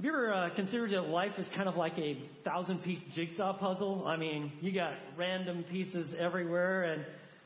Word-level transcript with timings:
Have 0.00 0.06
you 0.06 0.12
ever 0.12 0.32
uh, 0.32 0.48
considered 0.48 0.92
that 0.92 1.10
life 1.10 1.38
is 1.38 1.46
kind 1.50 1.68
of 1.68 1.76
like 1.76 1.98
a 1.98 2.16
thousand 2.42 2.82
piece 2.82 3.00
jigsaw 3.14 3.52
puzzle? 3.52 4.04
I 4.06 4.16
mean, 4.16 4.50
you 4.62 4.72
got 4.72 4.94
random 5.14 5.62
pieces 5.62 6.14
everywhere 6.18 6.84
and 6.84 7.04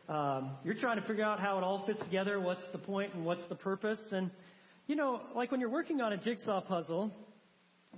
um, 0.09 0.51
you're 0.63 0.75
trying 0.75 0.95
to 0.95 1.03
figure 1.03 1.25
out 1.25 1.41
how 1.41 1.59
it 1.59 1.65
all 1.65 1.81
fits 1.81 2.05
together, 2.05 2.39
what's 2.39 2.69
the 2.69 2.79
point 2.79 3.13
and 3.13 3.25
what's 3.25 3.45
the 3.47 3.57
purpose. 3.57 4.13
And, 4.13 4.31
you 4.87 4.95
know, 4.95 5.21
like 5.35 5.51
when 5.51 5.59
you're 5.59 5.69
working 5.69 6.01
on 6.01 6.13
a 6.13 6.17
jigsaw 6.17 6.61
puzzle, 6.61 7.11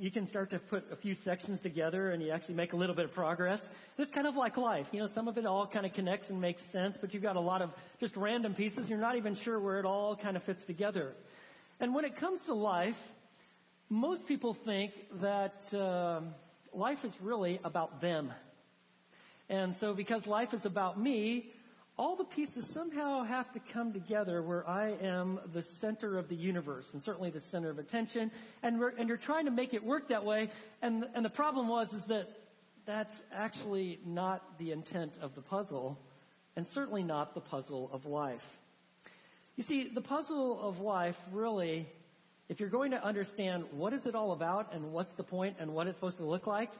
you 0.00 0.10
can 0.10 0.26
start 0.26 0.48
to 0.52 0.58
put 0.58 0.90
a 0.90 0.96
few 0.96 1.14
sections 1.14 1.60
together 1.60 2.12
and 2.12 2.22
you 2.22 2.30
actually 2.30 2.54
make 2.54 2.72
a 2.72 2.76
little 2.76 2.96
bit 2.96 3.04
of 3.04 3.12
progress. 3.12 3.60
It's 3.98 4.10
kind 4.10 4.26
of 4.26 4.36
like 4.36 4.56
life. 4.56 4.86
You 4.90 5.00
know, 5.00 5.06
some 5.06 5.28
of 5.28 5.36
it 5.36 5.44
all 5.44 5.66
kind 5.66 5.84
of 5.84 5.92
connects 5.92 6.30
and 6.30 6.40
makes 6.40 6.62
sense, 6.62 6.96
but 6.98 7.12
you've 7.12 7.22
got 7.22 7.36
a 7.36 7.40
lot 7.40 7.60
of 7.60 7.74
just 8.00 8.16
random 8.16 8.54
pieces. 8.54 8.88
You're 8.88 9.00
not 9.00 9.16
even 9.16 9.34
sure 9.34 9.60
where 9.60 9.78
it 9.78 9.84
all 9.84 10.16
kind 10.16 10.34
of 10.34 10.42
fits 10.44 10.64
together. 10.64 11.12
And 11.78 11.94
when 11.94 12.06
it 12.06 12.16
comes 12.16 12.40
to 12.46 12.54
life, 12.54 12.96
most 13.88 14.26
people 14.26 14.54
think 14.54 14.92
that 15.20 15.72
uh, 15.72 16.20
life 16.72 17.04
is 17.04 17.12
really 17.20 17.60
about 17.64 18.00
them. 18.00 18.32
And 19.48 19.76
so 19.76 19.94
because 19.94 20.26
life 20.26 20.52
is 20.54 20.66
about 20.66 21.00
me, 21.00 21.52
all 21.96 22.16
the 22.16 22.24
pieces 22.24 22.66
somehow 22.66 23.22
have 23.22 23.50
to 23.52 23.60
come 23.72 23.92
together 23.92 24.42
where 24.42 24.68
I 24.68 24.90
am 25.00 25.40
the 25.52 25.62
center 25.62 26.18
of 26.18 26.28
the 26.28 26.34
universe 26.34 26.90
and 26.92 27.02
certainly 27.02 27.30
the 27.30 27.40
center 27.40 27.70
of 27.70 27.78
attention. 27.78 28.30
And, 28.62 28.82
and 28.98 29.08
you're 29.08 29.16
trying 29.16 29.46
to 29.46 29.50
make 29.50 29.72
it 29.72 29.82
work 29.82 30.08
that 30.08 30.24
way. 30.24 30.50
And, 30.82 31.06
and 31.14 31.24
the 31.24 31.30
problem 31.30 31.68
was 31.68 31.94
is 31.94 32.04
that 32.04 32.28
that's 32.84 33.14
actually 33.32 34.00
not 34.04 34.58
the 34.58 34.72
intent 34.72 35.12
of 35.22 35.34
the 35.34 35.40
puzzle 35.40 35.98
and 36.56 36.66
certainly 36.66 37.02
not 37.02 37.34
the 37.34 37.40
puzzle 37.40 37.88
of 37.92 38.04
life. 38.04 38.46
You 39.56 39.62
see, 39.62 39.88
the 39.88 40.02
puzzle 40.02 40.60
of 40.60 40.80
life 40.80 41.16
really 41.32 41.88
if 42.48 42.60
you're 42.60 42.68
going 42.68 42.92
to 42.92 43.04
understand 43.04 43.64
what 43.72 43.92
is 43.92 44.06
it 44.06 44.14
all 44.14 44.32
about 44.32 44.72
and 44.72 44.92
what's 44.92 45.12
the 45.14 45.22
point 45.22 45.56
and 45.58 45.72
what 45.72 45.86
it's 45.86 45.96
supposed 45.96 46.18
to 46.18 46.24
look 46.24 46.46
like, 46.46 46.70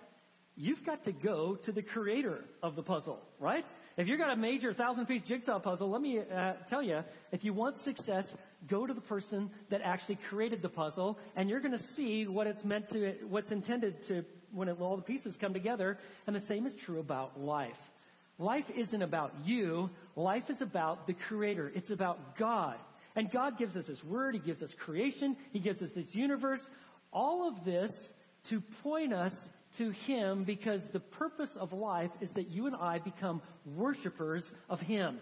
you've 0.57 0.85
got 0.85 1.05
to 1.05 1.13
go 1.13 1.57
to 1.57 1.73
the 1.73 1.83
creator 1.83 2.45
of 2.63 2.77
the 2.77 2.83
puzzle, 2.83 3.21
right? 3.41 3.65
If 3.97 4.09
you've 4.09 4.19
got 4.19 4.31
a 4.31 4.37
major 4.37 4.73
thousand 4.73 5.07
piece 5.07 5.23
jigsaw 5.23 5.59
puzzle, 5.59 5.91
let 5.91 6.01
me 6.01 6.19
uh, 6.19 6.53
tell 6.69 6.83
you, 6.83 7.03
if 7.33 7.45
you 7.45 7.53
want 7.53 7.79
success, 7.79 8.37
go 8.69 8.87
to 8.87 8.95
the 8.95 9.01
person 9.01 9.51
that 9.71 9.81
actually 9.83 10.19
created 10.29 10.63
the 10.63 10.69
puzzle 10.69 11.19
and 11.35 11.49
you're 11.49 11.61
going 11.61 11.73
to 11.73 11.79
see 11.79 12.27
what 12.27 12.47
it's 12.47 12.65
meant 12.65 12.91
to, 12.91 13.15
what's 13.29 13.53
intended 13.53 14.07
to, 14.09 14.25
when 14.53 14.69
it, 14.69 14.81
all 14.81 14.97
the 14.97 15.03
pieces 15.03 15.37
come 15.37 15.53
together. 15.53 15.99
And 16.27 16.37
the 16.37 16.41
same 16.41 16.67
is 16.67 16.75
true 16.75 17.01
about 17.01 17.41
life. 17.41 17.79
Life 18.39 18.71
isn't 18.75 19.03
about 19.03 19.35
you. 19.45 19.91
Life 20.15 20.51
is 20.51 20.61
about 20.61 21.07
the 21.07 21.15
creator. 21.15 21.73
It's 21.75 21.91
about 21.91 22.37
God. 22.37 22.77
And 23.17 23.31
God 23.31 23.59
gives 23.59 23.77
us 23.77 23.87
His 23.87 24.05
Word, 24.05 24.35
He 24.35 24.41
gives 24.41 24.63
us 24.63 24.75
creation, 24.75 25.37
He 25.53 25.59
gives 25.59 25.83
us 25.83 25.91
this 25.93 26.15
universe, 26.15 26.69
all 27.13 27.49
of 27.49 27.65
this 27.65 28.13
to 28.51 28.61
point 28.83 29.13
us 29.13 29.49
to 29.79 29.91
Him 29.91 30.45
because 30.45 30.83
the 30.93 31.01
purpose 31.01 31.57
of 31.57 31.73
life 31.73 32.11
is 32.21 32.31
that 32.33 32.49
you 32.49 32.67
and 32.67 32.77
I 32.77 32.99
become 32.99 33.41
worshipers 33.75 34.53
of 34.69 34.81
Him. 34.81 35.19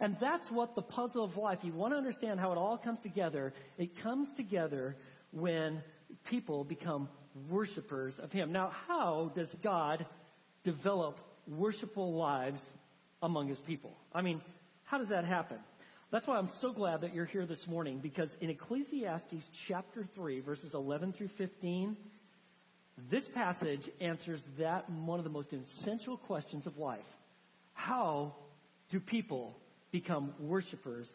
And 0.00 0.16
that's 0.20 0.50
what 0.50 0.74
the 0.74 0.82
puzzle 0.82 1.24
of 1.24 1.36
life, 1.36 1.58
you 1.62 1.72
want 1.72 1.92
to 1.92 1.98
understand 1.98 2.40
how 2.40 2.52
it 2.52 2.58
all 2.58 2.78
comes 2.78 3.00
together. 3.00 3.52
It 3.78 4.00
comes 4.02 4.32
together 4.32 4.96
when 5.30 5.82
people 6.24 6.64
become 6.64 7.08
worshipers 7.48 8.18
of 8.18 8.32
Him. 8.32 8.52
Now, 8.52 8.72
how 8.88 9.32
does 9.34 9.54
God 9.62 10.06
develop 10.64 11.18
worshipful 11.46 12.14
lives 12.14 12.62
among 13.22 13.48
His 13.48 13.60
people? 13.60 13.96
I 14.12 14.22
mean, 14.22 14.40
how 14.84 14.98
does 14.98 15.08
that 15.08 15.24
happen? 15.24 15.58
That's 16.12 16.26
why 16.26 16.36
I'm 16.36 16.46
so 16.46 16.72
glad 16.74 17.00
that 17.00 17.14
you're 17.14 17.24
here 17.24 17.46
this 17.46 17.66
morning 17.66 17.98
because 17.98 18.36
in 18.42 18.50
Ecclesiastes 18.50 19.50
chapter 19.66 20.04
3 20.04 20.40
verses 20.40 20.74
11 20.74 21.14
through 21.14 21.28
15, 21.28 21.96
this 23.08 23.26
passage 23.28 23.88
answers 23.98 24.44
that 24.58 24.90
one 24.90 25.18
of 25.18 25.24
the 25.24 25.30
most 25.30 25.54
essential 25.54 26.18
questions 26.18 26.66
of 26.66 26.76
life. 26.76 27.06
How 27.72 28.34
do 28.90 29.00
people 29.00 29.56
become 29.90 30.34
worshipers 30.38 31.08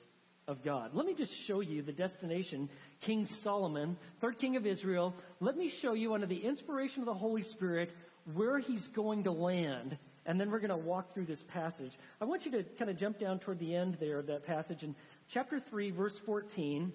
of 0.47 0.63
God? 0.63 0.95
Let 0.95 1.05
me 1.05 1.13
just 1.13 1.31
show 1.31 1.59
you 1.59 1.83
the 1.83 1.91
destination. 1.91 2.67
King 2.99 3.27
Solomon, 3.27 3.97
third 4.19 4.39
king 4.39 4.55
of 4.55 4.65
Israel. 4.65 5.13
Let 5.39 5.57
me 5.57 5.69
show 5.69 5.93
you 5.93 6.15
under 6.15 6.25
the 6.25 6.43
inspiration 6.43 7.01
of 7.01 7.05
the 7.05 7.13
Holy 7.13 7.43
Spirit 7.43 7.91
where 8.33 8.57
he's 8.57 8.87
going 8.87 9.25
to 9.25 9.31
land 9.31 9.99
and 10.27 10.39
then 10.39 10.51
we're 10.51 10.59
going 10.59 10.69
to 10.69 10.77
walk 10.77 11.13
through 11.13 11.25
this 11.25 11.41
passage. 11.41 11.93
I 12.21 12.25
want 12.25 12.45
you 12.45 12.51
to 12.51 12.63
kind 12.63 12.91
of 12.91 12.97
jump 12.97 13.17
down 13.17 13.39
toward 13.39 13.59
the 13.59 13.73
end 13.73 13.97
there 13.99 14.19
of 14.19 14.27
that 14.27 14.45
passage. 14.45 14.83
In 14.83 14.93
chapter 15.29 15.59
3, 15.59 15.91
verse 15.91 16.19
14, 16.19 16.91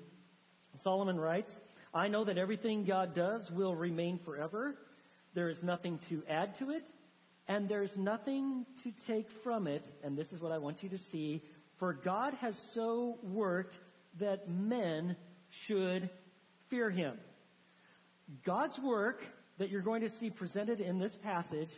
Solomon 0.76 1.18
writes, 1.18 1.58
I 1.94 2.08
know 2.08 2.24
that 2.24 2.36
everything 2.36 2.84
God 2.84 3.14
does 3.14 3.50
will 3.50 3.74
remain 3.74 4.18
forever. 4.18 4.76
There 5.34 5.48
is 5.48 5.62
nothing 5.62 5.98
to 6.10 6.22
add 6.28 6.54
to 6.58 6.70
it, 6.70 6.84
and 7.48 7.68
there's 7.68 7.96
nothing 7.96 8.66
to 8.84 8.92
take 9.06 9.30
from 9.42 9.66
it. 9.66 9.82
And 10.04 10.16
this 10.16 10.32
is 10.32 10.40
what 10.40 10.52
I 10.52 10.58
want 10.58 10.82
you 10.82 10.90
to 10.90 10.98
see. 10.98 11.42
For 11.78 11.94
God 11.94 12.34
has 12.34 12.56
so 12.74 13.18
worked 13.22 13.76
that 14.20 14.48
men 14.50 15.16
should 15.48 16.10
fear 16.68 16.90
him. 16.90 17.16
God's 18.44 18.78
work 18.78 19.24
that 19.58 19.70
you're 19.70 19.80
going 19.80 20.02
to 20.02 20.08
see 20.10 20.28
presented 20.28 20.80
in 20.80 20.98
this 20.98 21.16
passage 21.16 21.70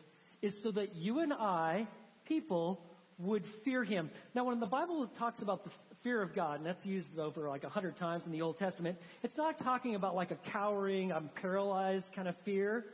is 0.45 0.63
so 0.63 0.71
that 0.71 0.95
you 0.95 1.21
and 1.21 1.33
I, 1.33 1.87
people, 2.27 2.79
would 3.19 3.47
fear 3.65 3.83
him. 3.83 4.11
Now, 4.35 4.45
when 4.45 4.61
the 4.61 4.67
Bible 4.67 5.07
talks 5.07 5.41
about 5.41 5.65
the 5.65 5.71
fear 6.03 6.21
of 6.21 6.35
God, 6.35 6.59
and 6.59 6.67
that's 6.67 6.85
used 6.85 7.19
over 7.19 7.49
like 7.49 7.65
a 7.65 7.69
hundred 7.71 7.97
times 7.97 8.27
in 8.27 8.33
the 8.33 8.43
Old 8.43 8.59
Testament, 8.59 8.99
it's 9.23 9.39
not 9.39 9.59
talking 9.59 9.95
about 9.95 10.15
like 10.15 10.33
a 10.33 10.37
cowering, 10.51 11.13
I'm 11.13 11.31
paralyzed 11.41 12.13
kind 12.13 12.29
of 12.29 12.37
fear. 12.45 12.85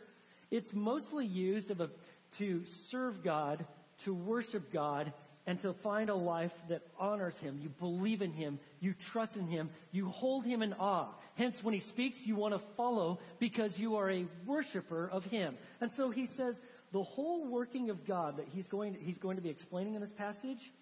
It's 0.52 0.72
mostly 0.72 1.26
used 1.26 1.72
of 1.72 1.80
a, 1.80 1.90
to 2.38 2.64
serve 2.66 3.24
God, 3.24 3.64
to 4.04 4.14
worship 4.14 4.72
God, 4.72 5.12
and 5.46 5.60
to 5.62 5.72
find 5.72 6.08
a 6.08 6.14
life 6.14 6.54
that 6.68 6.82
honors 7.00 7.36
Him. 7.40 7.58
You 7.60 7.70
believe 7.80 8.22
in 8.22 8.32
Him. 8.32 8.60
You 8.78 8.94
trust 8.94 9.36
in 9.36 9.48
Him. 9.48 9.70
You 9.90 10.08
hold 10.08 10.44
Him 10.44 10.62
in 10.62 10.74
awe. 10.74 11.08
Hence, 11.34 11.64
when 11.64 11.74
He 11.74 11.80
speaks, 11.80 12.24
you 12.24 12.36
want 12.36 12.54
to 12.54 12.60
follow 12.76 13.18
because 13.40 13.76
you 13.76 13.96
are 13.96 14.08
a 14.08 14.26
worshiper 14.46 15.08
of 15.10 15.24
Him. 15.24 15.56
And 15.80 15.90
so 15.90 16.10
He 16.10 16.26
says, 16.26 16.60
the 16.92 17.02
whole 17.02 17.46
working 17.46 17.90
of 17.90 18.06
God 18.06 18.36
that 18.38 18.46
he's 18.52 18.66
going, 18.66 18.96
he's 19.00 19.18
going 19.18 19.36
to 19.36 19.42
be 19.42 19.48
explaining 19.48 19.94
in 19.94 20.00
this 20.00 20.12
passage 20.12 20.72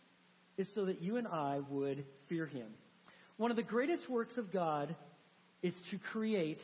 is 0.57 0.69
so 0.73 0.85
that 0.87 1.03
you 1.03 1.17
and 1.17 1.27
I 1.29 1.61
would 1.69 2.05
fear 2.27 2.47
him. 2.47 2.67
One 3.37 3.51
of 3.51 3.57
the 3.57 3.63
greatest 3.63 4.09
works 4.09 4.39
of 4.39 4.53
God 4.53 4.95
is 5.63 5.75
to 5.91 5.99
create 5.99 6.61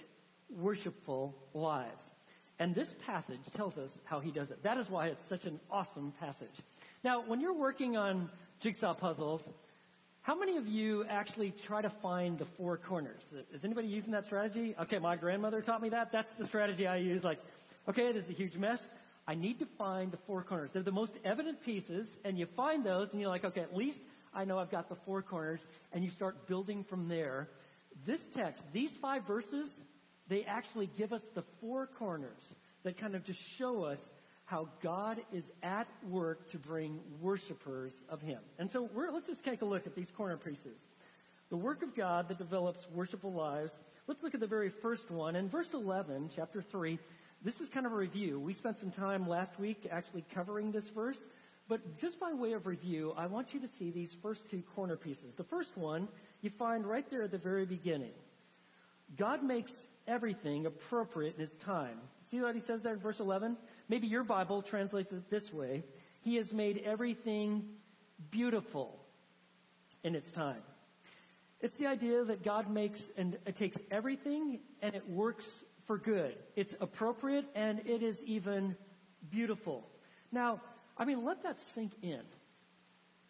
worshipful 0.51 1.35
lives. 1.53 2.03
And 2.59 2.75
this 2.75 2.95
passage 3.05 3.41
tells 3.57 3.77
us 3.79 3.91
how 4.05 4.21
he 4.21 4.31
does 4.31 4.51
it. 4.51 4.63
That 4.63 4.79
is 4.79 4.89
why 4.89 5.09
it's 5.09 5.25
such 5.29 5.45
an 5.45 5.61
awesome 5.71 6.13
passage. 6.21 6.61
Now, 7.03 7.23
when 7.27 7.41
you're 7.41 7.55
working 7.55 7.97
on 7.97 8.31
jigsaw 8.61 8.95
puzzles, 8.95 9.43
how 10.23 10.39
many 10.39 10.57
of 10.57 10.67
you 10.67 11.05
actually 11.11 11.53
try 11.67 11.83
to 11.83 11.91
find 11.91 12.39
the 12.39 12.47
four 12.47 12.79
corners? 12.79 13.23
Is 13.53 13.65
anybody 13.65 13.89
using 13.89 14.13
that 14.13 14.25
strategy? 14.25 14.75
Okay, 14.81 14.99
my 14.99 15.17
grandmother 15.17 15.61
taught 15.61 15.83
me 15.83 15.91
that. 15.91 16.13
That's 16.13 16.33
the 16.35 16.47
strategy 16.47 16.87
I 16.87 16.97
use. 16.97 17.25
Like, 17.25 17.41
okay, 17.89 18.11
this 18.13 18.25
is 18.25 18.31
a 18.31 18.35
huge 18.35 18.57
mess. 18.57 18.81
I 19.27 19.35
need 19.35 19.59
to 19.61 19.67
find 19.79 20.13
the 20.13 20.19
four 20.27 20.43
corners. 20.43 20.71
They're 20.73 20.83
the 20.83 20.93
most 20.93 21.13
evident 21.25 21.63
pieces, 21.65 22.07
and 22.25 22.39
you 22.39 22.47
find 22.57 22.85
those, 22.85 23.13
and 23.13 23.21
you're 23.21 23.31
like, 23.31 23.45
okay, 23.45 23.63
at 23.63 23.75
least 23.75 23.99
I 24.35 24.45
know 24.45 24.59
I've 24.59 24.71
got 24.71 24.89
the 24.89 24.97
four 25.07 25.23
corners, 25.23 25.65
and 25.93 26.05
you 26.05 26.11
start 26.11 26.47
building 26.47 26.85
from 26.85 27.09
there. 27.09 27.49
This 28.05 28.21
text, 28.35 28.65
these 28.73 28.91
five 28.93 29.27
verses, 29.27 29.69
they 30.29 30.45
actually 30.45 30.91
give 30.99 31.13
us 31.13 31.23
the 31.35 31.43
four 31.61 31.87
corners 31.87 32.43
that 32.83 32.99
kind 32.99 33.15
of 33.15 33.25
just 33.25 33.41
show 33.41 33.85
us 33.85 34.01
how 34.45 34.69
God 34.83 35.21
is 35.33 35.45
at 35.63 35.89
work 36.11 36.51
to 36.51 36.59
bring 36.59 37.01
worshipers 37.23 37.93
of 38.11 38.21
Him. 38.21 38.41
And 38.59 38.71
so 38.71 38.91
let's 38.95 39.27
just 39.27 39.43
take 39.43 39.63
a 39.63 39.65
look 39.65 39.87
at 39.87 39.95
these 39.95 40.11
corner 40.11 40.37
pieces. 40.37 40.77
The 41.49 41.57
work 41.57 41.83
of 41.83 41.95
God 41.95 42.29
that 42.29 42.39
develops 42.39 42.87
worshipful 42.95 43.33
lives. 43.33 43.73
Let's 44.07 44.23
look 44.23 44.35
at 44.35 44.41
the 44.41 44.47
very 44.47 44.69
first 44.69 45.11
one. 45.11 45.35
In 45.35 45.49
verse 45.49 45.73
11, 45.73 46.31
chapter 46.35 46.61
3, 46.61 46.99
this 47.45 47.61
is 47.61 47.69
kind 47.69 47.85
of 47.85 47.93
a 47.93 47.97
review. 47.97 48.41
We 48.41 48.55
spent 48.55 48.81
some 48.81 48.91
time 48.91 49.29
last 49.29 49.61
week 49.61 49.87
actually 49.91 50.25
covering 50.35 50.73
this 50.73 50.89
verse, 50.89 51.19
but 51.69 51.99
just 51.99 52.19
by 52.19 52.33
way 52.33 52.53
of 52.53 52.67
review, 52.67 53.13
I 53.19 53.27
want 53.27 53.53
you 53.53 53.61
to 53.61 53.69
see 53.69 53.91
these 53.91 54.17
first 54.23 54.51
two 54.51 54.63
corner 54.75 54.97
pieces. 54.97 55.35
The 55.37 55.45
first 55.45 55.77
one 55.77 56.09
you 56.41 56.49
find 56.49 56.87
right 56.87 57.09
there 57.11 57.23
at 57.23 57.31
the 57.31 57.39
very 57.39 57.67
beginning. 57.67 58.13
God 59.19 59.43
makes 59.43 59.73
everything 60.09 60.65
appropriate 60.65 61.35
in 61.35 61.41
His 61.43 61.55
time. 61.57 61.99
See 62.31 62.41
what 62.41 62.55
He 62.55 62.63
says 62.63 62.81
there 62.81 62.95
in 62.95 62.99
verse 62.99 63.21
11? 63.21 63.59
Maybe 63.91 64.07
your 64.07 64.25
Bible 64.25 64.63
translates 64.63 65.13
it 65.13 65.29
this 65.31 65.53
way. 65.53 65.85
He 66.23 66.37
has 66.37 66.51
made 66.53 66.83
everything 66.85 67.67
beautiful 68.31 68.99
in 70.03 70.15
its 70.15 70.31
time. 70.31 70.63
It's 71.61 71.77
the 71.77 71.87
idea 71.87 72.25
that 72.25 72.43
God 72.43 72.71
makes 72.71 73.03
and 73.19 73.37
it 73.47 73.57
takes 73.57 73.79
everything 73.91 74.61
and 74.81 74.95
it 74.95 75.09
works 75.09 75.65
for 75.87 75.99
good. 75.99 76.37
It's 76.57 76.75
appropriate 76.81 77.47
and 77.55 77.81
it 77.87 78.03
is 78.03 78.23
even 78.25 78.77
beautiful. 79.31 79.87
Now, 80.33 80.61
I 80.97 81.05
mean, 81.05 81.25
let 81.25 81.43
that 81.43 81.59
sink 81.59 81.93
in. 82.03 82.23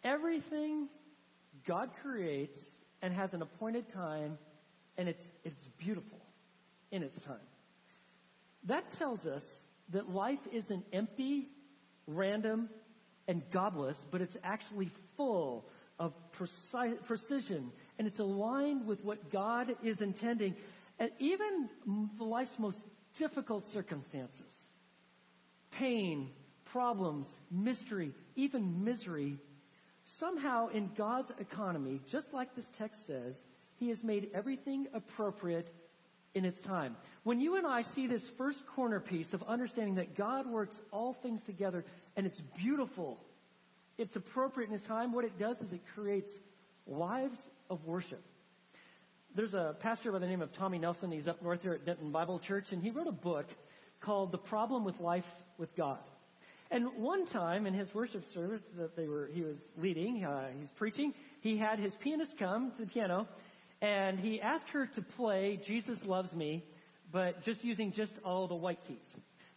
Everything 0.03 0.87
God 1.65 1.89
creates 2.01 2.59
and 3.01 3.13
has 3.13 3.33
an 3.33 3.41
appointed 3.41 3.91
time 3.93 4.37
and 4.97 5.09
it's, 5.09 5.27
it's 5.43 5.67
beautiful 5.77 6.19
in 6.91 7.03
its 7.03 7.19
time. 7.21 7.35
That 8.63 8.91
tells 8.93 9.25
us 9.25 9.45
that 9.89 10.09
life 10.09 10.39
isn't 10.51 10.85
empty, 10.93 11.49
random, 12.07 12.69
and 13.27 13.41
godless, 13.51 14.05
but 14.09 14.21
it's 14.21 14.37
actually 14.43 14.89
full 15.17 15.65
of 15.99 16.13
precision, 16.31 17.71
and 17.97 18.07
it's 18.07 18.19
aligned 18.19 18.85
with 18.85 19.03
what 19.03 19.31
God 19.31 19.75
is 19.83 20.01
intending. 20.01 20.55
And 20.99 21.11
even 21.19 21.69
life's 22.19 22.57
most 22.57 22.79
difficult 23.17 23.67
circumstances, 23.71 24.51
pain, 25.71 26.29
problems, 26.65 27.27
mystery, 27.51 28.11
even 28.35 28.83
misery, 28.83 29.37
somehow 30.05 30.67
in 30.67 30.89
God's 30.95 31.31
economy, 31.39 32.01
just 32.09 32.33
like 32.33 32.55
this 32.55 32.69
text 32.77 33.05
says, 33.07 33.35
He 33.77 33.89
has 33.89 34.03
made 34.03 34.29
everything 34.33 34.87
appropriate 34.93 35.73
in 36.33 36.45
its 36.45 36.61
time. 36.61 36.95
When 37.23 37.39
you 37.39 37.55
and 37.55 37.65
I 37.65 37.81
see 37.81 38.07
this 38.07 38.29
first 38.29 38.65
corner 38.67 38.99
piece 38.99 39.33
of 39.33 39.43
understanding 39.43 39.95
that 39.95 40.15
God 40.15 40.45
works 40.47 40.79
all 40.91 41.13
things 41.13 41.41
together 41.43 41.85
and 42.15 42.25
it's 42.25 42.41
beautiful, 42.57 43.17
it's 43.97 44.15
appropriate 44.15 44.67
in 44.67 44.73
His 44.73 44.83
time, 44.83 45.13
what 45.13 45.25
it 45.25 45.37
does 45.39 45.61
is 45.61 45.71
it 45.73 45.81
creates 45.93 46.33
lives 46.87 47.37
of 47.69 47.83
worship. 47.85 48.21
There's 49.35 49.53
a 49.53 49.75
pastor 49.81 50.13
by 50.13 50.19
the 50.19 50.27
name 50.27 50.41
of 50.41 50.53
Tommy 50.53 50.77
Nelson. 50.77 51.11
He's 51.11 51.27
up 51.27 51.41
north 51.41 51.61
here 51.61 51.73
at 51.73 51.85
Denton 51.85 52.09
Bible 52.09 52.39
Church, 52.39 52.71
and 52.71 52.81
he 52.81 52.89
wrote 52.89 53.07
a 53.07 53.11
book 53.11 53.45
called 53.99 54.31
The 54.31 54.37
Problem 54.37 54.85
with 54.85 55.01
Life 55.01 55.25
with 55.57 55.75
God. 55.75 55.99
And 56.71 56.87
one 56.95 57.25
time 57.27 57.67
in 57.67 57.73
his 57.73 57.93
worship 57.93 58.23
service 58.23 58.61
that 58.77 58.95
they 58.95 59.07
were, 59.07 59.29
he 59.33 59.41
was 59.41 59.57
leading, 59.77 60.23
uh, 60.23 60.47
he's 60.57 60.71
preaching, 60.71 61.13
he 61.41 61.57
had 61.57 61.79
his 61.79 61.93
pianist 61.97 62.37
come 62.37 62.71
to 62.77 62.85
the 62.85 62.87
piano, 62.87 63.27
and 63.81 64.17
he 64.17 64.39
asked 64.39 64.69
her 64.69 64.87
to 64.87 65.01
play 65.01 65.59
Jesus 65.61 66.05
Loves 66.05 66.33
Me, 66.33 66.63
but 67.11 67.43
just 67.43 67.61
using 67.65 67.91
just 67.91 68.13
all 68.23 68.47
the 68.47 68.55
white 68.55 68.79
keys. 68.87 69.03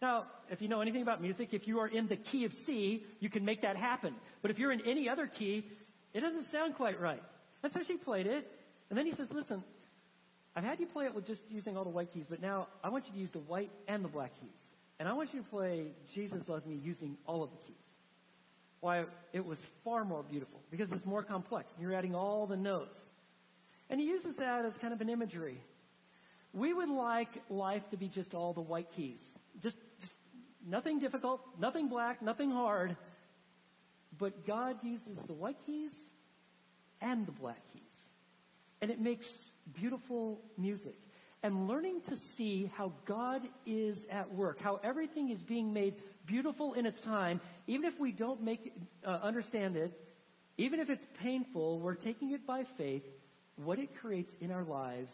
Now, 0.01 0.25
if 0.51 0.61
you 0.61 0.67
know 0.67 0.81
anything 0.81 1.03
about 1.03 1.21
music, 1.21 1.53
if 1.53 1.69
you 1.69 1.79
are 1.79 1.87
in 1.87 2.07
the 2.07 2.17
key 2.17 2.43
of 2.43 2.53
C, 2.53 3.05
you 3.21 3.29
can 3.29 3.45
make 3.45 3.61
that 3.61 3.77
happen. 3.77 4.13
But 4.41 4.51
if 4.51 4.59
you're 4.59 4.73
in 4.73 4.81
any 4.85 5.07
other 5.07 5.25
key, 5.25 5.65
it 6.13 6.19
doesn't 6.19 6.51
sound 6.51 6.75
quite 6.75 6.99
right. 6.99 7.23
And 7.63 7.71
so 7.71 7.81
she 7.81 7.95
played 7.95 8.27
it, 8.27 8.45
and 8.89 8.97
then 8.97 9.05
he 9.05 9.11
says, 9.11 9.27
listen, 9.31 9.63
I've 10.55 10.63
had 10.63 10.79
you 10.79 10.87
play 10.87 11.05
it 11.05 11.13
with 11.13 11.27
just 11.27 11.41
using 11.49 11.77
all 11.77 11.83
the 11.83 11.89
white 11.89 12.13
keys, 12.13 12.25
but 12.29 12.41
now 12.41 12.67
I 12.83 12.89
want 12.89 13.05
you 13.07 13.13
to 13.13 13.19
use 13.19 13.29
the 13.29 13.39
white 13.39 13.71
and 13.87 14.03
the 14.03 14.09
black 14.09 14.31
keys. 14.39 14.49
And 14.99 15.07
I 15.07 15.13
want 15.13 15.33
you 15.33 15.41
to 15.41 15.47
play 15.47 15.85
Jesus 16.13 16.41
Loves 16.47 16.65
Me 16.65 16.77
using 16.83 17.17
all 17.25 17.43
of 17.43 17.51
the 17.51 17.57
keys. 17.65 17.75
Why, 18.81 19.05
it 19.33 19.45
was 19.45 19.59
far 19.83 20.03
more 20.05 20.23
beautiful 20.23 20.59
because 20.71 20.91
it's 20.91 21.05
more 21.05 21.23
complex. 21.23 21.71
You're 21.79 21.93
adding 21.93 22.15
all 22.15 22.47
the 22.47 22.57
notes. 22.57 22.97
And 23.89 23.99
he 23.99 24.07
uses 24.07 24.35
that 24.37 24.65
as 24.65 24.77
kind 24.77 24.93
of 24.93 25.01
an 25.01 25.09
imagery. 25.09 25.61
We 26.53 26.73
would 26.73 26.89
like 26.89 27.29
life 27.49 27.83
to 27.91 27.97
be 27.97 28.07
just 28.07 28.33
all 28.33 28.53
the 28.53 28.61
white 28.61 28.87
keys. 28.95 29.19
Just, 29.61 29.77
just 29.99 30.13
nothing 30.67 30.99
difficult, 30.99 31.41
nothing 31.59 31.87
black, 31.89 32.21
nothing 32.21 32.51
hard. 32.51 32.95
But 34.17 34.45
God 34.45 34.77
uses 34.83 35.17
the 35.27 35.33
white 35.33 35.57
keys 35.65 35.91
and 37.01 37.25
the 37.25 37.31
black 37.31 37.61
keys. 37.73 37.88
And 38.81 38.91
it 38.91 38.99
makes 38.99 39.51
beautiful 39.73 40.39
music. 40.57 40.95
And 41.41 41.67
learning 41.67 42.01
to 42.09 42.17
see 42.17 42.69
how 42.75 42.91
God 43.05 43.41
is 43.65 44.05
at 44.09 44.33
work, 44.33 44.59
how 44.59 44.79
everything 44.83 45.29
is 45.29 45.41
being 45.41 45.71
made 45.71 45.95
beautiful 46.25 46.73
in 46.73 46.85
its 46.85 46.99
time, 46.99 47.39
even 47.67 47.85
if 47.85 47.99
we 47.99 48.11
don't 48.11 48.41
make 48.43 48.73
uh, 49.05 49.19
understand 49.23 49.77
it, 49.77 49.97
even 50.57 50.81
if 50.81 50.89
it's 50.89 51.05
painful, 51.21 51.79
we're 51.79 51.95
taking 51.95 52.31
it 52.31 52.45
by 52.45 52.65
faith. 52.65 53.03
What 53.55 53.79
it 53.79 53.95
creates 53.95 54.35
in 54.41 54.51
our 54.51 54.63
lives 54.63 55.11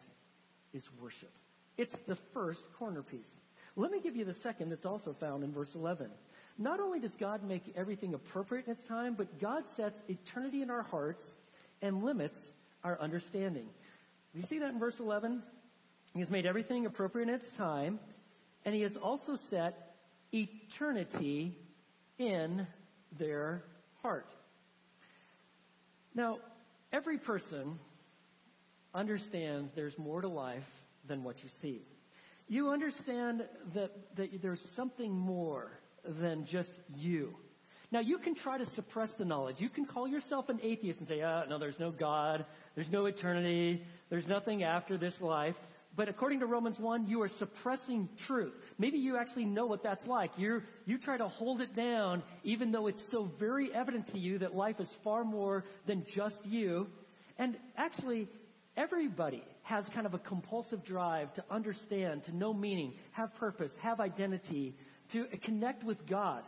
is 0.74 0.90
worship. 1.00 1.32
It's 1.78 1.98
the 2.08 2.16
first 2.34 2.64
corner 2.78 3.04
piece. 3.04 3.30
Let 3.76 3.92
me 3.92 4.00
give 4.00 4.16
you 4.16 4.26
the 4.26 4.34
second 4.34 4.70
that's 4.70 4.86
also 4.86 5.14
found 5.14 5.44
in 5.44 5.52
verse 5.52 5.76
11. 5.76 6.10
Not 6.58 6.80
only 6.80 7.00
does 7.00 7.16
God 7.16 7.44
make 7.44 7.74
everything 7.76 8.14
appropriate 8.14 8.66
in 8.66 8.72
its 8.72 8.84
time, 8.84 9.14
but 9.16 9.40
God 9.40 9.68
sets 9.68 10.02
eternity 10.08 10.62
in 10.62 10.70
our 10.70 10.84
hearts 10.84 11.30
and 11.82 12.04
limits 12.04 12.52
our 12.86 13.02
understanding. 13.02 13.66
You 14.34 14.44
see 14.44 14.60
that 14.60 14.72
in 14.72 14.80
verse 14.80 15.00
11? 15.00 15.42
He 16.14 16.20
has 16.20 16.30
made 16.30 16.46
everything 16.46 16.86
appropriate 16.86 17.28
in 17.28 17.34
its 17.34 17.50
time, 17.54 18.00
and 18.64 18.76
he 18.76 18.82
has 18.82 18.96
also 18.96 19.36
set 19.36 19.96
eternity 20.32 21.58
in 22.20 22.68
their 23.18 23.64
heart. 24.02 24.32
Now, 26.14 26.38
every 26.94 27.18
person 27.18 27.80
understands 28.94 29.74
there's 29.76 29.98
more 29.98 30.22
to 30.22 30.28
life 30.28 30.64
than 31.08 31.24
what 31.24 31.44
you 31.44 31.50
see. 31.62 31.82
You 32.48 32.70
understand 32.70 33.44
that, 33.74 34.16
that 34.16 34.42
there's 34.42 34.62
something 34.76 35.12
more 35.12 35.72
than 36.08 36.46
just 36.46 36.74
you. 36.96 37.36
Now, 37.92 38.00
you 38.00 38.18
can 38.18 38.36
try 38.36 38.58
to 38.58 38.66
suppress 38.66 39.12
the 39.14 39.26
knowledge. 39.26 39.60
You 39.60 39.70
can 39.70 39.86
call 39.86 40.08
yourself 40.08 40.50
an 40.50 40.60
atheist 40.62 41.00
and 41.00 41.08
say, 41.08 41.22
oh, 41.22 41.44
no, 41.48 41.58
there's 41.58 41.80
no 41.80 41.92
God. 41.92 42.46
There's 42.76 42.92
no 42.92 43.06
eternity. 43.06 43.84
There's 44.10 44.28
nothing 44.28 44.64
after 44.64 44.98
this 44.98 45.20
life. 45.22 45.56
But 45.96 46.10
according 46.10 46.42
to 46.42 46.46
Romans 46.46 46.78
1, 46.78 47.08
you 47.08 47.22
are 47.22 47.30
suppressing 47.30 48.10
truth. 48.18 48.54
Maybe 48.78 48.98
you 48.98 49.16
actually 49.16 49.46
know 49.46 49.66
what 49.66 49.82
that's 49.82 50.06
like. 50.06 50.32
you 50.38 50.62
you 50.86 50.98
try 50.98 51.16
to 51.18 51.28
hold 51.28 51.62
it 51.62 51.74
down 51.74 52.22
even 52.44 52.72
though 52.72 52.88
it's 52.88 53.04
so 53.10 53.32
very 53.40 53.74
evident 53.74 54.08
to 54.08 54.20
you 54.20 54.40
that 54.40 54.56
life 54.56 54.82
is 54.82 54.90
far 55.04 55.24
more 55.24 55.64
than 55.86 56.06
just 56.06 56.46
you. 56.46 56.88
And 57.38 57.58
actually, 57.78 58.28
everybody 58.76 59.44
has 59.64 59.88
kind 59.90 60.06
of 60.06 60.14
a 60.14 60.20
compulsive 60.20 60.84
drive 60.84 61.34
to 61.34 61.44
understand, 61.50 62.26
to 62.26 62.36
know 62.36 62.54
meaning, 62.54 62.94
have 63.12 63.34
purpose, 63.36 63.74
have 63.78 64.00
identity, 64.02 64.76
to 65.12 65.26
connect 65.42 65.84
with 65.84 66.06
God. 66.06 66.44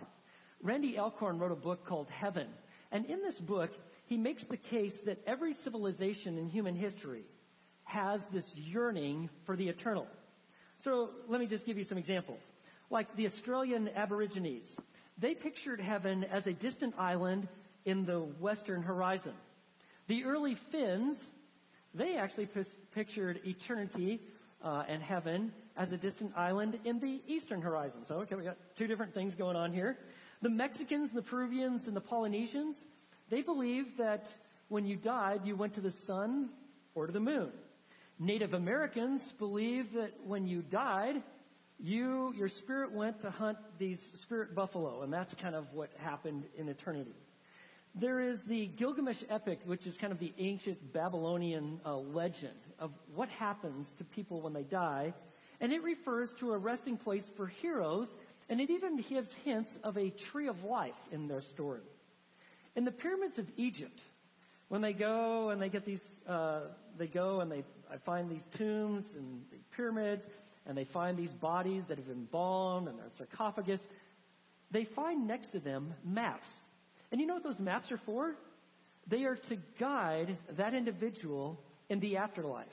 Randy 0.61 0.97
Alcorn 0.97 1.39
wrote 1.39 1.51
a 1.51 1.55
book 1.55 1.85
called 1.85 2.09
Heaven. 2.09 2.47
And 2.91 3.05
in 3.05 3.21
this 3.21 3.39
book, 3.39 3.71
he 4.07 4.17
makes 4.17 4.45
the 4.45 4.57
case 4.57 4.95
that 5.05 5.21
every 5.27 5.53
civilization 5.53 6.37
in 6.37 6.47
human 6.47 6.75
history 6.75 7.23
has 7.83 8.25
this 8.27 8.55
yearning 8.55 9.29
for 9.45 9.55
the 9.55 9.67
eternal. 9.69 10.07
So 10.79 11.09
let 11.27 11.39
me 11.39 11.45
just 11.45 11.65
give 11.65 11.77
you 11.77 11.83
some 11.83 11.97
examples. 11.97 12.39
Like 12.89 13.13
the 13.15 13.25
Australian 13.25 13.89
Aborigines, 13.89 14.65
they 15.17 15.33
pictured 15.35 15.81
heaven 15.81 16.23
as 16.23 16.47
a 16.47 16.53
distant 16.53 16.95
island 16.97 17.47
in 17.85 18.05
the 18.05 18.19
western 18.19 18.81
horizon. 18.81 19.33
The 20.07 20.23
early 20.23 20.55
Finns, 20.55 21.21
they 21.93 22.15
actually 22.15 22.47
pictured 22.93 23.41
eternity 23.45 24.21
uh, 24.63 24.83
and 24.87 25.03
heaven 25.03 25.51
as 25.75 25.91
a 25.91 25.97
distant 25.97 26.31
island 26.37 26.79
in 26.85 26.99
the 26.99 27.21
eastern 27.27 27.61
horizon. 27.61 28.05
So, 28.07 28.15
okay, 28.19 28.35
we 28.35 28.43
got 28.43 28.57
two 28.75 28.87
different 28.87 29.13
things 29.13 29.35
going 29.35 29.57
on 29.57 29.73
here. 29.73 29.97
The 30.41 30.49
Mexicans, 30.49 31.11
the 31.11 31.21
Peruvians, 31.21 31.87
and 31.87 31.95
the 31.95 32.01
Polynesians, 32.01 32.85
they 33.29 33.41
believed 33.41 33.97
that 33.97 34.27
when 34.69 34.85
you 34.85 34.95
died, 34.95 35.41
you 35.45 35.55
went 35.55 35.73
to 35.75 35.81
the 35.81 35.91
sun 35.91 36.49
or 36.95 37.07
to 37.07 37.13
the 37.13 37.19
moon. 37.19 37.51
Native 38.19 38.53
Americans 38.53 39.31
believed 39.33 39.93
that 39.93 40.13
when 40.25 40.47
you 40.47 40.61
died, 40.61 41.21
you, 41.79 42.33
your 42.35 42.49
spirit 42.49 42.91
went 42.91 43.21
to 43.21 43.29
hunt 43.29 43.57
these 43.77 44.11
spirit 44.15 44.55
buffalo, 44.55 45.03
and 45.03 45.13
that's 45.13 45.35
kind 45.35 45.55
of 45.55 45.71
what 45.73 45.91
happened 45.97 46.43
in 46.57 46.67
eternity. 46.67 47.13
There 47.93 48.19
is 48.19 48.43
the 48.43 48.67
Gilgamesh 48.67 49.23
epic, 49.29 49.59
which 49.65 49.85
is 49.85 49.97
kind 49.97 50.11
of 50.11 50.19
the 50.19 50.33
ancient 50.37 50.93
Babylonian 50.93 51.79
uh, 51.85 51.97
legend 51.97 52.57
of 52.79 52.91
what 53.13 53.29
happens 53.29 53.93
to 53.99 54.03
people 54.03 54.41
when 54.41 54.53
they 54.53 54.63
die, 54.63 55.13
and 55.61 55.71
it 55.71 55.83
refers 55.83 56.33
to 56.35 56.53
a 56.53 56.57
resting 56.57 56.97
place 56.97 57.31
for 57.35 57.47
heroes, 57.47 58.07
and 58.49 58.59
it 58.59 58.69
even 58.69 59.01
gives 59.01 59.33
hints 59.45 59.77
of 59.83 59.97
a 59.97 60.09
tree 60.09 60.47
of 60.47 60.63
life 60.63 60.95
in 61.11 61.27
their 61.27 61.41
story. 61.41 61.81
In 62.77 62.85
the 62.85 62.91
pyramids 62.91 63.39
of 63.39 63.47
Egypt, 63.57 63.99
when 64.67 64.81
they 64.81 64.93
go 64.93 65.49
and 65.49 65.59
they 65.59 65.67
get 65.67 65.83
these, 65.83 65.99
uh, 66.29 66.59
they 66.95 67.07
go 67.07 67.41
and 67.41 67.51
they 67.51 67.63
find 68.05 68.29
these 68.29 68.43
tombs 68.55 69.03
and 69.17 69.41
the 69.51 69.57
pyramids, 69.75 70.27
and 70.67 70.77
they 70.77 70.83
find 70.83 71.17
these 71.17 71.33
bodies 71.33 71.83
that 71.87 71.97
have 71.97 72.07
been 72.07 72.17
embalmed 72.17 72.87
and 72.87 72.99
their 72.99 73.07
sarcophagus. 73.17 73.81
They 74.69 74.85
find 74.85 75.27
next 75.27 75.49
to 75.49 75.59
them 75.59 75.95
maps. 76.05 76.49
And 77.11 77.19
you 77.19 77.25
know 77.25 77.33
what 77.33 77.43
those 77.43 77.59
maps 77.59 77.91
are 77.91 77.97
for? 77.97 78.35
They 79.07 79.23
are 79.23 79.37
to 79.49 79.57
guide 79.79 80.37
that 80.57 80.75
individual 80.75 81.59
in 81.89 81.99
the 81.99 82.17
afterlife. 82.17 82.67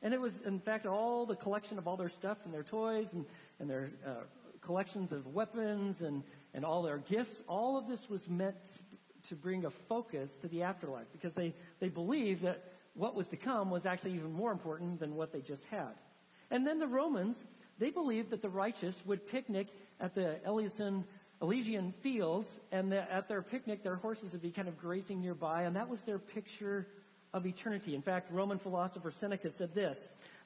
And 0.00 0.14
it 0.14 0.20
was, 0.20 0.32
in 0.46 0.60
fact, 0.60 0.86
all 0.86 1.26
the 1.26 1.36
collection 1.36 1.76
of 1.76 1.86
all 1.86 1.98
their 1.98 2.08
stuff 2.08 2.38
and 2.46 2.54
their 2.54 2.62
toys 2.62 3.08
and, 3.12 3.26
and 3.60 3.68
their 3.68 3.90
uh, 4.06 4.10
collections 4.62 5.12
of 5.12 5.26
weapons 5.34 6.00
and, 6.00 6.22
and 6.54 6.64
all 6.64 6.82
their 6.82 6.98
gifts. 6.98 7.42
All 7.46 7.76
of 7.76 7.88
this 7.88 8.08
was 8.08 8.26
meant 8.28 8.54
to 9.28 9.34
bring 9.34 9.64
a 9.64 9.70
focus 9.70 10.30
to 10.40 10.48
the 10.48 10.62
afterlife 10.62 11.06
because 11.12 11.32
they, 11.34 11.54
they 11.80 11.88
believed 11.88 12.42
that 12.42 12.72
what 12.94 13.14
was 13.14 13.26
to 13.28 13.36
come 13.36 13.70
was 13.70 13.86
actually 13.86 14.14
even 14.14 14.32
more 14.32 14.50
important 14.50 14.98
than 15.00 15.14
what 15.14 15.32
they 15.32 15.40
just 15.40 15.62
had. 15.70 15.94
And 16.50 16.66
then 16.66 16.78
the 16.78 16.86
Romans, 16.86 17.36
they 17.78 17.90
believed 17.90 18.30
that 18.30 18.42
the 18.42 18.48
righteous 18.48 19.02
would 19.06 19.26
picnic 19.26 19.68
at 20.00 20.14
the 20.14 20.36
Elysian, 20.46 21.04
Elysian 21.42 21.92
fields, 22.02 22.48
and 22.72 22.92
at 22.92 23.28
their 23.28 23.42
picnic, 23.42 23.82
their 23.82 23.96
horses 23.96 24.32
would 24.32 24.42
be 24.42 24.50
kind 24.50 24.68
of 24.68 24.78
grazing 24.78 25.20
nearby, 25.20 25.62
and 25.62 25.76
that 25.76 25.88
was 25.88 26.02
their 26.02 26.18
picture 26.18 26.86
of 27.34 27.46
eternity. 27.46 27.94
In 27.94 28.02
fact, 28.02 28.32
Roman 28.32 28.58
philosopher 28.58 29.10
Seneca 29.10 29.52
said 29.52 29.74
this, 29.74 29.98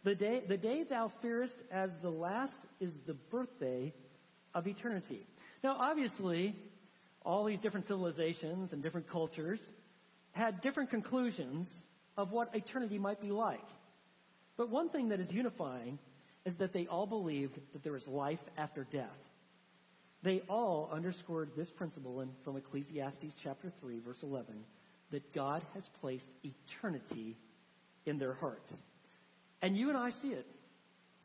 The 0.05 0.15
day, 0.15 0.43
the 0.47 0.57
day 0.57 0.83
thou 0.83 1.11
fearest 1.23 1.59
as 1.71 1.91
the 2.03 2.11
last 2.11 2.59
is 2.81 2.93
the 3.07 3.15
birthday 3.15 3.93
of 4.55 4.67
eternity. 4.67 5.27
Now, 5.63 5.77
obviously, 5.79 6.57
all 7.25 7.45
these 7.45 7.61
different 7.61 7.87
civilizations 7.87 8.73
and 8.73 8.83
different 8.83 9.09
cultures 9.09 9.61
had 10.33 10.61
different 10.61 10.91
conclusions 10.91 11.69
of 12.17 12.33
what 12.33 12.55
eternity 12.55 12.99
might 12.99 13.21
be 13.21 13.31
like. 13.31 13.65
But 14.57 14.71
one 14.71 14.89
thing 14.89 15.09
that 15.09 15.21
is 15.21 15.33
unifying 15.33 15.99
is 16.45 16.57
that 16.57 16.73
they 16.73 16.87
all 16.87 17.07
believed 17.07 17.59
that 17.73 17.83
there 17.83 17.97
is 17.97 18.07
life 18.07 18.41
after 18.57 18.85
death. 18.85 19.07
They 20.23 20.41
all 20.49 20.91
underscored 20.93 21.51
this 21.57 21.71
principle 21.71 22.21
in, 22.21 22.31
from 22.45 22.57
Ecclesiastes 22.57 23.35
chapter 23.43 23.73
3 23.81 24.01
verse 24.01 24.23
11 24.23 24.55
that 25.11 25.33
God 25.33 25.63
has 25.75 25.89
placed 26.01 26.27
eternity 26.43 27.37
in 28.07 28.19
their 28.19 28.35
hearts. 28.35 28.73
And 29.61 29.77
you 29.77 29.89
and 29.89 29.99
I 29.99 30.11
see 30.11 30.31
it. 30.31 30.47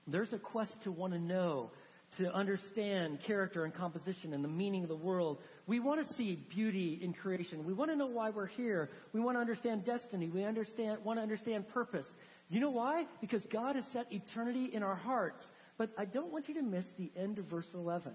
There's 0.08 0.34
a 0.34 0.38
quest 0.38 0.84
to 0.84 0.92
want 0.92 1.14
to 1.14 1.20
know, 1.20 1.72
to 2.18 2.34
understand 2.34 3.20
character 3.20 3.66
and 3.66 3.74
composition 3.74 4.34
and 4.34 4.44
the 4.44 4.50
meaning 4.50 4.84
of 4.84 4.90
the 4.90 4.96
world. 4.96 5.40
We 5.68 5.80
want 5.80 6.06
to 6.06 6.14
see 6.14 6.36
beauty 6.36 7.00
in 7.02 7.14
creation. 7.14 7.66
We 7.66 7.74
want 7.74 7.92
to 7.92 7.98
know 7.98 8.08
why 8.08 8.30
we're 8.30 8.48
here. 8.48 8.90
We 9.14 9.20
want 9.20 9.36
to 9.36 9.42
understand 9.42 9.86
destiny. 9.86 10.30
We 10.30 10.44
understand, 10.46 11.04
want 11.04 11.20
to 11.20 11.24
understand 11.24 11.68
purpose. 11.68 12.16
You 12.50 12.62
know 12.62 12.70
why? 12.70 13.06
Because 13.20 13.46
God 13.46 13.76
has 13.76 13.86
set 13.86 14.12
eternity 14.12 14.66
in 14.66 14.84
our 14.84 14.96
hearts. 14.96 15.50
But 15.78 15.92
I 15.98 16.06
don't 16.06 16.32
want 16.32 16.48
you 16.48 16.56
to 16.56 16.62
miss 16.64 16.88
the 16.98 17.12
end 17.16 17.40
of 17.40 17.46
verse 17.46 17.74
11. 17.74 18.14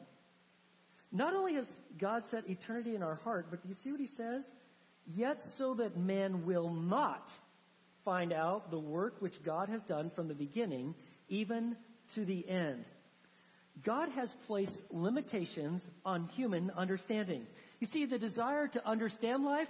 Not 1.13 1.35
only 1.35 1.55
has 1.55 1.67
God 1.99 2.25
set 2.31 2.49
eternity 2.49 2.97
in 2.97 3.03
our 3.03 3.17
heart, 3.17 3.49
but 3.51 3.63
do 3.63 3.69
you 3.69 3.77
see 3.85 3.93
what 3.93 4.01
he 4.01 4.07
says? 4.07 4.45
Yet 5.07 5.45
so 5.45 5.75
that 5.75 5.97
man 5.97 6.47
will 6.47 6.71
not 6.71 7.29
find 8.05 8.33
out 8.33 8.71
the 8.71 8.79
work 8.79 9.17
which 9.21 9.43
God 9.43 9.69
has 9.69 9.85
done 9.85 10.11
from 10.11 10.29
the 10.29 10.35
beginning, 10.35 10.95
even 11.29 11.77
to 12.15 12.25
the 12.25 12.49
end. 12.49 12.85
God 13.83 14.11
has 14.11 14.35
placed 14.47 14.81
limitations 14.91 15.83
on 16.05 16.29
human 16.29 16.71
understanding. 16.77 17.47
You 17.81 17.87
see, 17.87 18.05
the 18.05 18.19
desire 18.19 18.69
to 18.69 18.87
understand 18.87 19.45
life, 19.45 19.69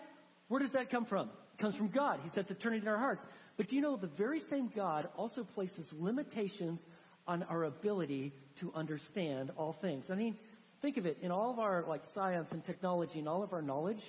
where 0.49 0.61
does 0.61 0.73
that 0.73 0.91
come 0.91 1.05
from? 1.05 1.31
It 1.59 1.63
comes 1.63 1.75
from 1.75 1.89
God. 1.89 2.21
He 2.23 2.29
sets 2.29 2.51
eternity 2.51 2.83
in 2.83 2.89
our 2.89 2.99
hearts. 2.99 3.27
But 3.57 3.69
do 3.69 3.77
you 3.77 3.83
know 3.83 3.97
the 3.97 4.07
very 4.07 4.41
same 4.41 4.71
God 4.75 5.09
also 5.17 5.45
places 5.45 5.93
limitations 5.99 6.81
on 7.27 7.43
our 7.45 7.65
ability 7.65 8.33
to 8.57 8.73
understand 8.75 9.51
all 9.57 9.73
things? 9.73 10.11
I 10.11 10.15
mean, 10.15 10.37
think 10.83 10.97
of 10.97 11.07
it, 11.07 11.19
in 11.23 11.31
all 11.31 11.51
of 11.51 11.59
our 11.59 11.85
like 11.89 12.03
science 12.15 12.53
and 12.53 12.65
technology 12.65 13.19
and 13.19 13.29
all 13.29 13.43
of 13.43 13.53
our 13.53 13.63
knowledge, 13.63 14.03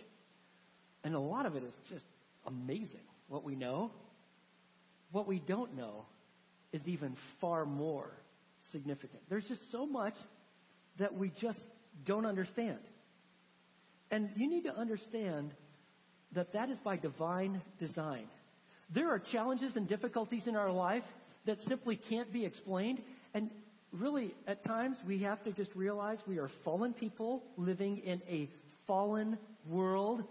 and 1.03 1.15
a 1.15 1.19
lot 1.19 1.45
of 1.45 1.55
it 1.55 1.63
is 1.63 1.73
just 1.89 2.05
amazing 2.45 2.99
what 3.27 3.43
we 3.43 3.55
know. 3.55 3.91
What 5.11 5.27
we 5.27 5.39
don't 5.39 5.77
know 5.77 6.05
is 6.71 6.87
even 6.87 7.15
far 7.39 7.65
more 7.65 8.11
significant. 8.73 9.21
There's 9.29 9.47
just 9.47 9.71
so 9.71 9.85
much 9.85 10.15
that 10.97 11.15
we 11.17 11.29
just 11.29 11.61
don't 12.03 12.25
understand. 12.25 12.79
And 14.11 14.29
you 14.35 14.49
need 14.49 14.65
to 14.65 14.75
understand 14.75 15.51
that 16.33 16.51
that 16.53 16.69
is 16.69 16.79
by 16.81 16.97
divine 16.97 17.61
design. 17.79 18.25
There 18.89 19.09
are 19.09 19.19
challenges 19.19 19.77
and 19.77 19.87
difficulties 19.87 20.47
in 20.47 20.55
our 20.55 20.71
life 20.71 21.05
that 21.45 21.61
simply 21.61 21.95
can't 21.95 22.31
be 22.33 22.45
explained. 22.45 23.01
And 23.33 23.49
really, 23.91 24.35
at 24.47 24.63
times, 24.63 24.97
we 25.07 25.19
have 25.19 25.43
to 25.45 25.51
just 25.51 25.73
realize 25.75 26.19
we 26.27 26.39
are 26.39 26.47
fallen 26.47 26.93
people 26.93 27.43
living 27.57 27.99
in 27.99 28.21
a 28.27 28.49
fallen 28.85 29.37
world. 29.67 30.23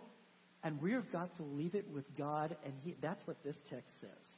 And 0.64 0.80
we've 0.80 1.10
got 1.10 1.34
to 1.36 1.42
leave 1.42 1.74
it 1.74 1.88
with 1.92 2.04
God. 2.16 2.56
And 2.64 2.74
he, 2.84 2.94
that's 3.00 3.26
what 3.26 3.42
this 3.42 3.56
text 3.68 4.00
says. 4.00 4.36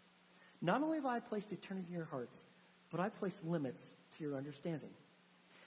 Not 0.62 0.82
only 0.82 0.98
have 0.98 1.06
I 1.06 1.20
placed 1.20 1.52
eternity 1.52 1.88
in 1.90 1.96
your 1.96 2.06
hearts, 2.06 2.36
but 2.90 3.00
I 3.00 3.08
place 3.08 3.38
limits 3.44 3.82
to 4.16 4.24
your 4.24 4.36
understanding. 4.36 4.90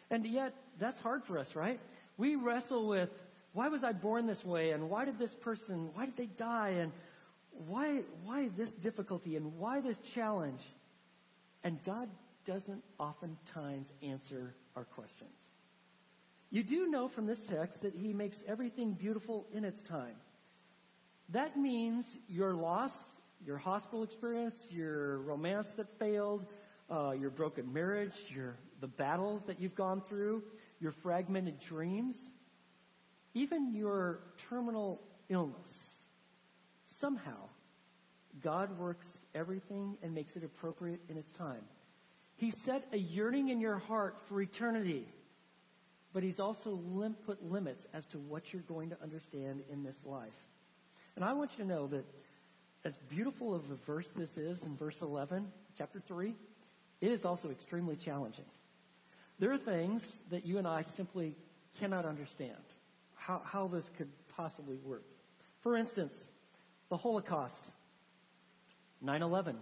And 0.10 0.26
yet, 0.26 0.54
that's 0.80 1.00
hard 1.00 1.24
for 1.24 1.38
us, 1.38 1.56
right? 1.56 1.80
We 2.18 2.36
wrestle 2.36 2.88
with, 2.88 3.10
why 3.54 3.68
was 3.68 3.84
I 3.84 3.92
born 3.92 4.26
this 4.26 4.46
way? 4.46 4.72
And 4.72 4.90
why 4.90 5.06
did 5.06 5.20
this 5.20 5.34
person, 5.34 5.90
why 5.94 6.06
did 6.06 6.18
they 6.18 6.26
die? 6.26 6.76
And 6.80 6.92
why, 7.68 8.02
why 8.24 8.50
this 8.56 8.72
difficulty 8.72 9.36
and 9.36 9.58
why 9.58 9.82
this 9.82 9.98
challenge? 10.14 10.62
And 11.64 11.84
God 11.84 12.08
doesn't 12.46 12.84
oftentimes 13.00 13.92
answer 14.02 14.54
our 14.76 14.86
questions. 14.86 15.38
You 16.50 16.64
do 16.64 16.88
know 16.88 17.08
from 17.08 17.26
this 17.26 17.42
text 17.42 17.82
that 17.82 17.94
He 17.94 18.14
makes 18.14 18.44
everything 18.48 18.94
beautiful 18.94 19.46
in 19.54 19.66
its 19.66 19.84
time. 19.84 20.16
That 21.30 21.58
means 21.58 22.06
your 22.30 22.54
loss, 22.54 22.94
your 23.46 23.58
hospital 23.58 24.04
experience, 24.04 24.66
your 24.70 25.20
romance 25.20 25.68
that 25.76 25.88
failed, 26.00 26.46
uh, 26.90 27.12
your 27.12 27.30
broken 27.30 27.72
marriage, 27.72 28.14
your 28.34 28.56
the 28.80 28.88
battles 28.88 29.42
that 29.48 29.60
you've 29.60 29.76
gone 29.76 30.02
through, 30.08 30.44
your 30.80 30.92
fragmented 30.92 31.60
dreams, 31.60 32.16
even 33.34 33.74
your 33.74 34.20
terminal 34.50 35.02
illness 35.30 35.88
somehow, 37.00 37.50
God 38.42 38.78
works 38.78 39.08
everything 39.34 39.98
and 40.02 40.14
makes 40.14 40.36
it 40.36 40.44
appropriate 40.44 41.02
in 41.10 41.18
its 41.18 41.32
time. 41.32 41.64
He 42.36 42.52
set 42.52 42.88
a 42.94 42.98
yearning 42.98 43.50
in 43.50 43.60
your 43.60 43.78
heart 43.78 44.18
for 44.28 44.42
eternity, 44.42 45.08
but 46.14 46.24
He's 46.24 46.40
also 46.40 46.80
lim- 46.86 47.16
put 47.26 47.44
limits 47.44 47.84
as 47.94 48.06
to 48.08 48.20
what 48.20 48.54
you're 48.54 48.62
going 48.64 48.90
to 48.92 48.98
understand 49.02 49.62
in 49.72 49.84
this 49.84 49.98
life. 50.06 50.30
And 51.16 51.26
I 51.26 51.34
want 51.34 51.52
you 51.58 51.64
to 51.64 51.70
know 51.70 51.88
that 51.88 52.06
as 52.86 52.96
beautiful 53.10 53.56
of 53.56 53.64
a 53.72 53.76
verse 53.86 54.08
this 54.16 54.38
is 54.38 54.62
in 54.62 54.78
verse 54.78 55.02
11, 55.02 55.48
chapter 55.78 56.00
3, 56.08 56.36
it 57.02 57.12
is 57.12 57.26
also 57.26 57.50
extremely 57.50 57.96
challenging. 57.96 58.46
There 59.40 59.52
are 59.52 59.58
things 59.58 60.20
that 60.32 60.46
you 60.46 60.58
and 60.58 60.68
I 60.68 60.82
simply 60.82 61.36
cannot 61.80 62.06
understand 62.06 62.58
how, 63.16 63.42
how 63.46 63.68
this 63.68 63.88
could 63.98 64.10
possibly 64.36 64.78
work. 64.84 65.04
For 65.62 65.78
instance, 65.78 66.18
the 66.90 66.98
Holocaust, 66.98 67.70
9-11, 69.06 69.56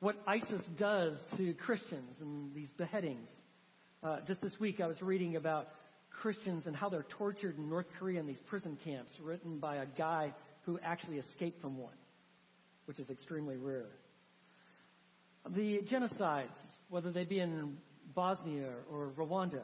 what 0.00 0.16
ISIS 0.26 0.62
does 0.76 1.16
to 1.36 1.54
Christians 1.54 2.20
and 2.20 2.54
these 2.54 2.70
beheadings. 2.72 3.30
Uh, 4.02 4.18
just 4.26 4.42
this 4.42 4.60
week 4.60 4.80
I 4.80 4.86
was 4.86 5.00
reading 5.02 5.36
about 5.36 5.68
Christians 6.10 6.66
and 6.66 6.76
how 6.76 6.88
they're 6.88 7.06
tortured 7.08 7.56
in 7.58 7.68
North 7.68 7.86
Korea 7.98 8.20
in 8.20 8.26
these 8.26 8.40
prison 8.40 8.76
camps 8.84 9.18
written 9.18 9.58
by 9.58 9.76
a 9.76 9.86
guy 9.86 10.32
who 10.62 10.78
actually 10.82 11.18
escaped 11.18 11.60
from 11.60 11.78
one, 11.78 11.94
which 12.84 12.98
is 12.98 13.10
extremely 13.10 13.56
rare. 13.56 13.88
The 15.50 15.78
genocides, 15.78 16.58
whether 16.88 17.10
they 17.10 17.24
be 17.24 17.40
in 17.40 17.76
Bosnia 18.14 18.70
or 18.90 19.10
Rwanda, 19.16 19.62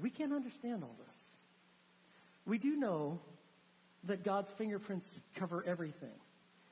we 0.00 0.10
can't 0.10 0.32
understand 0.32 0.82
all 0.82 0.94
this. 0.98 1.16
We 2.46 2.58
do 2.58 2.76
know 2.76 3.20
that 4.04 4.24
God's 4.24 4.50
fingerprints 4.52 5.20
cover 5.36 5.64
everything. 5.66 6.08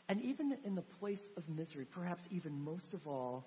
And 0.09 0.21
even 0.23 0.57
in 0.65 0.75
the 0.75 0.83
place 0.83 1.23
of 1.37 1.49
misery, 1.49 1.85
perhaps 1.85 2.25
even 2.31 2.65
most 2.65 2.95
of 2.95 3.07
all, 3.07 3.47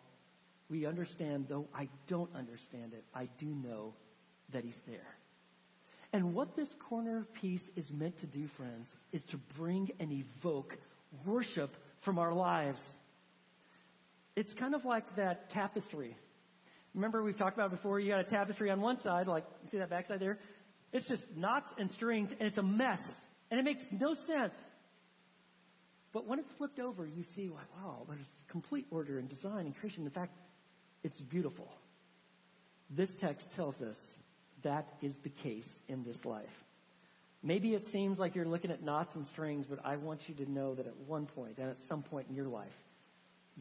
we 0.69 0.85
understand, 0.85 1.47
though 1.49 1.67
I 1.75 1.89
don't 2.07 2.33
understand 2.35 2.93
it, 2.93 3.03
I 3.13 3.27
do 3.37 3.47
know 3.47 3.93
that 4.51 4.63
He's 4.63 4.79
there. 4.87 5.17
And 6.13 6.33
what 6.33 6.55
this 6.55 6.73
corner 6.87 7.25
piece 7.33 7.69
is 7.75 7.91
meant 7.91 8.19
to 8.19 8.27
do, 8.27 8.47
friends, 8.47 8.95
is 9.11 9.23
to 9.23 9.37
bring 9.57 9.91
and 9.99 10.11
evoke 10.11 10.77
worship 11.25 11.75
from 12.01 12.19
our 12.19 12.33
lives. 12.33 12.81
It's 14.35 14.53
kind 14.53 14.73
of 14.73 14.85
like 14.85 15.15
that 15.15 15.49
tapestry. 15.49 16.15
Remember 16.95 17.23
we've 17.23 17.37
talked 17.37 17.57
about 17.57 17.71
before, 17.71 17.99
you 17.99 18.09
got 18.09 18.19
a 18.19 18.23
tapestry 18.23 18.69
on 18.69 18.81
one 18.81 18.99
side, 18.99 19.27
like, 19.27 19.45
see 19.71 19.77
that 19.77 19.89
backside 19.89 20.19
there? 20.19 20.37
It's 20.91 21.07
just 21.07 21.35
knots 21.35 21.73
and 21.77 21.91
strings, 21.91 22.31
and 22.31 22.47
it's 22.47 22.57
a 22.57 22.63
mess. 22.63 23.15
And 23.49 23.59
it 23.59 23.63
makes 23.63 23.91
no 23.91 24.13
sense. 24.13 24.55
But 26.11 26.27
when 26.27 26.39
it's 26.39 26.51
flipped 26.53 26.79
over, 26.79 27.05
you 27.05 27.23
see, 27.35 27.49
wow, 27.49 28.05
there's 28.07 28.27
complete 28.47 28.85
order 28.91 29.17
and 29.17 29.27
design 29.27 29.65
and 29.65 29.75
creation. 29.75 30.03
In 30.03 30.11
fact, 30.11 30.37
it's 31.03 31.19
beautiful. 31.19 31.67
This 32.89 33.13
text 33.15 33.51
tells 33.55 33.81
us 33.81 34.15
that 34.61 34.87
is 35.01 35.15
the 35.23 35.29
case 35.29 35.79
in 35.87 36.03
this 36.03 36.23
life. 36.25 36.63
Maybe 37.41 37.73
it 37.73 37.87
seems 37.87 38.19
like 38.19 38.35
you're 38.35 38.45
looking 38.45 38.71
at 38.71 38.83
knots 38.83 39.15
and 39.15 39.27
strings, 39.27 39.65
but 39.65 39.79
I 39.83 39.97
want 39.97 40.29
you 40.29 40.35
to 40.35 40.51
know 40.51 40.75
that 40.75 40.87
at 40.87 40.95
one 41.07 41.25
point 41.25 41.57
and 41.57 41.69
at 41.69 41.79
some 41.79 42.03
point 42.03 42.27
in 42.29 42.35
your 42.35 42.47
life, 42.47 42.77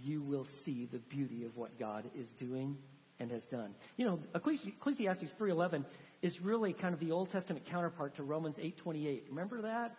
you 0.01 0.23
will 0.23 0.45
see 0.45 0.87
the 0.91 0.99
beauty 0.99 1.45
of 1.45 1.57
what 1.57 1.79
God 1.79 2.11
is 2.19 2.31
doing 2.31 2.77
and 3.21 3.31
has 3.31 3.45
done. 3.45 3.75
You 3.97 4.07
know, 4.07 4.21
Ecclesiastes 4.35 5.35
3:11 5.35 5.85
is 6.23 6.41
really 6.41 6.73
kind 6.73 6.95
of 6.95 7.01
the 7.01 7.11
Old 7.13 7.31
Testament 7.31 7.65
counterpart 7.67 8.15
to 8.17 8.23
Romans 8.23 8.57
8:28. 8.59 9.25
Remember 9.29 9.63
that? 9.63 9.97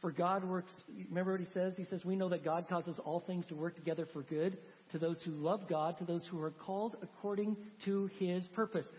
For 0.00 0.10
God 0.10 0.44
works, 0.44 0.84
remember 1.08 1.32
what 1.32 1.40
he 1.40 1.46
says? 1.46 1.76
He 1.76 1.84
says, 1.84 2.04
We 2.04 2.16
know 2.16 2.28
that 2.28 2.44
God 2.44 2.68
causes 2.68 2.98
all 2.98 3.18
things 3.18 3.46
to 3.46 3.54
work 3.54 3.74
together 3.74 4.04
for 4.04 4.22
good 4.22 4.58
to 4.90 4.98
those 4.98 5.22
who 5.22 5.32
love 5.32 5.66
God, 5.66 5.96
to 5.98 6.04
those 6.04 6.26
who 6.26 6.40
are 6.42 6.50
called 6.50 6.96
according 7.02 7.56
to 7.84 8.10
his 8.18 8.46
purpose. 8.46 8.92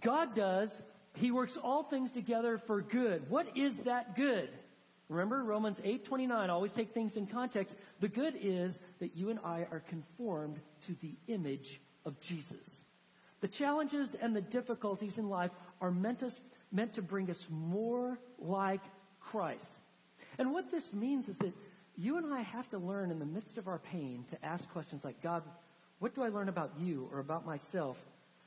God 0.00 0.36
does, 0.36 0.82
he 1.14 1.32
works 1.32 1.56
all 1.56 1.82
things 1.82 2.12
together 2.12 2.58
for 2.58 2.80
good. 2.80 3.28
What 3.28 3.56
is 3.56 3.74
that 3.78 4.14
good? 4.14 4.50
Remember 5.10 5.42
Romans 5.42 5.80
8:29, 5.82 6.50
always 6.50 6.70
take 6.70 6.94
things 6.94 7.16
in 7.16 7.26
context. 7.26 7.74
The 7.98 8.08
good 8.08 8.38
is 8.40 8.78
that 9.00 9.16
you 9.16 9.30
and 9.30 9.40
I 9.44 9.66
are 9.72 9.82
conformed 9.88 10.60
to 10.86 10.94
the 11.02 11.16
image 11.26 11.80
of 12.04 12.18
Jesus. 12.20 12.84
The 13.40 13.48
challenges 13.48 14.14
and 14.14 14.36
the 14.36 14.40
difficulties 14.40 15.18
in 15.18 15.28
life 15.28 15.50
are 15.80 15.90
meant, 15.90 16.22
us, 16.22 16.40
meant 16.70 16.94
to 16.94 17.02
bring 17.02 17.28
us 17.28 17.44
more 17.50 18.20
like 18.38 18.82
Christ. 19.18 19.66
And 20.38 20.52
what 20.52 20.70
this 20.70 20.92
means 20.92 21.28
is 21.28 21.36
that 21.38 21.54
you 21.96 22.16
and 22.16 22.32
I 22.32 22.42
have 22.42 22.70
to 22.70 22.78
learn 22.78 23.10
in 23.10 23.18
the 23.18 23.26
midst 23.26 23.58
of 23.58 23.66
our 23.66 23.80
pain 23.80 24.24
to 24.30 24.44
ask 24.44 24.70
questions 24.70 25.02
like, 25.02 25.20
God, 25.22 25.42
what 25.98 26.14
do 26.14 26.22
I 26.22 26.28
learn 26.28 26.48
about 26.48 26.70
you 26.78 27.08
or 27.12 27.18
about 27.18 27.44
myself? 27.44 27.98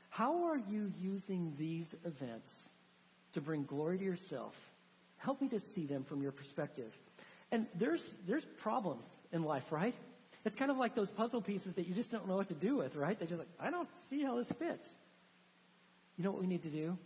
How 0.08 0.44
are 0.44 0.56
you 0.56 0.92
using 0.98 1.52
these 1.58 1.94
events 2.06 2.50
to 3.34 3.42
bring 3.42 3.64
glory 3.64 3.98
to 3.98 4.04
yourself? 4.04 4.54
Help 5.24 5.40
me 5.40 5.48
to 5.48 5.60
see 5.60 5.86
them 5.86 6.04
from 6.04 6.20
your 6.22 6.32
perspective. 6.32 6.92
And 7.50 7.66
there's, 7.74 8.02
there's 8.26 8.44
problems 8.60 9.08
in 9.32 9.42
life, 9.42 9.70
right? 9.70 9.94
It's 10.44 10.54
kind 10.54 10.70
of 10.70 10.76
like 10.76 10.94
those 10.94 11.10
puzzle 11.10 11.40
pieces 11.40 11.72
that 11.74 11.86
you 11.86 11.94
just 11.94 12.10
don't 12.10 12.28
know 12.28 12.36
what 12.36 12.48
to 12.48 12.54
do 12.54 12.76
with, 12.76 12.94
right? 12.94 13.18
They're 13.18 13.28
just 13.28 13.38
like, 13.38 13.48
I 13.58 13.70
don't 13.70 13.88
see 14.10 14.22
how 14.22 14.36
this 14.36 14.48
fits. 14.58 14.88
You 16.18 16.24
know 16.24 16.30
what 16.30 16.40
we 16.40 16.46
need 16.46 16.62
to 16.64 16.68
do? 16.68 16.98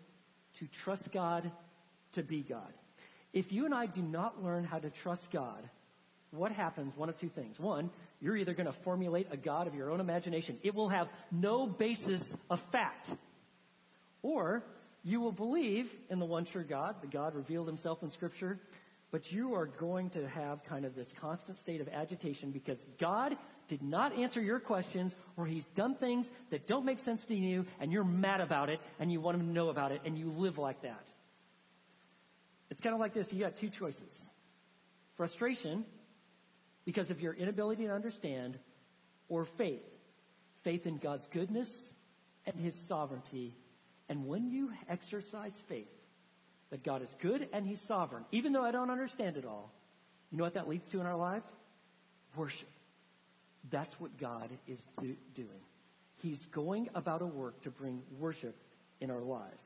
To 0.58 0.66
trust 0.82 1.12
God 1.12 1.50
to 2.14 2.22
be 2.22 2.42
God. 2.42 2.72
If 3.32 3.52
you 3.52 3.64
and 3.66 3.74
I 3.74 3.86
do 3.86 4.02
not 4.02 4.42
learn 4.42 4.64
how 4.64 4.78
to 4.78 4.90
trust 4.90 5.30
God, 5.30 5.62
what 6.32 6.50
happens? 6.50 6.96
One 6.96 7.08
of 7.08 7.18
two 7.18 7.28
things. 7.28 7.60
One, 7.60 7.90
you're 8.20 8.36
either 8.36 8.52
going 8.52 8.66
to 8.66 8.72
formulate 8.72 9.28
a 9.30 9.36
God 9.36 9.68
of 9.68 9.74
your 9.74 9.90
own 9.90 10.00
imagination. 10.00 10.58
It 10.62 10.74
will 10.74 10.88
have 10.88 11.08
no 11.30 11.66
basis 11.66 12.36
of 12.50 12.60
fact. 12.72 13.08
Or 14.22 14.64
you 15.08 15.20
will 15.20 15.32
believe 15.32 15.90
in 16.10 16.18
the 16.18 16.26
one 16.26 16.44
true 16.44 16.64
God, 16.64 16.96
the 17.00 17.06
God 17.06 17.34
revealed 17.34 17.66
himself 17.66 18.02
in 18.02 18.10
scripture, 18.10 18.58
but 19.10 19.32
you 19.32 19.54
are 19.54 19.64
going 19.64 20.10
to 20.10 20.28
have 20.28 20.62
kind 20.64 20.84
of 20.84 20.94
this 20.94 21.08
constant 21.18 21.58
state 21.58 21.80
of 21.80 21.88
agitation 21.88 22.50
because 22.50 22.78
God 22.98 23.34
did 23.68 23.82
not 23.82 24.18
answer 24.18 24.42
your 24.42 24.60
questions 24.60 25.14
or 25.38 25.46
he's 25.46 25.64
done 25.68 25.94
things 25.94 26.30
that 26.50 26.66
don't 26.66 26.84
make 26.84 26.98
sense 26.98 27.24
to 27.24 27.34
you 27.34 27.64
and 27.80 27.90
you're 27.90 28.04
mad 28.04 28.42
about 28.42 28.68
it 28.68 28.80
and 29.00 29.10
you 29.10 29.18
want 29.18 29.40
him 29.40 29.46
to 29.46 29.52
know 29.52 29.70
about 29.70 29.92
it 29.92 30.02
and 30.04 30.18
you 30.18 30.30
live 30.30 30.58
like 30.58 30.82
that. 30.82 31.04
It's 32.70 32.82
kind 32.82 32.94
of 32.94 33.00
like 33.00 33.14
this. 33.14 33.32
You 33.32 33.40
got 33.40 33.56
two 33.56 33.70
choices. 33.70 34.12
Frustration 35.16 35.86
because 36.84 37.10
of 37.10 37.22
your 37.22 37.32
inability 37.32 37.86
to 37.86 37.94
understand 37.94 38.58
or 39.30 39.46
faith. 39.46 39.82
Faith 40.64 40.86
in 40.86 40.98
God's 40.98 41.26
goodness 41.28 41.70
and 42.44 42.60
his 42.60 42.74
sovereignty. 42.74 43.54
And 44.08 44.26
when 44.26 44.50
you 44.50 44.72
exercise 44.88 45.52
faith, 45.68 45.88
that 46.70 46.82
God 46.82 47.02
is 47.02 47.08
good 47.20 47.48
and 47.52 47.66
He's 47.66 47.80
sovereign, 47.82 48.24
even 48.32 48.52
though 48.52 48.64
I 48.64 48.70
don't 48.70 48.90
understand 48.90 49.36
it 49.36 49.44
all. 49.44 49.72
You 50.30 50.38
know 50.38 50.44
what 50.44 50.54
that 50.54 50.68
leads 50.68 50.86
to 50.90 51.00
in 51.00 51.06
our 51.06 51.16
lives? 51.16 51.46
Worship. 52.36 52.68
That's 53.70 53.98
what 54.00 54.16
God 54.18 54.50
is 54.66 54.80
do- 55.00 55.16
doing. 55.34 55.60
He's 56.16 56.44
going 56.46 56.90
about 56.94 57.22
a 57.22 57.26
work 57.26 57.62
to 57.62 57.70
bring 57.70 58.02
worship 58.18 58.56
in 59.00 59.10
our 59.10 59.20
lives. 59.20 59.62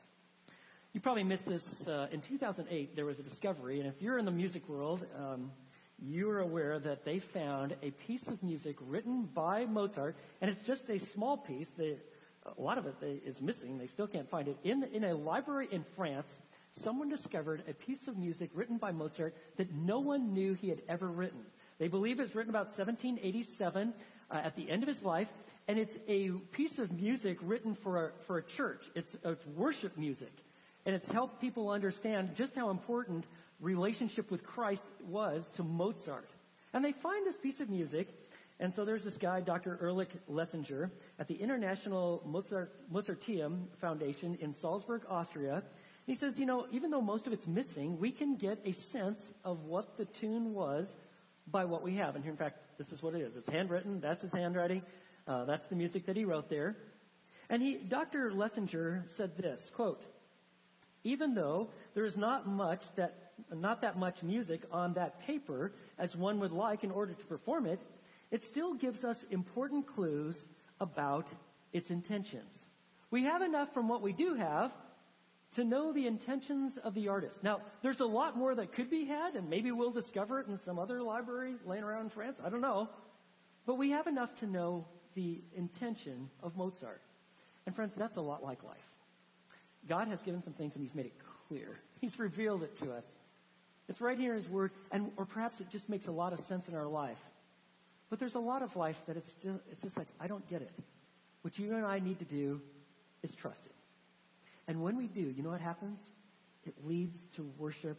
You 0.93 1.01
probably 1.01 1.23
missed 1.23 1.45
this. 1.45 1.87
Uh, 1.87 2.07
in 2.11 2.21
2008, 2.21 2.95
there 2.95 3.05
was 3.05 3.19
a 3.19 3.23
discovery, 3.23 3.79
and 3.79 3.87
if 3.87 4.01
you're 4.01 4.19
in 4.19 4.25
the 4.25 4.31
music 4.31 4.69
world, 4.69 5.05
um, 5.17 5.51
you're 5.99 6.39
aware 6.39 6.79
that 6.79 7.03
they 7.03 7.19
found 7.19 7.75
a 7.81 7.91
piece 7.91 8.27
of 8.27 8.41
music 8.43 8.75
written 8.81 9.23
by 9.33 9.65
Mozart, 9.65 10.15
and 10.41 10.51
it's 10.51 10.61
just 10.61 10.89
a 10.89 10.99
small 10.99 11.37
piece. 11.37 11.69
They, 11.77 11.97
a 12.45 12.61
lot 12.61 12.77
of 12.77 12.85
it 12.85 12.95
is 13.25 13.41
missing. 13.41 13.77
They 13.77 13.87
still 13.87 14.07
can't 14.07 14.29
find 14.29 14.47
it. 14.47 14.57
In, 14.63 14.83
in 14.93 15.03
a 15.03 15.13
library 15.13 15.67
in 15.71 15.83
France, 15.95 16.27
someone 16.73 17.09
discovered 17.09 17.63
a 17.67 17.73
piece 17.73 18.07
of 18.07 18.17
music 18.17 18.49
written 18.53 18.77
by 18.77 18.91
Mozart 18.91 19.35
that 19.57 19.73
no 19.73 19.99
one 19.99 20.33
knew 20.33 20.53
he 20.53 20.69
had 20.69 20.81
ever 20.89 21.07
written. 21.07 21.41
They 21.79 21.87
believe 21.87 22.19
it 22.19 22.23
was 22.23 22.35
written 22.35 22.49
about 22.49 22.67
1787 22.67 23.93
uh, 24.31 24.35
at 24.35 24.55
the 24.55 24.69
end 24.69 24.83
of 24.83 24.89
his 24.89 25.01
life, 25.03 25.27
and 25.67 25.79
it's 25.79 25.97
a 26.07 26.29
piece 26.51 26.79
of 26.79 26.91
music 26.91 27.37
written 27.41 27.75
for 27.75 28.07
a, 28.07 28.11
for 28.25 28.37
a 28.37 28.43
church. 28.43 28.83
It's, 28.95 29.15
it's 29.23 29.45
worship 29.47 29.97
music. 29.97 30.31
And 30.85 30.93
it's 30.93 31.09
helped 31.09 31.39
people 31.39 31.69
understand 31.69 32.35
just 32.35 32.55
how 32.55 32.69
important 32.69 33.25
relationship 33.61 34.29
with 34.29 34.43
Christ 34.43 34.85
was 35.07 35.47
to 35.55 35.63
Mozart. 35.63 36.29
And 36.73 36.83
they 36.83 36.91
find 36.91 37.25
this 37.25 37.37
piece 37.37 37.59
of 37.61 37.69
music, 37.69 38.09
and 38.63 38.73
so 38.73 38.85
there's 38.85 39.03
this 39.03 39.17
guy, 39.17 39.41
Dr. 39.41 39.77
Ulrich 39.83 40.11
Leisinger, 40.31 40.89
at 41.19 41.27
the 41.27 41.35
International 41.35 42.23
Mozart, 42.25 42.71
Mozarteum 42.89 43.65
Foundation 43.81 44.37
in 44.39 44.55
Salzburg, 44.55 45.01
Austria, 45.09 45.63
he 46.07 46.15
says, 46.15 46.39
you 46.39 46.45
know, 46.45 46.67
even 46.71 46.89
though 46.89 47.01
most 47.01 47.27
of 47.27 47.33
it's 47.33 47.45
missing, 47.45 47.99
we 47.99 48.09
can 48.09 48.37
get 48.37 48.61
a 48.63 48.71
sense 48.71 49.33
of 49.43 49.65
what 49.65 49.97
the 49.97 50.05
tune 50.05 50.53
was 50.53 50.95
by 51.51 51.65
what 51.65 51.83
we 51.83 51.95
have. 51.97 52.15
And 52.15 52.23
here, 52.23 52.31
in 52.31 52.37
fact, 52.37 52.57
this 52.77 52.93
is 52.93 53.03
what 53.03 53.15
it 53.15 53.19
is. 53.19 53.35
It's 53.35 53.49
handwritten. 53.49 53.99
That's 53.99 54.21
his 54.21 54.31
handwriting. 54.31 54.81
Uh, 55.27 55.43
that's 55.43 55.67
the 55.67 55.75
music 55.75 56.05
that 56.05 56.15
he 56.15 56.23
wrote 56.23 56.49
there. 56.49 56.77
And 57.49 57.61
he, 57.61 57.75
Dr. 57.75 58.31
Leisinger 58.31 59.03
said 59.09 59.35
this, 59.35 59.71
quote, 59.75 60.05
even 61.03 61.33
though 61.33 61.67
there 61.95 62.05
is 62.05 62.15
not 62.15 62.47
much 62.47 62.83
that, 62.95 63.33
not 63.53 63.81
that 63.81 63.99
much 63.99 64.23
music 64.23 64.61
on 64.71 64.93
that 64.93 65.19
paper 65.19 65.73
as 65.99 66.15
one 66.15 66.39
would 66.39 66.53
like 66.53 66.85
in 66.85 66.91
order 66.91 67.11
to 67.11 67.25
perform 67.25 67.65
it, 67.65 67.81
it 68.33 68.43
still 68.43 68.73
gives 68.73 69.03
us 69.03 69.23
important 69.29 69.85
clues 69.85 70.35
about 70.79 71.27
its 71.71 71.91
intentions. 71.91 72.65
We 73.11 73.25
have 73.25 73.43
enough 73.43 73.71
from 73.75 73.87
what 73.87 74.01
we 74.01 74.11
do 74.11 74.33
have 74.33 74.71
to 75.55 75.63
know 75.63 75.93
the 75.93 76.07
intentions 76.07 76.79
of 76.83 76.95
the 76.95 77.09
artist. 77.09 77.43
Now, 77.43 77.61
there's 77.83 77.99
a 77.99 78.05
lot 78.07 78.35
more 78.35 78.55
that 78.55 78.73
could 78.73 78.89
be 78.89 79.05
had, 79.05 79.35
and 79.35 79.51
maybe 79.51 79.71
we'll 79.71 79.91
discover 79.91 80.39
it 80.39 80.47
in 80.47 80.57
some 80.57 80.79
other 80.79 80.99
library 81.03 81.53
laying 81.63 81.83
around 81.83 82.05
in 82.05 82.09
France. 82.09 82.39
I 82.43 82.49
don't 82.49 82.61
know. 82.61 82.89
But 83.67 83.75
we 83.75 83.91
have 83.91 84.07
enough 84.07 84.35
to 84.39 84.47
know 84.47 84.87
the 85.13 85.39
intention 85.55 86.27
of 86.41 86.57
Mozart. 86.57 87.03
And 87.67 87.75
friends, 87.75 87.93
that's 87.95 88.17
a 88.17 88.21
lot 88.21 88.43
like 88.43 88.63
life. 88.63 88.77
God 89.87 90.07
has 90.07 90.23
given 90.23 90.41
some 90.41 90.53
things 90.53 90.73
and 90.73 90.83
He's 90.83 90.95
made 90.95 91.05
it 91.05 91.13
clear. 91.47 91.77
He's 92.01 92.17
revealed 92.17 92.63
it 92.63 92.75
to 92.79 92.93
us. 92.93 93.03
It's 93.87 94.01
right 94.01 94.17
here 94.17 94.33
in 94.33 94.41
His 94.41 94.49
Word, 94.49 94.71
and 94.91 95.11
or 95.17 95.25
perhaps 95.25 95.61
it 95.61 95.69
just 95.69 95.87
makes 95.87 96.07
a 96.07 96.11
lot 96.11 96.33
of 96.33 96.39
sense 96.39 96.67
in 96.67 96.73
our 96.73 96.87
life. 96.87 97.19
But 98.09 98.19
there's 98.19 98.35
a 98.35 98.39
lot 98.39 98.61
of 98.61 98.75
life 98.75 98.97
that 99.07 99.17
it's 99.17 99.31
still, 99.31 99.59
it's 99.71 99.81
just 99.81 99.97
like, 99.97 100.07
I 100.19 100.27
don't 100.27 100.47
get 100.49 100.61
it. 100.61 100.73
What 101.41 101.57
you 101.57 101.75
and 101.75 101.85
I 101.85 101.99
need 101.99 102.19
to 102.19 102.25
do 102.25 102.61
is 103.23 103.35
trust 103.35 103.65
it. 103.65 103.73
And 104.67 104.81
when 104.81 104.97
we 104.97 105.07
do, 105.07 105.21
you 105.21 105.43
know 105.43 105.49
what 105.49 105.61
happens? 105.61 105.99
It 106.65 106.75
leads 106.85 107.19
to 107.35 107.49
worship 107.57 107.97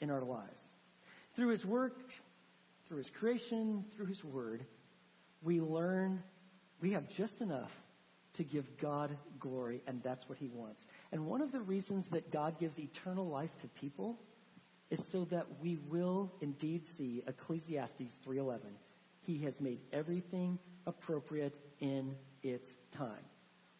in 0.00 0.10
our 0.10 0.22
lives. 0.22 0.62
Through 1.34 1.48
His 1.48 1.64
work, 1.64 1.98
through 2.86 2.98
His 2.98 3.10
creation, 3.10 3.84
through 3.96 4.06
His 4.06 4.22
Word, 4.24 4.64
we 5.42 5.60
learn 5.60 6.22
we 6.80 6.92
have 6.92 7.08
just 7.08 7.40
enough 7.40 7.70
to 8.34 8.44
give 8.44 8.76
God 8.78 9.16
glory, 9.38 9.80
and 9.86 10.02
that's 10.02 10.28
what 10.28 10.36
He 10.36 10.48
wants. 10.48 10.84
And 11.12 11.26
one 11.26 11.40
of 11.40 11.52
the 11.52 11.60
reasons 11.60 12.06
that 12.10 12.30
God 12.30 12.58
gives 12.58 12.78
eternal 12.78 13.26
life 13.26 13.50
to 13.62 13.68
people 13.68 14.18
is 14.90 15.02
so 15.10 15.24
that 15.26 15.46
we 15.62 15.78
will 15.88 16.30
indeed 16.40 16.82
see 16.86 17.22
Ecclesiastes 17.26 18.12
3:11. 18.26 18.58
He 19.26 19.38
has 19.44 19.60
made 19.60 19.80
everything 19.92 20.58
appropriate 20.86 21.54
in 21.80 22.14
its 22.42 22.68
time. 22.92 23.24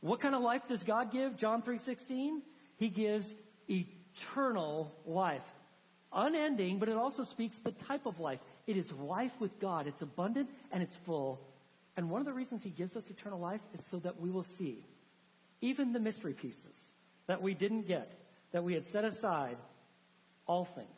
What 0.00 0.20
kind 0.20 0.34
of 0.34 0.42
life 0.42 0.62
does 0.68 0.82
God 0.82 1.10
give? 1.10 1.36
John 1.36 1.62
3:16. 1.62 2.42
He 2.76 2.88
gives 2.88 3.34
eternal 3.68 4.94
life. 5.06 5.42
Unending, 6.12 6.78
but 6.78 6.88
it 6.88 6.96
also 6.96 7.24
speaks 7.24 7.58
the 7.58 7.72
type 7.72 8.06
of 8.06 8.20
life. 8.20 8.40
It 8.66 8.76
is 8.76 8.92
life 8.92 9.32
with 9.40 9.58
God. 9.58 9.86
It's 9.86 10.02
abundant 10.02 10.48
and 10.70 10.82
it's 10.82 10.96
full. 10.98 11.40
And 11.96 12.10
one 12.10 12.20
of 12.20 12.26
the 12.26 12.32
reasons 12.32 12.62
he 12.62 12.70
gives 12.70 12.96
us 12.96 13.08
eternal 13.10 13.38
life 13.38 13.60
is 13.72 13.80
so 13.90 13.98
that 14.00 14.20
we 14.20 14.30
will 14.30 14.44
see 14.44 14.84
even 15.60 15.92
the 15.92 16.00
mystery 16.00 16.34
pieces 16.34 16.76
that 17.26 17.40
we 17.40 17.54
didn't 17.54 17.88
get, 17.88 18.12
that 18.52 18.62
we 18.62 18.74
had 18.74 18.86
set 18.88 19.04
aside, 19.04 19.56
all 20.46 20.64
things 20.64 20.88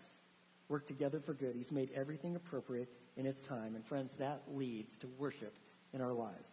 work 0.69 0.87
together 0.87 1.21
for 1.21 1.33
good. 1.33 1.55
He's 1.55 1.71
made 1.71 1.91
everything 1.95 2.35
appropriate 2.37 2.89
in 3.17 3.27
its 3.27 3.43
time. 3.43 3.75
And 3.75 3.85
friends, 3.85 4.13
that 4.19 4.43
leads 4.53 4.97
to 4.99 5.09
worship 5.19 5.55
in 5.93 6.01
our 6.01 6.13
lives. 6.13 6.49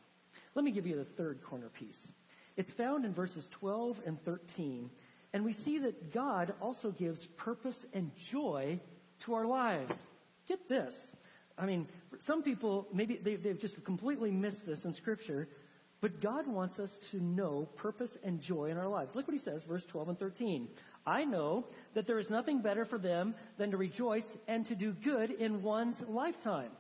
Let 0.56 0.66
me 0.66 0.72
give 0.72 0.88
you 0.88 0.96
the 0.96 1.06
third 1.06 1.42
corner 1.44 1.70
piece. 1.70 2.08
It's 2.56 2.72
found 2.72 3.06
in 3.06 3.14
verses 3.14 3.48
12 3.52 4.02
and 4.06 4.24
13. 4.24 4.90
And 5.34 5.44
we 5.44 5.54
see 5.54 5.80
that 5.80 6.14
God 6.14 6.54
also 6.62 6.92
gives 6.92 7.26
purpose 7.26 7.86
and 7.94 8.12
joy 8.16 8.80
to 9.22 9.34
our 9.34 9.46
lives. 9.46 9.96
Get 10.48 10.70
this. 10.70 10.94
I 11.58 11.66
mean, 11.66 11.88
some 12.20 12.44
people, 12.44 12.88
maybe 12.94 13.16
they've 13.16 13.60
just 13.60 13.84
completely 13.84 14.32
missed 14.32 14.66
this 14.66 14.86
in 14.86 14.94
scripture, 14.94 15.48
but 16.02 16.20
God 16.20 16.48
wants 16.48 16.80
us 16.80 16.98
to 17.12 17.24
know 17.24 17.70
purpose 17.76 18.18
and 18.24 18.42
joy 18.42 18.66
in 18.66 18.78
our 18.78 18.88
lives. 18.88 19.16
Look 19.16 19.28
what 19.28 19.34
he 19.34 19.40
says, 19.40 19.64
verse 19.64 19.86
12 19.86 20.10
and 20.10 20.20
13. 20.20 20.68
I 21.06 21.26
know 21.26 21.66
that 21.94 22.08
there 22.08 22.20
is 22.20 22.30
nothing 22.30 22.62
better 22.62 22.86
for 22.86 22.98
them 22.98 23.36
than 23.58 23.72
to 23.72 23.78
rejoice 23.78 24.38
and 24.48 24.66
to 24.68 24.76
do 24.76 24.94
good 24.94 25.32
in 25.32 25.62
one's 25.62 26.02
lifetime. 26.08 26.72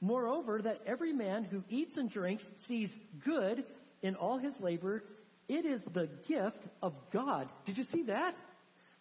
Moreover, 0.00 0.62
that 0.62 0.80
every 0.86 1.12
man 1.12 1.44
who 1.44 1.62
eats 1.68 1.96
and 1.96 2.10
drinks 2.10 2.50
sees 2.56 2.94
good 3.24 3.64
in 4.02 4.16
all 4.16 4.38
his 4.38 4.58
labor, 4.60 5.04
it 5.48 5.64
is 5.64 5.82
the 5.92 6.08
gift 6.26 6.64
of 6.82 6.94
God. 7.12 7.48
Did 7.66 7.76
you 7.76 7.84
see 7.84 8.02
that? 8.04 8.34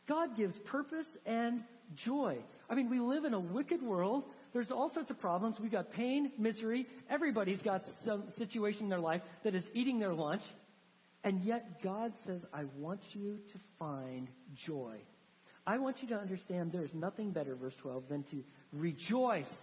God 0.08 0.36
gives 0.36 0.58
purpose 0.60 1.18
and 1.26 1.64
joy. 1.96 2.38
I 2.70 2.76
mean, 2.76 2.90
we 2.90 3.00
live 3.00 3.26
in 3.26 3.34
a 3.34 3.40
wicked 3.40 3.82
world. 3.82 4.26
There's 4.52 4.72
all 4.72 4.92
sorts 4.92 5.12
of 5.12 5.20
problems. 5.20 5.60
We've 5.60 5.72
got 5.72 5.92
pain, 5.92 6.32
misery. 6.38 6.88
Everybody's 7.10 7.62
got 7.62 7.88
some 8.04 8.24
situation 8.36 8.84
in 8.84 8.90
their 8.90 9.00
life 9.00 9.22
that 9.44 9.56
is 9.56 9.70
eating 9.74 10.00
their 10.00 10.14
lunch. 10.14 10.44
And 11.24 11.42
yet 11.44 11.82
God 11.84 12.14
says, 12.26 12.46
I 12.54 12.64
want 12.78 13.02
you 13.14 13.40
to 13.52 13.60
find 13.78 14.30
joy. 14.56 14.98
I 15.68 15.78
want 15.78 16.02
you 16.02 16.08
to 16.10 16.16
understand 16.16 16.72
there 16.72 16.84
is 16.84 16.94
nothing 16.94 17.32
better, 17.32 17.56
verse 17.56 17.76
12, 17.76 18.08
than 18.10 18.24
to 18.24 18.44
rejoice 18.72 19.54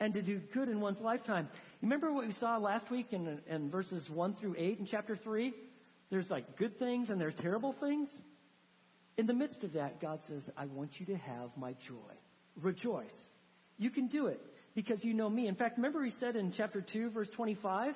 and 0.00 0.14
to 0.14 0.22
do 0.22 0.38
good 0.38 0.68
in 0.68 0.80
one's 0.80 1.00
lifetime. 1.00 1.48
Remember 1.82 2.12
what 2.12 2.26
we 2.26 2.32
saw 2.32 2.56
last 2.56 2.90
week 2.90 3.12
in, 3.12 3.40
in 3.48 3.70
verses 3.70 4.08
1 4.08 4.34
through 4.34 4.54
8 4.56 4.78
in 4.80 4.86
chapter 4.86 5.14
3? 5.14 5.52
There's 6.10 6.30
like 6.30 6.56
good 6.56 6.78
things 6.78 7.10
and 7.10 7.20
there's 7.20 7.34
terrible 7.34 7.72
things. 7.72 8.08
In 9.18 9.26
the 9.26 9.34
midst 9.34 9.62
of 9.64 9.74
that, 9.74 10.00
God 10.00 10.24
says, 10.24 10.42
I 10.56 10.64
want 10.64 10.98
you 10.98 11.06
to 11.06 11.16
have 11.16 11.50
my 11.56 11.74
joy. 11.74 12.14
Rejoice. 12.56 13.14
You 13.76 13.90
can 13.90 14.08
do 14.08 14.26
it 14.26 14.40
because 14.74 15.04
you 15.04 15.12
know 15.12 15.28
me. 15.28 15.46
In 15.46 15.54
fact, 15.54 15.76
remember 15.76 16.02
he 16.02 16.10
said 16.10 16.36
in 16.36 16.52
chapter 16.52 16.80
2, 16.80 17.10
verse 17.10 17.28
25, 17.30 17.94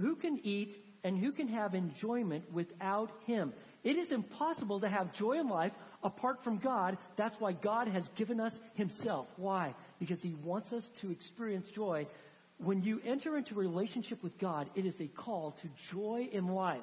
who 0.00 0.16
can 0.16 0.40
eat 0.42 0.74
and 1.04 1.18
who 1.18 1.32
can 1.32 1.48
have 1.48 1.74
enjoyment 1.74 2.44
without 2.52 3.10
him? 3.26 3.52
It 3.84 3.96
is 3.96 4.10
impossible 4.10 4.80
to 4.80 4.88
have 4.88 5.12
joy 5.12 5.38
in 5.38 5.48
life 5.48 5.72
apart 6.02 6.42
from 6.42 6.58
God. 6.58 6.98
That's 7.16 7.38
why 7.38 7.52
God 7.52 7.88
has 7.88 8.08
given 8.10 8.40
us 8.40 8.60
himself. 8.74 9.28
Why? 9.36 9.74
Because 9.98 10.22
he 10.22 10.34
wants 10.42 10.72
us 10.72 10.90
to 11.00 11.10
experience 11.10 11.70
joy. 11.70 12.06
When 12.58 12.82
you 12.82 13.00
enter 13.04 13.36
into 13.36 13.54
a 13.54 13.58
relationship 13.58 14.22
with 14.22 14.38
God, 14.38 14.68
it 14.74 14.86
is 14.86 15.00
a 15.00 15.06
call 15.06 15.52
to 15.52 15.68
joy 15.90 16.28
in 16.32 16.48
life. 16.48 16.80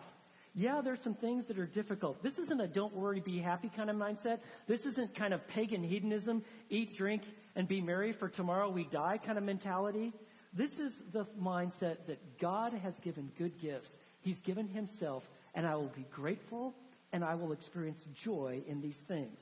Yeah, 0.55 0.81
there's 0.81 1.01
some 1.01 1.15
things 1.15 1.45
that 1.45 1.57
are 1.57 1.65
difficult. 1.65 2.21
This 2.21 2.37
isn't 2.37 2.61
a 2.61 2.67
don't 2.67 2.95
worry, 2.95 3.19
be 3.19 3.39
happy 3.39 3.71
kind 3.75 3.89
of 3.89 3.95
mindset. 3.95 4.39
This 4.67 4.85
isn't 4.85 5.15
kind 5.15 5.33
of 5.33 5.45
pagan 5.47 5.83
hedonism, 5.83 6.43
eat, 6.69 6.95
drink, 6.95 7.23
and 7.55 7.67
be 7.67 7.81
merry 7.81 8.13
for 8.13 8.29
tomorrow 8.29 8.69
we 8.69 8.83
die 8.85 9.17
kind 9.17 9.37
of 9.37 9.43
mentality. 9.43 10.13
This 10.53 10.77
is 10.77 11.01
the 11.11 11.25
mindset 11.41 12.05
that 12.05 12.37
God 12.39 12.73
has 12.73 12.99
given 12.99 13.31
good 13.37 13.59
gifts. 13.59 13.97
He's 14.23 14.41
given 14.41 14.67
himself, 14.67 15.23
and 15.53 15.67
I 15.67 15.75
will 15.75 15.91
be 15.95 16.05
grateful 16.11 16.73
and 17.11 17.23
I 17.23 17.35
will 17.35 17.51
experience 17.51 18.07
joy 18.15 18.61
in 18.67 18.81
these 18.81 18.97
things. 19.07 19.39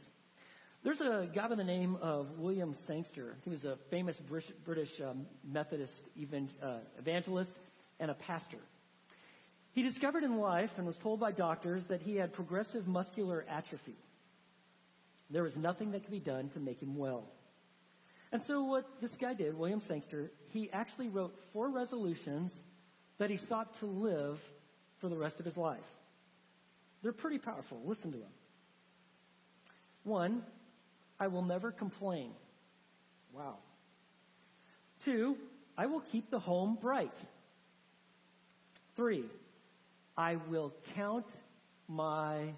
There's 0.84 1.00
a 1.00 1.30
guy 1.34 1.48
by 1.48 1.56
the 1.56 1.64
name 1.64 1.98
of 2.02 2.38
William 2.38 2.76
Sangster. 2.86 3.38
He 3.44 3.50
was 3.50 3.64
a 3.64 3.78
famous 3.90 4.20
British 4.66 5.00
um, 5.00 5.26
Methodist 5.50 6.04
uh, 6.62 6.78
evangelist 7.00 7.54
and 8.00 8.12
a 8.12 8.14
pastor. 8.14 8.58
He 9.74 9.84
discovered 9.84 10.24
in 10.24 10.38
life 10.38 10.72
and 10.78 10.86
was 10.86 10.98
told 10.98 11.20
by 11.20 11.32
doctors 11.32 11.86
that 11.86 12.02
he 12.02 12.16
had 12.16 12.34
progressive 12.34 12.88
muscular 12.88 13.46
atrophy. 13.48 13.96
There 15.30 15.44
was 15.44 15.56
nothing 15.56 15.92
that 15.92 16.02
could 16.02 16.12
be 16.12 16.20
done 16.20 16.50
to 16.50 16.60
make 16.60 16.82
him 16.82 16.98
well. 16.98 17.24
And 18.34 18.44
so 18.44 18.64
what 18.64 18.86
this 19.00 19.16
guy 19.16 19.34
did, 19.34 19.58
William 19.58 19.80
Sangster, 19.80 20.32
he 20.50 20.70
actually 20.74 21.08
wrote 21.08 21.34
four 21.54 21.70
resolutions 21.70 22.52
that 23.18 23.30
he 23.30 23.38
sought 23.38 23.78
to 23.80 23.86
live 23.86 24.42
for 25.02 25.10
the 25.10 25.18
rest 25.18 25.40
of 25.40 25.46
his 25.46 25.58
life. 25.58 25.80
They're 27.04 27.12
pretty 27.12 27.40
powerful. 27.40 27.82
Listen 27.86 28.12
to 28.12 28.18
them. 28.18 28.30
One, 30.04 30.44
I 31.20 31.28
will 31.28 31.42
never 31.44 31.72
complain. 31.72 32.32
Wow. 33.34 33.58
Two, 35.04 35.36
I 35.78 35.88
will 35.88 36.04
keep 36.12 36.30
the 36.30 36.40
home 36.40 36.78
bright. 36.80 37.14
Three, 38.96 39.26
I 40.18 40.38
will 40.50 40.74
count 40.96 41.26
my 41.88 42.54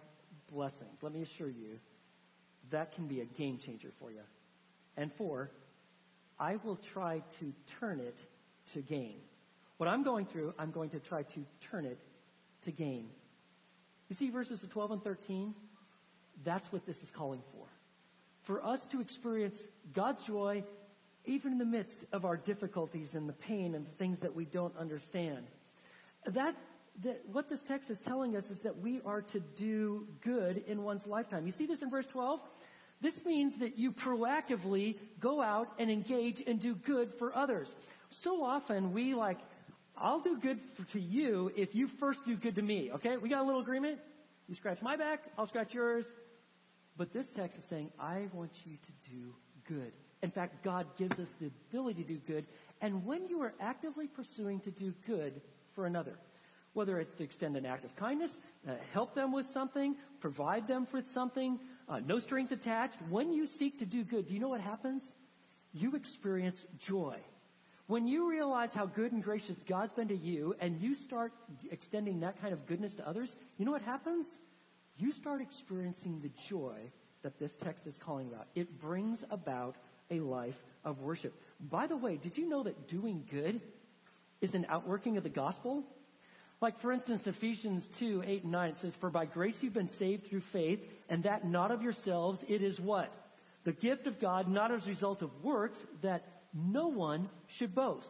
blessings. 0.52 0.98
Let 1.02 1.14
me 1.14 1.22
assure 1.22 1.50
you, 1.50 1.80
that 2.72 2.94
can 2.96 3.08
be 3.08 3.22
a 3.22 3.26
game 3.26 3.60
changer 3.66 3.90
for 4.00 4.12
you. 4.12 4.22
And 4.98 5.12
four, 5.18 5.52
I 6.40 6.58
will 6.64 6.80
try 6.94 7.22
to 7.40 7.54
turn 7.80 8.00
it 8.00 8.18
to 8.74 8.82
gain. 8.82 9.16
What 9.78 9.88
I'm 9.88 10.04
going 10.04 10.26
through, 10.26 10.54
I'm 10.58 10.72
going 10.72 10.90
to 10.92 11.00
try 11.00 11.24
to 11.24 11.46
turn 11.72 11.86
it 11.86 12.00
to 12.65 12.71
gain. 12.71 13.08
You 14.10 14.15
see 14.15 14.30
verses 14.30 14.65
12 14.69 14.91
and 14.91 15.04
13? 15.04 15.54
That's 16.43 16.71
what 16.71 16.86
this 16.86 17.02
is 17.02 17.10
calling 17.10 17.41
for. 17.52 17.65
For 18.43 18.63
us 18.63 18.86
to 18.88 18.99
experience 18.99 19.58
God's 19.93 20.21
joy 20.23 20.63
even 21.26 21.54
in 21.54 21.58
the 21.58 21.65
midst 21.65 22.04
of 22.12 22.26
our 22.26 22.36
difficulties 22.36 23.13
and 23.13 23.30
the 23.30 23.34
pain 23.34 23.76
and 23.76 23.86
the 23.86 23.91
things 23.91 24.19
that 24.19 24.36
we 24.36 24.45
don't 24.45 24.76
understand. 24.78 25.45
That, 26.26 26.56
that 27.04 27.21
what 27.32 27.49
this 27.49 27.62
text 27.62 27.89
is 27.89 27.97
telling 27.99 28.36
us 28.36 28.49
is 28.49 28.60
that 28.62 28.78
we 28.80 29.02
are 29.06 29.21
to 29.21 29.39
do 29.39 30.06
good 30.21 30.63
in 30.67 30.84
one's 30.84 31.08
lifetime. 31.08 31.45
You 31.45 31.52
see 31.52 31.65
this 31.65 31.82
in 31.82 31.89
verse 31.89 32.06
12? 32.08 32.41
This 33.02 33.26
means 33.26 33.58
that 33.60 33.78
you 33.78 33.91
proactively 33.91 34.95
go 35.19 35.41
out 35.41 35.69
and 35.78 35.89
engage 35.89 36.43
and 36.45 36.60
do 36.60 36.76
good 36.76 37.13
for 37.13 37.36
others. 37.36 37.73
So 38.10 38.43
often 38.43 38.93
we 38.93 39.13
like 39.13 39.39
I'll 39.98 40.20
do 40.20 40.38
good 40.38 40.60
to 40.92 41.00
you 41.00 41.52
if 41.56 41.76
you 41.76 41.88
first 41.88 42.26
do 42.26 42.36
good 42.36 42.56
to 42.56 42.62
me. 42.62 42.92
Okay? 42.96 43.18
We 43.18 43.30
got 43.30 43.42
a 43.42 43.46
little 43.46 43.62
agreement? 43.62 44.00
You 44.48 44.56
scratch 44.56 44.82
my 44.82 44.96
back, 44.96 45.22
I'll 45.38 45.48
scratch 45.48 45.74
yours. 45.74 46.06
But 46.98 47.14
this 47.14 47.28
text 47.30 47.58
is 47.58 47.66
saying, 47.66 47.92
I 48.00 48.28
want 48.34 48.52
you 48.66 48.78
to 48.78 49.10
do 49.10 49.34
good. 49.68 49.92
In 50.22 50.32
fact, 50.32 50.64
God 50.64 50.86
gives 50.98 51.20
us 51.20 51.28
the 51.40 51.48
ability 51.48 52.04
to 52.04 52.10
do 52.10 52.18
good. 52.28 52.46
And 52.82 53.06
when 53.06 53.28
you 53.28 53.42
are 53.42 53.54
actively 53.60 54.08
pursuing 54.08 54.60
to 54.62 54.72
do 54.72 54.94
good 55.08 55.42
for 55.74 55.86
another, 55.86 56.18
whether 56.74 57.00
it's 57.00 57.16
to 57.16 57.24
extend 57.24 57.56
an 57.56 57.66
act 57.66 57.86
of 57.86 57.96
kindness, 57.96 58.40
uh, 58.68 58.74
help 58.92 59.16
them 59.16 59.32
with 59.32 59.50
something, 59.50 59.96
provide 60.20 60.68
them 60.68 60.88
with 60.92 61.10
something, 61.10 61.60
uh, 61.90 62.00
no 62.00 62.20
strings 62.20 62.52
attached, 62.52 62.98
when 63.10 63.32
you 63.32 63.48
seek 63.48 63.80
to 63.80 63.86
do 63.86 64.04
good, 64.04 64.28
do 64.28 64.34
you 64.34 64.40
know 64.40 64.50
what 64.50 64.62
happens? 64.62 65.04
You 65.74 65.96
experience 65.96 66.66
joy. 66.80 67.18
When 67.88 68.08
you 68.08 68.30
realize 68.30 68.74
how 68.74 68.86
good 68.86 69.12
and 69.12 69.22
gracious 69.22 69.58
God's 69.67 69.91
been 69.93 70.08
to 70.08 70.15
you 70.15 70.56
and 70.60 70.80
you 70.80 70.96
start 70.96 71.34
extending 71.69 72.22
that 72.22 72.39
kind 72.41 72.54
of 72.54 72.65
goodness 72.65 72.93
to 72.96 73.08
others, 73.08 73.36
you 73.58 73.65
know 73.65 73.72
what 73.72 73.82
happens? 73.82 74.28
You 74.98 75.12
start 75.12 75.41
experiencing 75.41 76.22
the 76.22 76.32
joy 76.48 76.78
that 77.24 77.39
this 77.39 77.54
text 77.54 77.86
is 77.86 77.98
calling 77.98 78.28
about. 78.28 78.48
It 78.56 78.80
brings 78.80 79.24
about 79.30 79.76
a 80.12 80.19
life 80.19 80.62
of 80.86 81.02
worship. 81.02 81.34
By 81.60 81.88
the 81.88 81.98
way, 81.98 82.17
did 82.17 82.38
you 82.38 82.48
know 82.48 82.63
that 82.63 82.88
doing 82.88 83.26
good 83.30 83.60
is 84.39 84.56
an 84.56 84.65
outworking 84.69 85.17
of 85.17 85.24
the 85.24 85.30
gospel? 85.30 85.84
Like, 86.62 86.80
for 86.80 86.93
instance, 86.93 87.28
Ephesians 87.28 87.89
2, 88.00 88.24
8 88.26 88.43
and 88.43 88.52
9, 88.52 88.69
it 88.69 88.80
says, 88.80 88.96
For 88.96 89.10
by 89.10 89.26
grace 89.26 89.62
you've 89.62 89.74
been 89.74 89.89
saved 89.89 90.28
through 90.28 90.41
faith, 90.41 90.80
and 91.10 91.24
that 91.24 91.46
not 91.46 91.72
of 91.72 91.82
yourselves, 91.82 92.41
it 92.48 92.62
is 92.62 92.80
what? 92.80 93.12
The 93.65 93.74
gift 93.74 94.08
of 94.08 94.19
God, 94.19 94.48
not 94.48 94.72
as 94.72 94.86
a 94.86 94.89
result 94.89 95.22
of 95.22 95.43
works, 95.43 95.86
that 96.02 96.33
no 96.54 96.88
one 96.88 97.30
should 97.48 97.74
boast. 97.74 98.10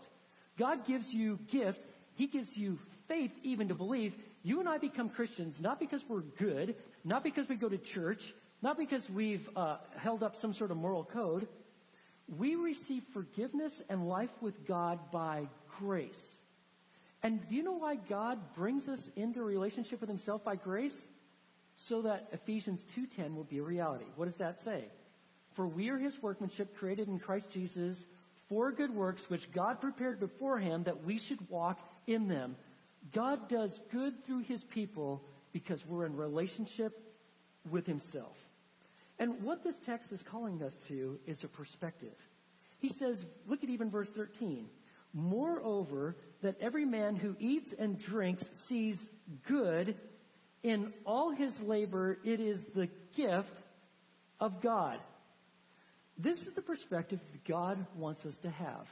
God 0.57 0.85
gives 0.85 1.13
you 1.13 1.39
gifts. 1.49 1.81
He 2.15 2.27
gives 2.27 2.55
you 2.55 2.77
faith 3.07 3.31
even 3.43 3.69
to 3.69 3.75
believe. 3.75 4.13
You 4.43 4.59
and 4.59 4.67
I 4.67 4.77
become 4.77 5.09
Christians 5.09 5.59
not 5.59 5.79
because 5.79 6.03
we're 6.07 6.21
good, 6.21 6.75
not 7.03 7.23
because 7.23 7.47
we 7.47 7.55
go 7.55 7.69
to 7.69 7.77
church, 7.77 8.33
not 8.61 8.77
because 8.77 9.09
we've 9.09 9.47
uh, 9.55 9.77
held 9.97 10.23
up 10.23 10.35
some 10.35 10.53
sort 10.53 10.71
of 10.71 10.77
moral 10.77 11.03
code. 11.03 11.47
We 12.37 12.55
receive 12.55 13.03
forgiveness 13.13 13.81
and 13.89 14.07
life 14.07 14.31
with 14.41 14.65
God 14.67 14.99
by 15.11 15.47
grace. 15.79 16.37
And 17.21 17.47
do 17.47 17.55
you 17.55 17.63
know 17.63 17.73
why 17.73 17.95
God 17.95 18.37
brings 18.53 18.87
us 18.87 19.09
into 19.15 19.41
relationship 19.41 20.01
with 20.01 20.09
himself 20.09 20.43
by 20.43 20.55
grace? 20.55 20.95
So 21.75 22.03
that 22.03 22.27
Ephesians 22.31 22.85
2.10 22.95 23.35
will 23.35 23.45
be 23.45 23.57
a 23.57 23.63
reality. 23.63 24.05
What 24.15 24.25
does 24.25 24.35
that 24.35 24.61
say? 24.61 24.85
For 25.53 25.67
we 25.67 25.89
are 25.89 25.97
his 25.97 26.21
workmanship 26.21 26.77
created 26.77 27.07
in 27.07 27.19
Christ 27.19 27.49
Jesus 27.49 28.05
for 28.53 28.71
good 28.71 28.93
works 28.93 29.31
which 29.31 29.51
God 29.51 29.81
prepared 29.81 30.19
beforehand 30.19 30.85
that 30.85 31.03
we 31.03 31.17
should 31.17 31.49
walk 31.49 31.79
in 32.05 32.27
them. 32.27 32.55
God 33.11 33.49
does 33.49 33.79
good 33.91 34.23
through 34.23 34.43
his 34.43 34.63
people 34.63 35.23
because 35.53 35.83
we're 35.87 36.05
in 36.05 36.15
relationship 36.15 37.01
with 37.71 37.87
himself. 37.87 38.37
And 39.17 39.41
what 39.41 39.63
this 39.63 39.77
text 39.87 40.11
is 40.11 40.21
calling 40.21 40.61
us 40.61 40.73
to 40.87 41.17
is 41.25 41.43
a 41.43 41.47
perspective. 41.47 42.13
He 42.77 42.89
says, 42.89 43.25
look 43.47 43.63
at 43.63 43.71
even 43.71 43.89
verse 43.89 44.11
13. 44.11 44.67
Moreover, 45.15 46.15
that 46.43 46.55
every 46.61 46.85
man 46.85 47.15
who 47.15 47.35
eats 47.39 47.73
and 47.73 47.97
drinks 47.97 48.47
sees 48.51 49.09
good 49.47 49.95
in 50.61 50.93
all 51.07 51.31
his 51.31 51.59
labor, 51.59 52.19
it 52.23 52.39
is 52.39 52.63
the 52.75 52.87
gift 53.15 53.57
of 54.39 54.61
God. 54.61 54.99
This 56.17 56.45
is 56.45 56.53
the 56.53 56.61
perspective 56.61 57.19
God 57.47 57.85
wants 57.95 58.25
us 58.25 58.37
to 58.37 58.49
have. 58.49 58.87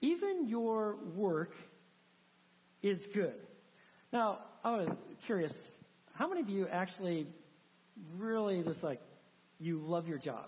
Even 0.00 0.46
your 0.48 0.96
work 1.14 1.52
is 2.82 3.06
good. 3.12 3.34
Now, 4.12 4.38
I 4.62 4.76
was 4.76 4.88
curious, 5.24 5.52
how 6.14 6.28
many 6.28 6.40
of 6.40 6.48
you 6.48 6.68
actually 6.68 7.26
really 8.16 8.62
just 8.62 8.82
like, 8.82 9.00
you 9.58 9.78
love 9.78 10.06
your 10.06 10.18
job? 10.18 10.46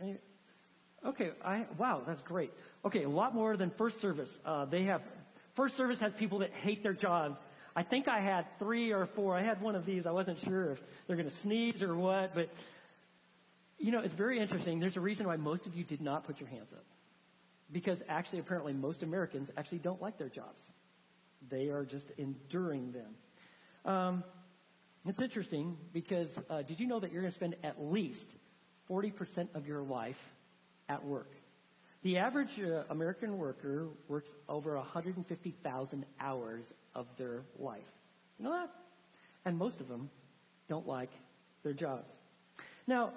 Any, 0.00 0.16
okay, 1.04 1.32
I, 1.44 1.66
wow, 1.76 2.02
that's 2.06 2.22
great. 2.22 2.52
Okay, 2.84 3.02
a 3.02 3.08
lot 3.08 3.34
more 3.34 3.56
than 3.56 3.70
first 3.70 4.00
service. 4.00 4.38
Uh, 4.44 4.64
they 4.64 4.84
have, 4.84 5.02
first 5.54 5.76
service 5.76 6.00
has 6.00 6.12
people 6.12 6.38
that 6.38 6.52
hate 6.52 6.82
their 6.82 6.92
jobs. 6.92 7.40
I 7.76 7.82
think 7.82 8.08
I 8.08 8.20
had 8.20 8.46
three 8.58 8.92
or 8.92 9.06
four. 9.06 9.36
I 9.36 9.42
had 9.42 9.60
one 9.60 9.74
of 9.74 9.84
these. 9.84 10.06
I 10.06 10.12
wasn't 10.12 10.38
sure 10.40 10.72
if 10.72 10.82
they're 11.06 11.16
going 11.16 11.28
to 11.28 11.36
sneeze 11.36 11.82
or 11.82 11.94
what, 11.94 12.34
but 12.34 12.48
you 13.78 13.92
know, 13.92 14.00
it's 14.00 14.14
very 14.14 14.38
interesting. 14.38 14.80
There's 14.80 14.96
a 14.96 15.00
reason 15.00 15.26
why 15.26 15.36
most 15.36 15.66
of 15.66 15.74
you 15.74 15.84
did 15.84 16.00
not 16.00 16.24
put 16.24 16.40
your 16.40 16.48
hands 16.48 16.72
up. 16.72 16.84
Because 17.70 17.98
actually, 18.08 18.40
apparently, 18.40 18.72
most 18.72 19.02
Americans 19.02 19.50
actually 19.56 19.78
don't 19.78 20.00
like 20.00 20.18
their 20.18 20.28
jobs. 20.28 20.62
They 21.48 21.68
are 21.68 21.84
just 21.84 22.10
enduring 22.16 22.92
them. 22.92 23.14
Um, 23.84 24.24
it's 25.06 25.20
interesting 25.20 25.76
because 25.92 26.28
uh, 26.50 26.62
did 26.62 26.80
you 26.80 26.86
know 26.86 26.98
that 26.98 27.12
you're 27.12 27.22
going 27.22 27.30
to 27.30 27.36
spend 27.36 27.56
at 27.62 27.80
least 27.80 28.26
40% 28.90 29.48
of 29.54 29.66
your 29.66 29.82
life 29.82 30.18
at 30.88 31.04
work? 31.04 31.30
The 32.02 32.18
average 32.18 32.60
uh, 32.60 32.84
American 32.90 33.38
worker 33.38 33.88
works 34.08 34.30
over 34.48 34.76
150,000 34.76 36.06
hours 36.20 36.64
of 36.94 37.06
their 37.16 37.42
life. 37.58 37.82
You 38.38 38.46
know 38.46 38.52
that? 38.52 38.70
And 39.44 39.56
most 39.56 39.80
of 39.80 39.88
them 39.88 40.10
don't 40.68 40.86
like 40.86 41.10
their 41.62 41.72
jobs. 41.72 42.10
Now, 42.86 43.12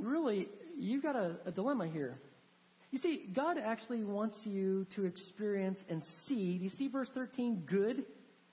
really, 0.00 0.48
you've 0.76 1.02
got 1.02 1.16
a, 1.16 1.36
a 1.46 1.52
dilemma 1.52 1.86
here. 1.86 2.18
You 2.90 2.98
see, 2.98 3.28
God 3.32 3.58
actually 3.58 4.04
wants 4.04 4.46
you 4.46 4.86
to 4.94 5.04
experience 5.04 5.84
and 5.88 6.02
see, 6.02 6.58
do 6.58 6.64
you 6.64 6.70
see 6.70 6.88
verse 6.88 7.08
13? 7.10 7.64
Good 7.66 8.04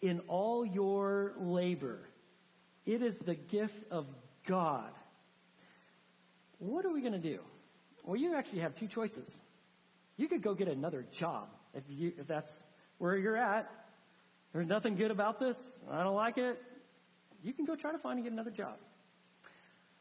in 0.02 0.20
all 0.28 0.66
your 0.66 1.34
labor. 1.40 2.00
It 2.86 3.02
is 3.02 3.16
the 3.18 3.36
gift 3.36 3.86
of 3.90 4.06
God. 4.46 4.92
What 6.60 6.86
are 6.86 6.92
we 6.92 7.02
going 7.02 7.14
to 7.14 7.20
do? 7.20 7.40
Well, 8.04 8.18
you 8.18 8.36
actually 8.36 8.60
have 8.60 8.76
two 8.76 8.88
choices. 8.88 9.30
You 10.18 10.28
could 10.28 10.42
go 10.42 10.54
get 10.54 10.68
another 10.68 11.06
job 11.12 11.48
if 11.74 11.84
you, 11.88 12.14
if 12.18 12.28
that's 12.28 12.52
where 12.98 13.16
you're 13.16 13.38
at. 13.38 13.70
There's 14.52 14.68
nothing 14.68 14.96
good 14.96 15.12
about 15.12 15.40
this. 15.40 15.58
I 15.90 16.04
don't 16.04 16.16
like 16.16 16.38
it. 16.38 16.62
You 17.42 17.54
can 17.54 17.66
go 17.66 17.76
try 17.76 17.92
to 17.92 17.98
find 17.98 18.18
and 18.18 18.26
get 18.26 18.34
another 18.34 18.52
job. 18.52 18.76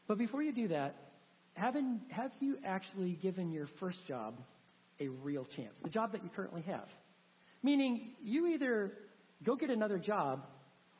But 0.07 0.17
before 0.17 0.43
you 0.43 0.51
do 0.51 0.67
that, 0.69 0.95
haven't, 1.53 2.01
have 2.09 2.31
you 2.39 2.57
actually 2.65 3.11
given 3.21 3.51
your 3.51 3.67
first 3.67 4.05
job 4.07 4.35
a 4.99 5.07
real 5.07 5.45
chance? 5.45 5.73
The 5.83 5.89
job 5.89 6.11
that 6.13 6.23
you 6.23 6.29
currently 6.35 6.61
have. 6.63 6.87
Meaning, 7.61 8.11
you 8.21 8.47
either 8.47 8.91
go 9.43 9.55
get 9.55 9.69
another 9.69 9.97
job 9.97 10.45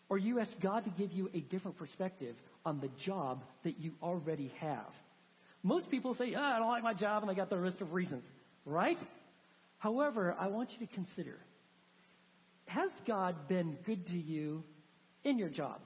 or 0.09 0.17
you 0.17 0.39
ask 0.39 0.59
God 0.59 0.83
to 0.83 0.89
give 0.91 1.11
you 1.11 1.29
a 1.33 1.39
different 1.39 1.77
perspective 1.77 2.35
on 2.65 2.79
the 2.79 2.89
job 2.99 3.43
that 3.63 3.79
you 3.79 3.93
already 4.01 4.53
have. 4.59 4.93
Most 5.63 5.89
people 5.89 6.13
say, 6.13 6.33
oh, 6.35 6.41
I 6.41 6.59
don't 6.59 6.67
like 6.67 6.83
my 6.83 6.93
job, 6.93 7.23
and 7.23 7.31
they 7.31 7.35
got 7.35 7.49
the 7.49 7.55
list 7.55 7.81
of 7.81 7.93
reasons, 7.93 8.23
right? 8.65 8.99
However, 9.77 10.35
I 10.37 10.47
want 10.47 10.71
you 10.71 10.85
to 10.85 10.93
consider, 10.93 11.37
has 12.67 12.91
God 13.05 13.47
been 13.47 13.77
good 13.85 14.05
to 14.07 14.17
you 14.17 14.63
in 15.23 15.37
your 15.37 15.49
job? 15.49 15.79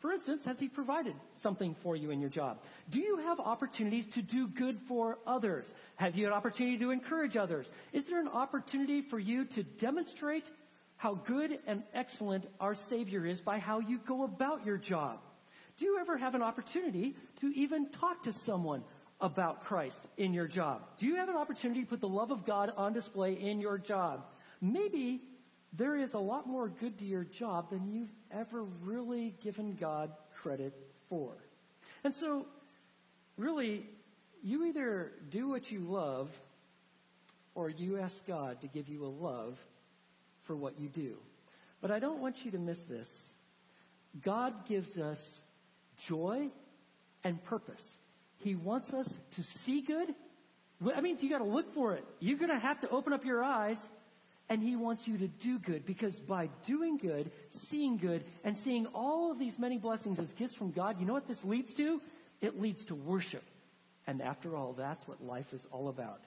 For 0.00 0.12
instance, 0.12 0.44
has 0.44 0.58
He 0.58 0.68
provided 0.68 1.14
something 1.42 1.74
for 1.82 1.96
you 1.96 2.10
in 2.10 2.20
your 2.20 2.30
job? 2.30 2.58
Do 2.90 3.00
you 3.00 3.18
have 3.18 3.38
opportunities 3.38 4.06
to 4.14 4.22
do 4.22 4.48
good 4.48 4.78
for 4.88 5.18
others? 5.26 5.72
Have 5.96 6.16
you 6.16 6.26
an 6.26 6.32
opportunity 6.32 6.78
to 6.78 6.90
encourage 6.90 7.36
others? 7.36 7.70
Is 7.92 8.06
there 8.06 8.20
an 8.20 8.28
opportunity 8.28 9.02
for 9.02 9.18
you 9.18 9.44
to 9.46 9.62
demonstrate 9.62 10.44
how 10.96 11.14
good 11.14 11.58
and 11.66 11.82
excellent 11.92 12.46
our 12.60 12.74
Savior 12.74 13.26
is 13.26 13.40
by 13.40 13.58
how 13.58 13.80
you 13.80 13.98
go 14.06 14.24
about 14.24 14.64
your 14.64 14.78
job? 14.78 15.18
Do 15.78 15.84
you 15.84 15.98
ever 16.00 16.16
have 16.16 16.34
an 16.34 16.42
opportunity 16.42 17.14
to 17.40 17.52
even 17.54 17.90
talk 17.90 18.24
to 18.24 18.32
someone 18.32 18.82
about 19.20 19.64
Christ 19.64 20.00
in 20.16 20.32
your 20.32 20.48
job? 20.48 20.82
Do 20.98 21.06
you 21.06 21.16
have 21.16 21.28
an 21.28 21.36
opportunity 21.36 21.82
to 21.82 21.86
put 21.86 22.00
the 22.00 22.08
love 22.08 22.30
of 22.30 22.46
God 22.46 22.72
on 22.76 22.92
display 22.92 23.34
in 23.34 23.60
your 23.60 23.78
job? 23.78 24.24
Maybe 24.60 25.20
there 25.72 25.96
is 25.96 26.14
a 26.14 26.18
lot 26.18 26.46
more 26.46 26.68
good 26.68 26.98
to 26.98 27.04
your 27.04 27.24
job 27.24 27.70
than 27.70 27.92
you've 27.92 28.12
ever 28.32 28.64
really 28.82 29.34
given 29.42 29.76
God 29.78 30.10
credit 30.34 30.72
for. 31.08 31.32
And 32.02 32.14
so, 32.14 32.46
really, 33.38 33.86
you 34.42 34.66
either 34.66 35.12
do 35.30 35.48
what 35.48 35.70
you 35.70 35.80
love 35.80 36.28
or 37.54 37.70
you 37.70 37.98
ask 37.98 38.14
God 38.26 38.60
to 38.60 38.66
give 38.66 38.88
you 38.88 39.04
a 39.04 39.08
love 39.08 39.58
for 40.44 40.54
what 40.54 40.78
you 40.78 40.88
do. 40.88 41.16
But 41.80 41.90
I 41.90 41.98
don't 41.98 42.20
want 42.20 42.44
you 42.44 42.50
to 42.52 42.58
miss 42.58 42.78
this. 42.80 43.08
God 44.22 44.66
gives 44.66 44.96
us 44.96 45.40
joy 46.06 46.48
and 47.24 47.42
purpose. 47.44 47.96
He 48.38 48.54
wants 48.54 48.92
us 48.92 49.18
to 49.36 49.42
see 49.42 49.80
good. 49.80 50.14
That 50.80 51.02
means 51.02 51.22
you 51.22 51.30
got 51.30 51.38
to 51.38 51.44
look 51.44 51.74
for 51.74 51.94
it. 51.94 52.04
You're 52.20 52.38
going 52.38 52.50
to 52.50 52.58
have 52.58 52.80
to 52.80 52.90
open 52.90 53.12
up 53.12 53.24
your 53.24 53.42
eyes 53.42 53.78
and 54.48 54.62
he 54.62 54.76
wants 54.76 55.06
you 55.06 55.18
to 55.18 55.28
do 55.28 55.58
good 55.58 55.84
because 55.84 56.18
by 56.20 56.48
doing 56.66 56.96
good, 56.96 57.30
seeing 57.50 57.98
good, 57.98 58.24
and 58.44 58.56
seeing 58.56 58.86
all 58.86 59.30
of 59.30 59.38
these 59.38 59.58
many 59.58 59.76
blessings 59.76 60.18
as 60.18 60.32
gifts 60.32 60.54
from 60.54 60.70
God, 60.70 60.98
you 60.98 61.06
know 61.06 61.12
what 61.12 61.28
this 61.28 61.44
leads 61.44 61.74
to? 61.74 62.00
It 62.40 62.60
leads 62.60 62.84
to 62.86 62.94
worship. 62.94 63.44
And 64.06 64.22
after 64.22 64.56
all, 64.56 64.72
that's 64.72 65.06
what 65.06 65.22
life 65.22 65.52
is 65.52 65.66
all 65.70 65.88
about. 65.88 66.20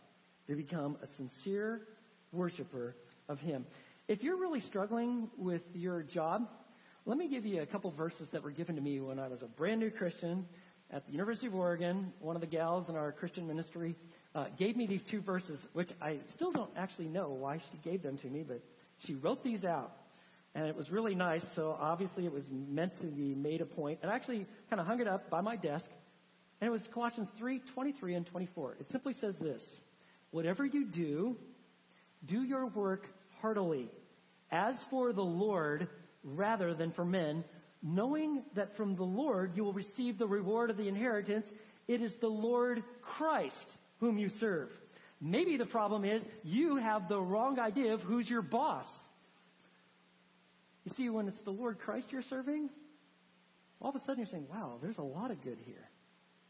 To 0.47 0.55
become 0.55 0.97
a 1.01 1.07
sincere 1.07 1.81
worshiper 2.31 2.95
of 3.27 3.39
him. 3.39 3.65
If 4.07 4.23
you're 4.23 4.37
really 4.37 4.59
struggling 4.59 5.29
with 5.37 5.61
your 5.73 6.03
job, 6.03 6.47
let 7.05 7.17
me 7.17 7.27
give 7.27 7.45
you 7.45 7.61
a 7.61 7.65
couple 7.65 7.89
verses 7.91 8.29
that 8.29 8.43
were 8.43 8.51
given 8.51 8.75
to 8.75 8.81
me 8.81 8.99
when 8.99 9.19
I 9.19 9.27
was 9.27 9.41
a 9.41 9.47
brand 9.47 9.79
new 9.79 9.89
Christian 9.89 10.45
at 10.91 11.05
the 11.05 11.11
University 11.11 11.47
of 11.47 11.55
Oregon. 11.55 12.11
One 12.19 12.35
of 12.35 12.41
the 12.41 12.47
gals 12.47 12.89
in 12.89 12.95
our 12.95 13.11
Christian 13.11 13.47
ministry 13.47 13.95
uh, 14.35 14.45
gave 14.57 14.75
me 14.75 14.85
these 14.85 15.03
two 15.03 15.21
verses, 15.21 15.65
which 15.73 15.89
I 16.01 16.19
still 16.33 16.51
don't 16.51 16.71
actually 16.75 17.07
know 17.07 17.29
why 17.29 17.57
she 17.57 17.89
gave 17.89 18.03
them 18.03 18.17
to 18.19 18.27
me, 18.27 18.43
but 18.47 18.61
she 18.99 19.15
wrote 19.15 19.43
these 19.43 19.65
out. 19.65 19.93
And 20.53 20.67
it 20.67 20.75
was 20.75 20.91
really 20.91 21.15
nice, 21.15 21.45
so 21.55 21.77
obviously 21.79 22.25
it 22.25 22.33
was 22.33 22.49
meant 22.49 22.99
to 22.99 23.07
be 23.07 23.33
made 23.35 23.61
a 23.61 23.65
point. 23.65 23.99
And 24.01 24.11
I 24.11 24.15
actually 24.15 24.45
kind 24.69 24.79
of 24.81 24.85
hung 24.85 24.99
it 24.99 25.07
up 25.07 25.29
by 25.29 25.41
my 25.41 25.55
desk, 25.55 25.89
and 26.59 26.67
it 26.67 26.71
was 26.71 26.87
Colossians 26.87 27.29
3, 27.37 27.59
23 27.73 28.15
and 28.15 28.25
24. 28.25 28.77
It 28.79 28.91
simply 28.91 29.13
says 29.13 29.35
this, 29.37 29.63
Whatever 30.31 30.65
you 30.65 30.85
do, 30.85 31.37
do 32.25 32.43
your 32.43 32.67
work 32.67 33.07
heartily, 33.41 33.89
as 34.51 34.81
for 34.85 35.13
the 35.13 35.23
Lord 35.23 35.87
rather 36.23 36.73
than 36.73 36.91
for 36.91 37.05
men, 37.05 37.43
knowing 37.81 38.43
that 38.53 38.75
from 38.75 38.95
the 38.95 39.03
Lord 39.03 39.55
you 39.55 39.63
will 39.63 39.73
receive 39.73 40.17
the 40.17 40.27
reward 40.27 40.69
of 40.69 40.77
the 40.77 40.87
inheritance. 40.87 41.51
It 41.87 42.01
is 42.01 42.15
the 42.15 42.27
Lord 42.27 42.83
Christ 43.01 43.69
whom 43.99 44.17
you 44.17 44.29
serve. 44.29 44.69
Maybe 45.19 45.57
the 45.57 45.65
problem 45.65 46.05
is 46.05 46.27
you 46.43 46.77
have 46.77 47.07
the 47.07 47.21
wrong 47.21 47.59
idea 47.59 47.93
of 47.93 48.01
who's 48.01 48.29
your 48.29 48.41
boss. 48.41 48.87
You 50.85 50.91
see, 50.91 51.09
when 51.09 51.27
it's 51.27 51.39
the 51.41 51.51
Lord 51.51 51.79
Christ 51.79 52.11
you're 52.11 52.21
serving, 52.21 52.69
all 53.81 53.89
of 53.89 53.95
a 53.95 53.99
sudden 53.99 54.17
you're 54.17 54.27
saying, 54.27 54.47
wow, 54.51 54.77
there's 54.81 54.97
a 54.97 55.03
lot 55.03 55.31
of 55.31 55.41
good 55.43 55.57
here. 55.65 55.89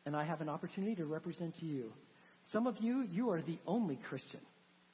And 0.06 0.16
I 0.16 0.24
have 0.24 0.42
an 0.42 0.50
opportunity 0.50 0.96
to 0.96 1.06
represent 1.06 1.62
you. 1.62 1.94
Some 2.52 2.66
of 2.66 2.80
you, 2.80 3.08
you 3.12 3.30
are 3.32 3.42
the 3.42 3.60
only 3.68 3.98
Christian 3.98 4.40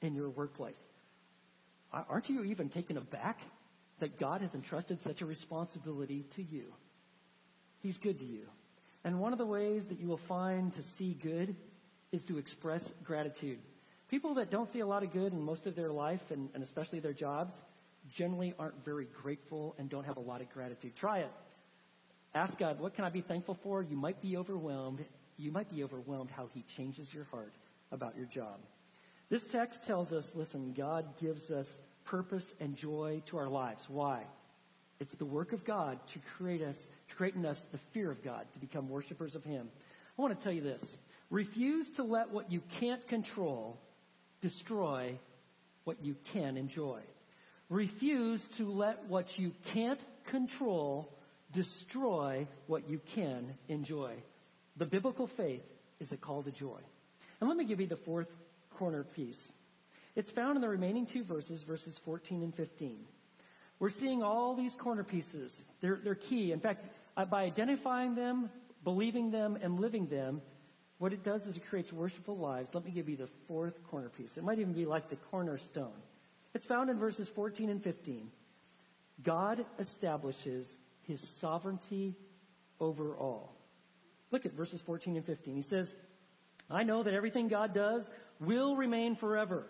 in 0.02 0.14
your 0.14 0.28
workplace. 0.28 0.76
Aren't 1.92 2.28
you 2.28 2.44
even 2.44 2.68
taken 2.68 2.98
aback 2.98 3.40
that 4.00 4.18
God 4.18 4.42
has 4.42 4.54
entrusted 4.54 5.02
such 5.02 5.22
a 5.22 5.26
responsibility 5.26 6.26
to 6.36 6.42
you? 6.42 6.64
He's 7.80 7.96
good 7.96 8.18
to 8.18 8.26
you. 8.26 8.42
And 9.04 9.20
one 9.20 9.32
of 9.32 9.38
the 9.38 9.46
ways 9.46 9.86
that 9.86 9.98
you 9.98 10.06
will 10.06 10.18
find 10.18 10.74
to 10.74 10.82
see 10.82 11.14
good 11.14 11.56
is 12.12 12.24
to 12.24 12.38
express 12.38 12.92
gratitude. 13.04 13.58
People 14.08 14.34
that 14.34 14.50
don't 14.50 14.70
see 14.70 14.80
a 14.80 14.86
lot 14.86 15.02
of 15.02 15.12
good 15.12 15.32
in 15.32 15.42
most 15.42 15.66
of 15.66 15.76
their 15.76 15.90
life, 15.90 16.30
and, 16.30 16.48
and 16.54 16.62
especially 16.62 17.00
their 17.00 17.12
jobs, 17.12 17.54
generally 18.14 18.54
aren't 18.58 18.84
very 18.84 19.06
grateful 19.22 19.74
and 19.78 19.88
don't 19.88 20.04
have 20.04 20.16
a 20.16 20.20
lot 20.20 20.40
of 20.40 20.50
gratitude. 20.50 20.94
Try 20.96 21.20
it. 21.20 21.30
Ask 22.34 22.58
God, 22.58 22.80
what 22.80 22.94
can 22.94 23.04
I 23.04 23.10
be 23.10 23.20
thankful 23.20 23.56
for? 23.62 23.82
You 23.82 23.96
might 23.96 24.20
be 24.20 24.36
overwhelmed. 24.36 25.04
You 25.36 25.50
might 25.52 25.70
be 25.70 25.82
overwhelmed 25.82 26.30
how 26.30 26.48
He 26.52 26.64
changes 26.76 27.12
your 27.12 27.24
heart 27.24 27.52
about 27.90 28.16
your 28.16 28.26
job. 28.26 28.58
This 29.30 29.44
text 29.44 29.86
tells 29.86 30.12
us, 30.12 30.32
listen, 30.34 30.74
God 30.76 31.04
gives 31.20 31.50
us 31.50 31.66
purpose 32.04 32.54
and 32.60 32.76
joy 32.76 33.22
to 33.26 33.38
our 33.38 33.48
lives. 33.48 33.88
Why? 33.88 34.22
It's 35.00 35.14
the 35.14 35.24
work 35.24 35.52
of 35.52 35.64
God 35.64 35.98
to 36.12 36.18
create 36.36 36.62
us, 36.62 36.76
to 37.08 37.14
create 37.14 37.34
in 37.34 37.46
us 37.46 37.64
the 37.72 37.78
fear 37.92 38.10
of 38.10 38.22
God, 38.22 38.46
to 38.52 38.58
become 38.58 38.88
worshipers 38.88 39.34
of 39.34 39.44
Him. 39.44 39.68
I 40.18 40.22
want 40.22 40.36
to 40.36 40.42
tell 40.42 40.52
you 40.52 40.62
this. 40.62 40.96
Refuse 41.30 41.88
to 41.90 42.02
let 42.02 42.30
what 42.30 42.50
you 42.50 42.62
can't 42.80 43.06
control 43.06 43.78
destroy 44.40 45.18
what 45.84 46.02
you 46.02 46.16
can 46.32 46.56
enjoy. 46.56 47.00
Refuse 47.68 48.46
to 48.56 48.70
let 48.70 49.04
what 49.06 49.38
you 49.38 49.52
can't 49.72 50.00
control 50.26 51.12
destroy 51.52 52.46
what 52.66 52.88
you 52.88 53.00
can 53.14 53.54
enjoy. 53.68 54.14
The 54.76 54.86
biblical 54.86 55.26
faith 55.26 55.62
is 56.00 56.12
a 56.12 56.16
call 56.16 56.42
to 56.42 56.50
joy. 56.50 56.78
And 57.40 57.48
let 57.48 57.58
me 57.58 57.64
give 57.64 57.80
you 57.80 57.86
the 57.86 57.96
fourth 57.96 58.28
corner 58.78 59.04
piece. 59.04 59.52
It's 60.16 60.30
found 60.30 60.56
in 60.56 60.62
the 60.62 60.68
remaining 60.68 61.06
two 61.06 61.24
verses, 61.24 61.62
verses 61.62 61.98
14 62.04 62.42
and 62.42 62.54
15. 62.54 62.96
We're 63.78 63.90
seeing 63.90 64.22
all 64.22 64.54
these 64.56 64.74
corner 64.74 65.04
pieces. 65.04 65.54
They're, 65.80 66.00
they're 66.02 66.14
key. 66.14 66.52
In 66.52 66.60
fact, 66.60 66.86
uh, 67.16 67.24
by 67.24 67.44
identifying 67.44 68.14
them, 68.14 68.50
believing 68.82 69.30
them, 69.30 69.58
and 69.62 69.78
living 69.78 70.06
them, 70.06 70.42
what 70.98 71.12
it 71.12 71.22
does 71.22 71.46
is 71.46 71.56
it 71.56 71.68
creates 71.68 71.92
worshipful 71.92 72.36
lives. 72.36 72.70
Let 72.72 72.84
me 72.84 72.90
give 72.90 73.08
you 73.08 73.16
the 73.16 73.28
fourth 73.46 73.74
corner 73.88 74.08
piece. 74.08 74.36
It 74.36 74.42
might 74.42 74.58
even 74.58 74.72
be 74.72 74.84
like 74.84 75.08
the 75.08 75.16
cornerstone. 75.30 75.92
It's 76.54 76.66
found 76.66 76.90
in 76.90 76.98
verses 76.98 77.28
14 77.28 77.68
and 77.68 77.82
15. 77.82 78.30
God 79.22 79.64
establishes 79.78 80.68
his 81.02 81.20
sovereignty 81.20 82.14
over 82.80 83.14
all. 83.16 83.54
Look 84.30 84.46
at 84.46 84.52
verses 84.52 84.80
14 84.82 85.16
and 85.16 85.24
15. 85.24 85.56
He 85.56 85.62
says, 85.62 85.94
I 86.70 86.82
know 86.82 87.02
that 87.02 87.14
everything 87.14 87.48
God 87.48 87.74
does 87.74 88.08
will 88.40 88.76
remain 88.76 89.16
forever. 89.16 89.66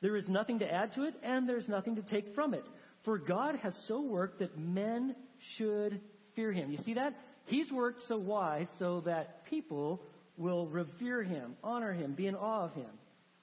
There 0.00 0.16
is 0.16 0.28
nothing 0.28 0.58
to 0.58 0.72
add 0.72 0.92
to 0.94 1.04
it, 1.04 1.14
and 1.22 1.48
there's 1.48 1.68
nothing 1.68 1.96
to 1.96 2.02
take 2.02 2.34
from 2.34 2.54
it. 2.54 2.64
For 3.02 3.18
God 3.18 3.56
has 3.56 3.76
so 3.76 4.00
worked 4.00 4.40
that 4.40 4.58
men 4.58 5.14
should 5.38 6.00
fear 6.34 6.52
him. 6.52 6.70
You 6.70 6.76
see 6.76 6.94
that? 6.94 7.14
He's 7.46 7.72
worked 7.72 8.02
so 8.02 8.18
wise 8.18 8.68
so 8.78 9.00
that 9.02 9.44
people 9.46 10.02
will 10.36 10.66
revere 10.66 11.22
him, 11.22 11.56
honor 11.62 11.92
him, 11.92 12.12
be 12.12 12.26
in 12.26 12.34
awe 12.34 12.64
of 12.64 12.74
him. 12.74 12.90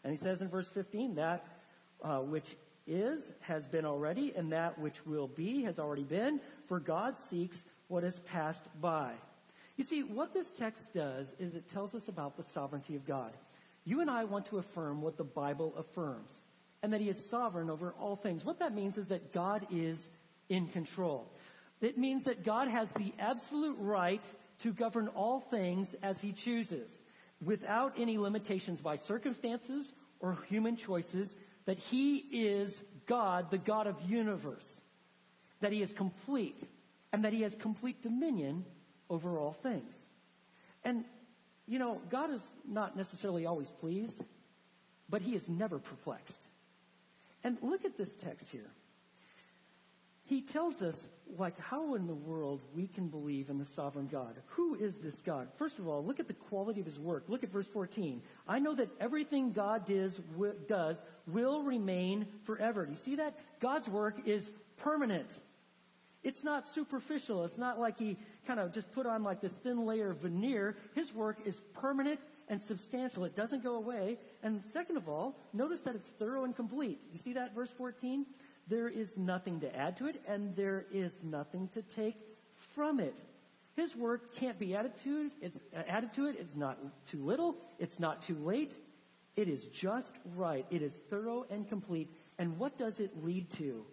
And 0.04 0.12
he 0.12 0.18
says 0.18 0.42
in 0.42 0.50
verse 0.50 0.70
15, 0.70 1.16
that 1.16 1.46
uh, 2.04 2.20
which 2.20 2.56
is 2.90 3.32
has 3.42 3.68
been 3.68 3.86
already, 3.86 4.34
and 4.36 4.52
that 4.52 4.80
which 4.80 5.06
will 5.06 5.28
be 5.28 5.64
has 5.64 5.80
already 5.80 6.04
been, 6.04 6.42
for 6.68 6.80
God 6.80 7.18
seeks 7.18 7.64
what 7.88 8.04
has 8.04 8.20
passed 8.20 8.64
by. 8.82 9.14
You 9.78 9.84
see, 9.84 10.04
what 10.04 10.34
this 10.34 10.50
text 10.58 10.94
does 10.94 11.28
is 11.40 11.56
it 11.56 11.72
tells 11.72 11.96
us 11.96 12.08
about 12.08 12.36
the 12.36 12.44
sovereignty 12.44 12.96
of 12.96 13.06
God. 13.06 13.32
You 13.86 14.02
and 14.02 14.10
I 14.10 14.26
want 14.26 14.48
to 14.48 14.58
affirm 14.58 15.02
what 15.02 15.18
the 15.18 15.24
Bible 15.24 15.74
affirms, 15.78 16.42
and 16.84 16.92
that 16.92 17.02
He 17.02 17.10
is 17.10 17.30
sovereign 17.30 17.70
over 17.70 17.94
all 18.00 18.16
things. 18.16 18.44
What 18.44 18.60
that 18.60 18.76
means 18.76 18.98
is 18.98 19.08
that 19.08 19.32
God 19.32 19.68
is 19.72 20.10
in 20.50 20.68
control. 20.68 21.32
It 21.82 21.98
means 21.98 22.24
that 22.26 22.44
God 22.44 22.68
has 22.68 22.90
the 22.92 23.14
absolute 23.20 23.78
right 23.80 24.24
to 24.64 24.74
govern 24.74 25.08
all 25.10 25.40
things 25.40 25.96
as 26.04 26.20
He 26.20 26.34
chooses, 26.34 26.90
without 27.44 27.94
any 27.98 28.18
limitations 28.18 28.82
by 28.82 28.98
circumstances 28.98 29.94
or 30.20 30.38
human 30.50 30.76
choices, 30.76 31.36
that 31.70 31.78
He 31.78 32.16
is 32.32 32.82
God, 33.06 33.52
the 33.52 33.60
God 33.60 33.86
of 33.86 33.96
universe, 34.02 34.66
that 35.62 35.72
He 35.72 35.84
is 35.84 35.94
complete, 35.94 36.60
and 37.14 37.24
that 37.26 37.32
He 37.32 37.44
has 37.44 37.54
complete 37.54 38.02
dominion 38.02 38.66
over 39.08 39.38
all 39.38 39.54
things. 39.54 39.94
And, 40.84 41.06
you 41.68 41.78
know, 41.78 42.02
God 42.10 42.32
is 42.32 42.42
not 42.68 42.98
necessarily 42.98 43.46
always 43.46 43.70
pleased, 43.70 44.20
but 45.12 45.22
He 45.22 45.36
is 45.36 45.48
never 45.48 45.78
perplexed. 45.78 46.48
And 47.44 47.56
look 47.62 47.86
at 47.86 48.00
this 48.00 48.10
text 48.16 48.48
here 48.50 48.72
he 50.30 50.42
tells 50.42 50.84
us 50.84 51.08
like 51.38 51.60
how 51.60 51.96
in 51.96 52.06
the 52.06 52.14
world 52.14 52.62
we 52.76 52.86
can 52.88 53.08
believe 53.08 53.50
in 53.50 53.58
the 53.58 53.66
sovereign 53.66 54.08
God. 54.08 54.36
Who 54.50 54.76
is 54.76 54.94
this 55.02 55.16
God? 55.26 55.48
First 55.58 55.80
of 55.80 55.88
all, 55.88 56.06
look 56.06 56.20
at 56.20 56.28
the 56.28 56.36
quality 56.36 56.80
of 56.80 56.86
his 56.86 57.00
work. 57.00 57.24
Look 57.28 57.44
at 57.44 57.52
verse 57.52 57.68
14. 57.68 58.22
I 58.48 58.60
know 58.60 58.76
that 58.76 58.90
everything 59.00 59.52
God 59.52 59.88
does, 59.88 60.22
does 60.68 60.98
will 61.26 61.64
remain 61.64 62.28
forever. 62.44 62.88
You 62.88 62.96
see 62.96 63.16
that? 63.16 63.40
God's 63.60 63.90
work 63.90 64.28
is 64.28 64.52
permanent. 64.78 65.30
It's 66.24 66.44
not 66.44 66.68
superficial. 66.68 67.46
It's 67.46 67.58
not 67.58 67.80
like 67.80 67.98
he 67.98 68.16
kind 68.46 68.60
of 68.60 68.72
just 68.72 68.92
put 68.92 69.08
on 69.08 69.24
like 69.24 69.42
this 69.42 69.54
thin 69.64 69.86
layer 69.86 70.12
of 70.12 70.18
veneer. 70.18 70.78
His 70.94 71.12
work 71.14 71.40
is 71.44 71.60
permanent 71.74 72.20
and 72.50 72.62
substantial. 72.62 73.24
It 73.26 73.36
doesn't 73.36 73.64
go 73.64 73.76
away. 73.76 74.18
And 74.44 74.62
second 74.74 74.98
of 74.98 75.10
all, 75.10 75.36
notice 75.54 75.80
that 75.82 75.96
it's 75.96 76.10
thorough 76.20 76.44
and 76.44 76.56
complete. 76.56 77.00
You 77.12 77.20
see 77.20 77.34
that 77.34 77.56
verse 77.56 77.70
14? 77.78 78.26
There 78.70 78.88
is 78.88 79.18
nothing 79.18 79.60
to 79.62 79.76
add 79.76 79.98
to 79.98 80.06
it, 80.06 80.22
and 80.28 80.56
there 80.56 80.86
is 80.92 81.12
nothing 81.24 81.70
to 81.74 81.82
take 81.82 82.16
from 82.76 83.00
it. 83.00 83.16
His 83.76 83.96
work 83.96 84.36
can't 84.36 84.60
be 84.60 84.76
added 84.76 84.92
to 85.04 85.22
it. 85.22 85.32
It's 85.42 85.60
uh, 85.76 85.82
added 85.88 86.14
to 86.14 86.28
it. 86.28 86.36
It's 86.40 86.56
not 86.56 86.78
too 87.10 87.26
little. 87.26 87.56
It's 87.80 88.00
not 88.00 88.22
too 88.22 88.36
late. 88.36 88.74
It 89.36 89.48
is 89.48 89.66
just 89.66 90.12
right. 90.36 90.66
It 90.70 90.82
is 90.82 90.94
thorough 91.10 91.46
and 91.50 91.68
complete. 91.68 92.10
And 92.38 92.60
what 92.60 92.78
does 92.78 93.00
it 93.00 93.24
lead 93.24 93.50
to? 93.58 93.86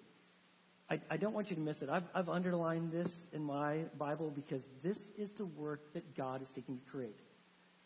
I, 0.91 1.01
I 1.11 1.17
don't 1.17 1.33
want 1.33 1.51
you 1.51 1.57
to 1.57 1.63
miss 1.63 1.83
it. 1.83 1.89
I've, 1.89 2.05
I've 2.15 2.29
underlined 2.29 2.93
this 2.93 3.13
in 3.33 3.43
my 3.43 3.85
Bible 3.99 4.31
because 4.35 4.63
this 4.83 4.99
is 5.17 5.31
the 5.31 5.47
work 5.47 5.93
that 5.95 6.17
God 6.17 6.43
is 6.43 6.49
seeking 6.55 6.79
to 6.79 6.91
create. 6.91 7.19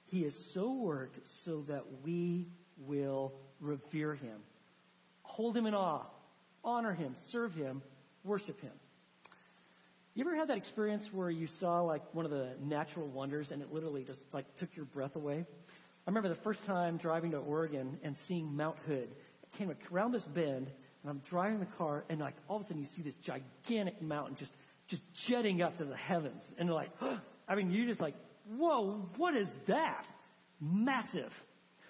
He 0.07 0.25
is 0.25 0.35
so 0.35 0.73
worked 0.73 1.27
so 1.27 1.65
that 1.69 1.85
we 2.05 2.49
will 2.87 3.33
revere 3.61 4.15
him, 4.15 4.39
hold 5.23 5.57
him 5.57 5.67
in 5.67 5.75
awe, 5.75 6.05
honor 6.65 6.93
him, 6.93 7.15
serve 7.29 7.55
him, 7.55 7.83
worship 8.25 8.61
him. 8.61 8.73
You 10.15 10.25
ever 10.27 10.35
had 10.35 10.49
that 10.49 10.57
experience 10.57 11.13
where 11.13 11.31
you 11.31 11.47
saw 11.47 11.81
like 11.83 12.03
one 12.15 12.25
of 12.25 12.31
the 12.31 12.51
natural 12.61 13.07
wonders 13.07 13.53
and 13.53 13.63
it 13.63 13.73
literally 13.73 14.05
just 14.05 14.23
like 14.33 14.45
took 14.59 14.75
your 14.75 14.85
breath 14.87 15.17
away? 15.17 15.45
I 16.07 16.11
remember 16.11 16.29
the 16.29 16.35
first 16.35 16.65
time 16.67 16.97
driving 16.97 17.31
to 17.31 17.39
Oregon 17.39 17.99
and 18.03 18.17
seeing 18.17 18.57
Mount 18.57 18.77
Hood. 18.87 19.09
I 19.45 19.57
came 19.57 19.73
around 19.93 20.13
this 20.13 20.25
bend 20.25 20.71
and 21.03 21.11
I'm 21.11 21.23
driving 21.31 21.61
the 21.61 21.67
car 21.67 22.05
and 22.09 22.21
like 22.21 22.35
all 22.49 22.57
of 22.57 22.63
a 22.63 22.67
sudden 22.67 22.81
you 22.81 22.89
see 22.89 23.03
this 23.03 23.15
gigantic 23.23 24.03
mountain 24.03 24.35
just, 24.37 24.53
just 24.89 25.03
jetting 25.15 25.63
up 25.63 25.79
to 25.79 25.85
the 25.85 25.97
heavens. 25.97 26.43
And 26.59 26.69
like, 26.71 26.91
I 27.49 27.55
mean, 27.55 27.71
you're 27.71 27.87
just 27.87 28.01
like, 28.01 28.15
whoa, 28.57 29.09
what 29.17 29.37
is 29.37 29.51
that? 29.67 30.05
Massive. 30.61 31.33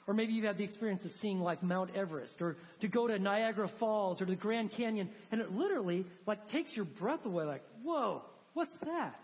Or 0.07 0.15
maybe 0.15 0.33
you've 0.33 0.45
had 0.45 0.59
the 0.59 0.65
experience 0.65 1.05
of 1.05 1.13
seeing 1.13 1.41
like 1.41 1.63
Mount 1.63 1.95
Everest 1.95 2.41
or 2.43 2.57
to 2.81 2.89
go 2.89 3.07
to 3.07 3.19
Niagara 3.19 3.69
Falls 3.69 4.21
or 4.21 4.25
the 4.25 4.35
Grand 4.35 4.73
Canyon 4.73 5.11
and 5.31 5.41
it 5.41 5.53
literally 5.53 6.05
like 6.27 6.49
takes 6.49 6.75
your 6.75 6.85
breath 6.85 7.27
away 7.27 7.45
like, 7.45 7.63
whoa, 7.83 8.23
what's 8.55 8.77
that? 8.79 9.21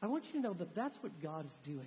I 0.00 0.06
want 0.08 0.24
you 0.26 0.32
to 0.32 0.40
know 0.40 0.54
that 0.54 0.74
that's 0.74 1.00
what 1.02 1.22
God 1.22 1.46
is 1.46 1.56
doing. 1.64 1.86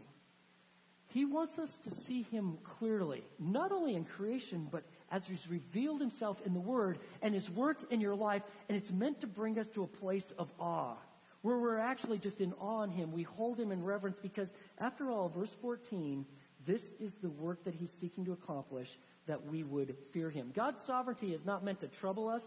He 1.16 1.26
wants 1.26 1.60
us 1.60 1.78
to 1.84 1.92
see 1.92 2.24
Him 2.24 2.58
clearly, 2.64 3.24
not 3.40 3.72
only 3.72 3.96
in 3.96 4.04
creation, 4.04 4.68
but 4.70 4.84
as 5.12 5.26
He's 5.26 5.48
revealed 5.50 6.02
Himself 6.02 6.42
in 6.46 6.54
the 6.54 6.60
Word 6.60 7.00
and 7.22 7.34
His 7.34 7.50
work 7.50 7.78
in 7.90 8.02
your 8.02 8.16
life, 8.16 8.42
and 8.68 8.78
it's 8.78 8.92
meant 8.92 9.22
to 9.22 9.28
bring 9.28 9.58
us 9.58 9.70
to 9.70 9.84
a 9.84 9.88
place 9.88 10.34
of 10.38 10.50
awe, 10.60 10.96
where 11.42 11.58
we're 11.58 11.78
actually 11.78 12.18
just 12.18 12.42
in 12.42 12.54
awe 12.60 12.84
in 12.84 12.90
Him. 12.90 13.14
We 13.14 13.24
hold 13.24 13.58
Him 13.58 13.72
in 13.72 13.82
reverence 13.82 14.20
because, 14.22 14.50
after 14.78 15.10
all, 15.10 15.30
verse 15.30 15.56
14 15.62 16.26
this 16.66 16.94
is 17.00 17.14
the 17.16 17.30
work 17.30 17.64
that 17.64 17.76
he's 17.76 17.92
seeking 18.00 18.26
to 18.26 18.34
accomplish 18.34 18.90
that 19.28 19.46
we 19.48 19.64
would 19.64 19.96
fear 20.12 20.30
him. 20.30 20.52
God's 20.54 20.84
sovereignty 20.84 21.34
is 21.34 21.46
not 21.46 21.64
meant 21.64 21.80
to 21.82 21.88
trouble 21.88 22.28
us. 22.28 22.44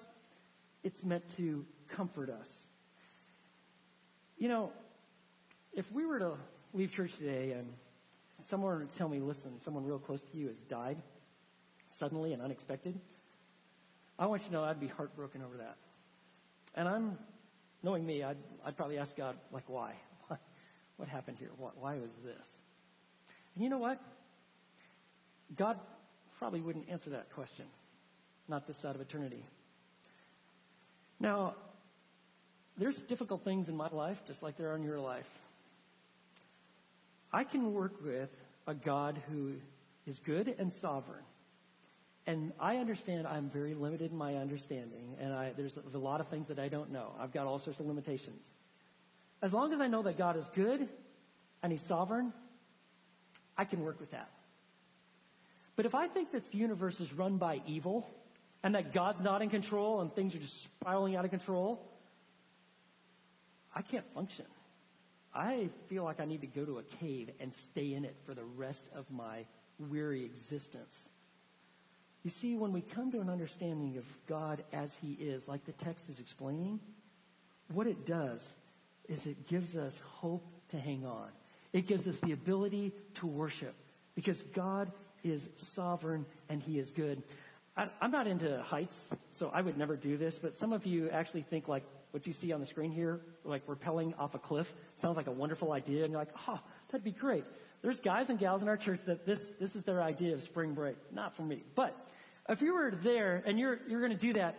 It's 0.85 1.05
meant 1.05 1.25
to 1.37 1.65
comfort 1.89 2.31
us. 2.31 2.49
You 4.39 4.49
know, 4.49 4.71
if 5.73 5.91
we 5.93 6.07
were 6.07 6.19
to 6.19 6.33
leave 6.73 6.93
church 6.93 7.17
today 7.17 7.53
and 7.53 7.67
someone 8.49 8.89
tell 8.97 9.09
me, 9.09 9.19
listen, 9.19 9.61
someone 9.61 9.85
real 9.85 9.99
close 9.99 10.23
to 10.23 10.37
you 10.37 10.47
has 10.49 10.61
died 10.63 10.99
suddenly 11.97 12.33
and 12.33 12.43
unexpected, 12.43 12.99
I 14.19 14.27
want 14.27 14.43
you 14.43 14.49
to 14.49 14.55
know 14.55 14.65
I'd 14.65 14.81
be 14.81 14.89
heartbroken 14.89 15.43
over 15.43 15.57
that. 15.59 15.77
And 16.75 16.89
I'm, 16.89 17.19
knowing 17.83 18.05
me, 18.05 18.23
I'd, 18.23 18.37
I'd 18.65 18.77
probably 18.77 18.99
ask 18.99 19.17
God, 19.17 19.37
like, 19.53 19.65
why? 19.69 19.95
What 20.97 21.09
happened 21.09 21.37
here? 21.39 21.51
Why 21.57 21.95
was 21.95 22.11
this? 22.25 22.58
And 23.59 23.64
you 23.64 23.71
know 23.71 23.79
what? 23.79 24.01
God 25.57 25.81
probably 26.38 26.61
wouldn't 26.61 26.88
answer 26.88 27.11
that 27.11 27.35
question. 27.35 27.64
Not 28.47 28.68
this 28.68 28.77
side 28.77 28.94
of 28.94 29.01
eternity. 29.01 29.44
Now, 31.18 31.57
there's 32.77 33.01
difficult 33.01 33.42
things 33.42 33.68
in 33.68 33.77
my 33.77 33.88
life, 33.88 34.16
just 34.29 34.44
like 34.44 34.57
there 34.57 34.71
are 34.71 34.77
in 34.77 34.85
your 34.85 35.01
life. 35.01 35.27
I 37.33 37.42
can 37.42 37.75
work 37.75 37.94
with 38.05 38.31
a 38.68 38.75
God 38.75 39.21
who 39.29 39.55
is 40.07 40.21
good 40.21 40.55
and 40.57 40.73
sovereign. 40.75 41.25
And 42.29 42.53
I 42.61 42.77
understand 42.77 43.27
I'm 43.27 43.51
very 43.51 43.75
limited 43.75 44.12
in 44.12 44.16
my 44.16 44.37
understanding, 44.37 45.16
and 45.18 45.33
I, 45.33 45.51
there's, 45.57 45.75
there's 45.75 45.94
a 45.94 45.99
lot 45.99 46.21
of 46.21 46.29
things 46.29 46.47
that 46.47 46.61
I 46.61 46.68
don't 46.68 46.92
know. 46.92 47.11
I've 47.18 47.33
got 47.33 47.49
all 47.49 47.59
sorts 47.59 47.81
of 47.81 47.87
limitations. 47.87 48.40
As 49.42 49.53
long 49.53 49.73
as 49.73 49.81
I 49.81 49.88
know 49.88 50.05
that 50.05 50.16
God 50.16 50.37
is 50.37 50.49
good 50.55 50.88
and 51.64 51.73
He's 51.73 51.83
sovereign, 51.83 52.33
I 53.59 53.64
can 53.64 53.83
work 53.85 54.01
with 54.01 54.12
that. 54.12 54.31
But 55.77 55.85
if 55.85 55.94
I 55.94 56.09
think 56.09 56.33
this 56.33 56.55
universe 56.55 57.01
is 57.01 57.12
run 57.12 57.37
by 57.37 57.61
evil 57.66 58.09
and 58.62 58.75
that 58.75 58.94
God's 58.94 59.21
not 59.21 59.42
in 59.42 59.51
control 59.51 60.01
and 60.01 60.14
things 60.14 60.35
are 60.35 60.38
just 60.38 60.62
spiraling 60.62 61.16
out 61.16 61.25
of 61.25 61.31
control, 61.31 61.85
I 63.75 63.83
can't 63.83 64.07
function. 64.14 64.47
I 65.35 65.68
feel 65.88 66.05
like 66.05 66.21
I 66.21 66.25
need 66.25 66.40
to 66.40 66.47
go 66.47 66.64
to 66.64 66.79
a 66.79 66.83
cave 66.83 67.31
and 67.38 67.53
stay 67.55 67.94
in 67.94 68.05
it 68.05 68.16
for 68.27 68.35
the 68.35 68.44
rest 68.44 68.88
of 68.94 69.05
my 69.11 69.44
weary 69.79 70.25
existence. 70.25 71.09
You 72.24 72.30
see, 72.30 72.57
when 72.57 72.72
we 72.72 72.80
come 72.80 73.12
to 73.12 73.20
an 73.20 73.30
understanding 73.30 73.97
of 73.99 74.05
God 74.26 74.64
as 74.72 74.97
He 75.01 75.12
is, 75.12 75.47
like 75.47 75.64
the 75.64 75.72
text 75.72 76.05
is 76.09 76.18
explaining, 76.18 76.80
what 77.72 77.87
it 77.87 78.05
does 78.05 78.41
is 79.09 79.26
it 79.26 79.47
gives 79.47 79.76
us 79.76 80.01
hope 80.05 80.45
to 80.70 80.78
hang 80.78 81.07
on. 81.07 81.28
It 81.73 81.87
gives 81.87 82.07
us 82.07 82.16
the 82.21 82.33
ability 82.33 82.93
to 83.16 83.27
worship 83.27 83.75
because 84.14 84.43
God 84.55 84.91
is 85.23 85.49
sovereign 85.57 86.25
and 86.49 86.62
He 86.62 86.79
is 86.79 86.91
good. 86.91 87.23
I, 87.77 87.89
am 88.01 88.11
not 88.11 88.27
into 88.27 88.61
heights, 88.62 88.97
so 89.33 89.51
I 89.55 89.61
would 89.61 89.77
never 89.77 89.97
do 89.97 90.16
this, 90.16 90.39
but 90.39 90.59
some 90.59 90.73
of 90.73 90.85
you 90.87 91.11
actually 91.11 91.43
think 91.43 91.69
like 91.69 91.85
what 92.11 92.27
you 92.27 92.33
see 92.33 92.53
on 92.53 92.61
the 92.61 92.66
screen 92.66 92.91
here, 92.91 93.21
like 93.45 93.66
rappelling 93.66 94.19
off 94.19 94.35
a 94.35 94.39
cliff, 94.39 94.73
sounds 95.01 95.16
like 95.16 95.27
a 95.27 95.33
wonderful 95.33 95.73
idea, 95.73 96.05
and 96.05 96.12
you're 96.12 96.21
like, 96.21 96.33
oh, 96.49 96.59
that'd 96.91 97.05
be 97.05 97.12
great. 97.12 97.45
There's 97.83 98.01
guys 98.01 98.31
and 98.31 98.39
gals 98.39 98.62
in 98.62 98.69
our 98.69 98.77
church 98.77 99.01
that 99.07 99.25
this, 99.25 99.41
this 99.61 99.77
is 99.77 99.83
their 99.83 100.03
idea 100.03 100.35
of 100.35 100.43
spring 100.43 100.75
break. 100.75 100.97
Not 101.12 101.37
for 101.37 101.43
me. 101.43 101.62
But 101.77 101.95
if 102.49 102.61
you 102.61 102.75
were 102.75 102.91
there 102.91 103.43
and 103.47 103.59
you're, 103.59 103.79
you're 103.89 104.01
going 104.01 104.16
to 104.16 104.19
do 104.19 104.33
that, 104.33 104.57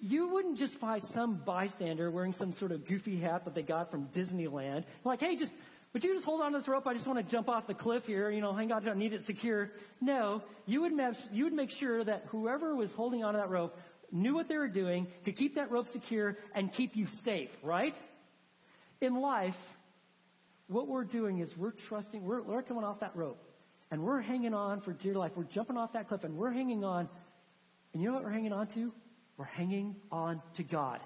you 0.00 0.28
wouldn't 0.28 0.58
just 0.58 0.80
buy 0.80 0.98
some 0.98 1.36
bystander 1.36 2.10
wearing 2.10 2.32
some 2.32 2.52
sort 2.52 2.72
of 2.72 2.86
goofy 2.86 3.18
hat 3.18 3.44
that 3.44 3.54
they 3.54 3.62
got 3.62 3.90
from 3.90 4.06
Disneyland. 4.06 4.84
Like, 5.04 5.20
hey, 5.20 5.36
just, 5.36 5.52
would 5.92 6.04
you 6.04 6.14
just 6.14 6.24
hold 6.24 6.40
on 6.40 6.52
to 6.52 6.58
this 6.58 6.68
rope? 6.68 6.86
I 6.86 6.94
just 6.94 7.06
want 7.06 7.18
to 7.18 7.30
jump 7.30 7.48
off 7.48 7.66
the 7.66 7.74
cliff 7.74 8.06
here. 8.06 8.30
You 8.30 8.40
know, 8.40 8.52
hang 8.52 8.72
on, 8.72 8.86
I 8.86 8.94
need 8.94 9.12
it 9.12 9.24
secure. 9.24 9.70
No, 10.00 10.42
you 10.66 10.82
would, 10.82 10.98
have, 10.98 11.18
you 11.32 11.44
would 11.44 11.52
make 11.52 11.70
sure 11.70 12.04
that 12.04 12.26
whoever 12.28 12.74
was 12.74 12.92
holding 12.92 13.24
on 13.24 13.34
to 13.34 13.38
that 13.38 13.50
rope 13.50 13.78
knew 14.12 14.34
what 14.34 14.48
they 14.48 14.56
were 14.56 14.68
doing, 14.68 15.06
could 15.24 15.36
keep 15.36 15.54
that 15.56 15.70
rope 15.70 15.88
secure, 15.88 16.38
and 16.54 16.72
keep 16.72 16.96
you 16.96 17.06
safe, 17.06 17.50
right? 17.62 17.94
In 19.00 19.20
life, 19.20 19.58
what 20.66 20.88
we're 20.88 21.04
doing 21.04 21.40
is 21.40 21.56
we're 21.56 21.72
trusting, 21.72 22.24
we're, 22.24 22.42
we're 22.42 22.62
coming 22.62 22.84
off 22.84 23.00
that 23.00 23.14
rope, 23.14 23.42
and 23.90 24.02
we're 24.02 24.20
hanging 24.20 24.54
on 24.54 24.80
for 24.80 24.92
dear 24.92 25.14
life. 25.14 25.32
We're 25.34 25.44
jumping 25.44 25.76
off 25.76 25.92
that 25.94 26.08
cliff, 26.08 26.24
and 26.24 26.36
we're 26.36 26.50
hanging 26.50 26.84
on. 26.84 27.08
And 27.92 28.02
you 28.02 28.08
know 28.08 28.14
what 28.14 28.24
we're 28.24 28.30
hanging 28.30 28.52
on 28.52 28.66
to? 28.68 28.92
We're 29.36 29.44
hanging 29.46 29.96
on 30.10 30.42
to 30.56 30.62
God. 30.62 31.00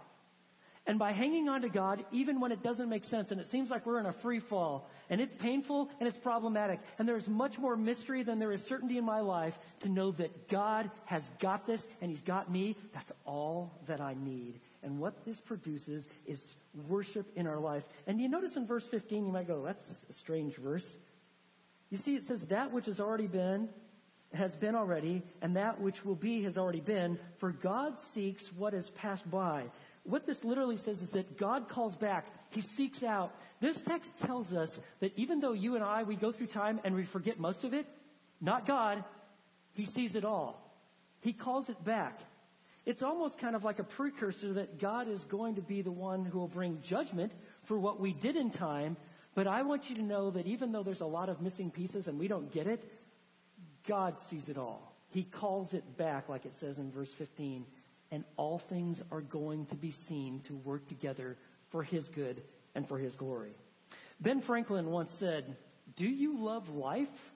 And 0.85 0.99
by 0.99 1.12
hanging 1.12 1.49
on 1.49 1.62
to 1.62 1.68
God, 1.68 2.05
even 2.11 2.41
when 2.41 2.51
it 2.51 2.62
doesn't 2.62 2.89
make 2.89 3.05
sense 3.05 3.30
and 3.30 3.41
it 3.41 3.47
seems 3.47 3.70
like 3.70 3.87
we're 3.87 4.01
in 4.01 4.07
a 4.07 4.12
free 4.12 4.41
fall 4.41 4.91
and 5.11 5.20
it's 5.20 5.33
painful 5.33 5.89
and 6.01 6.09
it's 6.09 6.18
problematic 6.18 6.80
and 6.99 7.09
there's 7.09 7.28
much 7.28 7.57
more 7.57 7.76
mystery 7.76 8.24
than 8.24 8.41
there 8.41 8.51
is 8.51 8.64
certainty 8.64 8.99
in 8.99 9.05
my 9.05 9.20
life 9.20 9.57
to 9.80 9.89
know 9.89 10.11
that 10.12 10.49
God 10.49 10.91
has 11.05 11.28
got 11.39 11.68
this 11.68 11.87
and 12.01 12.11
He's 12.11 12.22
got 12.22 12.51
me, 12.51 12.76
that's 12.93 13.12
all 13.24 13.78
that 13.87 14.01
I 14.01 14.16
need. 14.24 14.59
And 14.83 14.99
what 14.99 15.24
this 15.24 15.41
produces 15.41 16.05
is 16.26 16.57
worship 16.89 17.30
in 17.37 17.47
our 17.47 17.61
life. 17.61 17.85
And 18.09 18.20
you 18.20 18.28
notice 18.28 18.57
in 18.57 18.66
verse 18.66 18.87
15, 18.87 19.24
you 19.24 19.33
might 19.33 19.47
go, 19.47 19.62
that's 19.64 19.87
a 20.11 20.12
strange 20.12 20.57
verse. 20.57 20.97
You 21.91 21.99
see, 21.99 22.16
it 22.16 22.26
says 22.26 22.41
that 22.49 22.72
which 22.72 22.87
has 22.87 22.99
already 22.99 23.28
been 23.28 23.68
has 24.35 24.57
been 24.57 24.74
already, 24.74 25.22
and 25.43 25.57
that 25.57 25.80
which 25.80 26.05
will 26.05 26.14
be 26.14 26.43
has 26.43 26.57
already 26.57 26.80
been, 26.80 27.18
for 27.39 27.53
God 27.53 28.01
seeks 28.01 28.53
what 28.53 28.72
has 28.72 28.91
passed 28.91 29.30
by. 29.30 29.64
What 30.05 30.26
this 30.26 30.42
literally 30.42 30.76
says 30.76 31.00
is 31.00 31.09
that 31.11 31.38
God 31.38 31.68
calls 31.68 31.94
back. 31.94 32.26
He 32.50 32.61
seeks 32.61 33.03
out. 33.03 33.34
This 33.61 33.80
text 33.80 34.18
tells 34.18 34.53
us 34.53 34.80
that 35.00 35.12
even 35.16 35.40
though 35.40 35.53
you 35.53 35.76
and 35.76 35.84
I, 35.84 36.03
we 36.03 36.16
go 36.16 36.32
through 36.32 36.48
time 36.48 36.80
and 36.84 36.94
we 36.94 37.05
forget 37.05 37.38
most 37.38 37.64
of 37.64 37.72
it, 37.72 37.86
not 38.40 38.66
God, 38.66 39.05
He 39.74 39.84
sees 39.84 40.16
it 40.16 40.24
all. 40.24 40.59
He 41.20 41.32
calls 41.32 41.68
it 41.68 41.82
back. 41.84 42.18
It's 42.84 43.03
almost 43.03 43.38
kind 43.38 43.55
of 43.55 43.62
like 43.62 43.78
a 43.78 43.84
precursor 43.84 44.55
that 44.55 44.80
God 44.80 45.09
is 45.09 45.22
going 45.24 45.55
to 45.55 45.62
be 45.62 45.82
the 45.82 45.92
one 45.92 46.24
who 46.24 46.40
will 46.40 46.48
bring 46.48 46.80
judgment 46.82 47.30
for 47.64 47.78
what 47.78 48.00
we 48.00 48.12
did 48.12 48.36
in 48.36 48.50
time. 48.50 48.96
But 49.36 49.46
I 49.46 49.62
want 49.62 49.88
you 49.88 49.94
to 49.96 50.03
know 50.03 50.32
that 50.32 50.46
even 50.46 50.72
though 50.72 50.82
there's 50.82 51.00
a 51.00 51.07
lot 51.07 51.28
of 51.28 51.40
missing 51.40 51.70
pieces 51.70 52.09
and 52.09 52.18
we 52.18 52.26
don't 52.26 52.53
get 52.53 52.66
it, 52.66 52.90
God 53.86 54.18
sees 54.28 54.48
it 54.48 54.59
all. 54.59 54.92
He 55.11 55.22
calls 55.22 55.74
it 55.74 55.96
back, 55.96 56.28
like 56.28 56.44
it 56.44 56.57
says 56.57 56.78
in 56.78 56.90
verse 56.90 57.12
15, 57.12 57.64
and 58.12 58.24
all 58.36 58.58
things 58.58 59.02
are 59.10 59.22
going 59.22 59.66
to 59.66 59.74
be 59.74 59.90
seen 59.90 60.40
to 60.40 60.54
work 60.58 60.86
together 60.86 61.36
for 61.70 61.82
His 61.82 62.08
good 62.08 62.42
and 62.74 62.86
for 62.86 62.98
His 62.98 63.16
glory. 63.16 63.54
Ben 64.20 64.40
Franklin 64.40 64.90
once 64.90 65.12
said, 65.12 65.56
Do 65.96 66.06
you 66.06 66.38
love 66.38 66.68
life? 66.68 67.32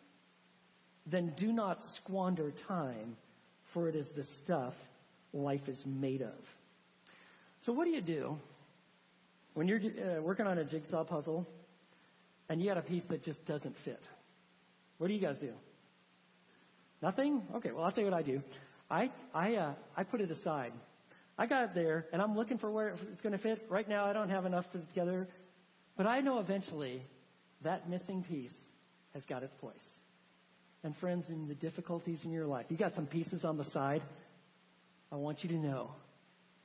Then 1.06 1.32
do 1.36 1.52
not 1.52 1.84
squander 1.84 2.52
time, 2.68 3.16
for 3.64 3.88
it 3.88 3.96
is 3.96 4.10
the 4.10 4.22
stuff 4.22 4.74
life 5.32 5.68
is 5.68 5.84
made 5.86 6.20
of. 6.22 6.56
So, 7.62 7.72
what 7.72 7.84
do 7.84 7.90
you 7.90 8.00
do 8.00 8.38
when 9.54 9.66
you're 9.68 9.80
uh, 9.80 10.20
working 10.20 10.46
on 10.46 10.58
a 10.58 10.64
jigsaw 10.64 11.04
puzzle 11.04 11.46
and 12.48 12.60
you 12.60 12.68
got 12.68 12.78
a 12.78 12.82
piece 12.82 13.04
that 13.04 13.22
just 13.22 13.44
doesn't 13.46 13.76
fit? 13.78 14.02
What 14.98 15.08
do 15.08 15.14
you 15.14 15.20
guys 15.20 15.38
do? 15.38 15.52
Nothing? 17.02 17.42
Okay, 17.54 17.70
well, 17.70 17.84
I'll 17.84 17.90
tell 17.90 18.04
you 18.04 18.10
what 18.10 18.18
I 18.18 18.22
do. 18.22 18.42
I, 18.90 19.10
I, 19.34 19.56
uh, 19.56 19.74
I 19.96 20.04
put 20.04 20.20
it 20.20 20.30
aside. 20.30 20.72
I 21.38 21.46
got 21.46 21.64
it 21.64 21.74
there, 21.74 22.06
and 22.12 22.22
I'm 22.22 22.34
looking 22.36 22.58
for 22.58 22.70
where 22.70 22.88
it's 23.12 23.20
going 23.20 23.32
to 23.32 23.38
fit. 23.38 23.66
Right 23.68 23.88
now, 23.88 24.06
I 24.06 24.12
don't 24.12 24.30
have 24.30 24.46
enough 24.46 24.70
to 24.72 24.78
together, 24.78 25.28
but 25.96 26.06
I 26.06 26.20
know 26.20 26.38
eventually 26.38 27.02
that 27.62 27.90
missing 27.90 28.22
piece 28.22 28.54
has 29.12 29.24
got 29.26 29.42
its 29.42 29.54
place. 29.54 29.84
And 30.82 30.96
friends, 30.96 31.28
in 31.28 31.48
the 31.48 31.54
difficulties 31.54 32.24
in 32.24 32.30
your 32.30 32.46
life, 32.46 32.66
you 32.68 32.76
got 32.76 32.94
some 32.94 33.06
pieces 33.06 33.44
on 33.44 33.56
the 33.56 33.64
side. 33.64 34.02
I 35.10 35.16
want 35.16 35.42
you 35.42 35.50
to 35.50 35.56
know 35.56 35.90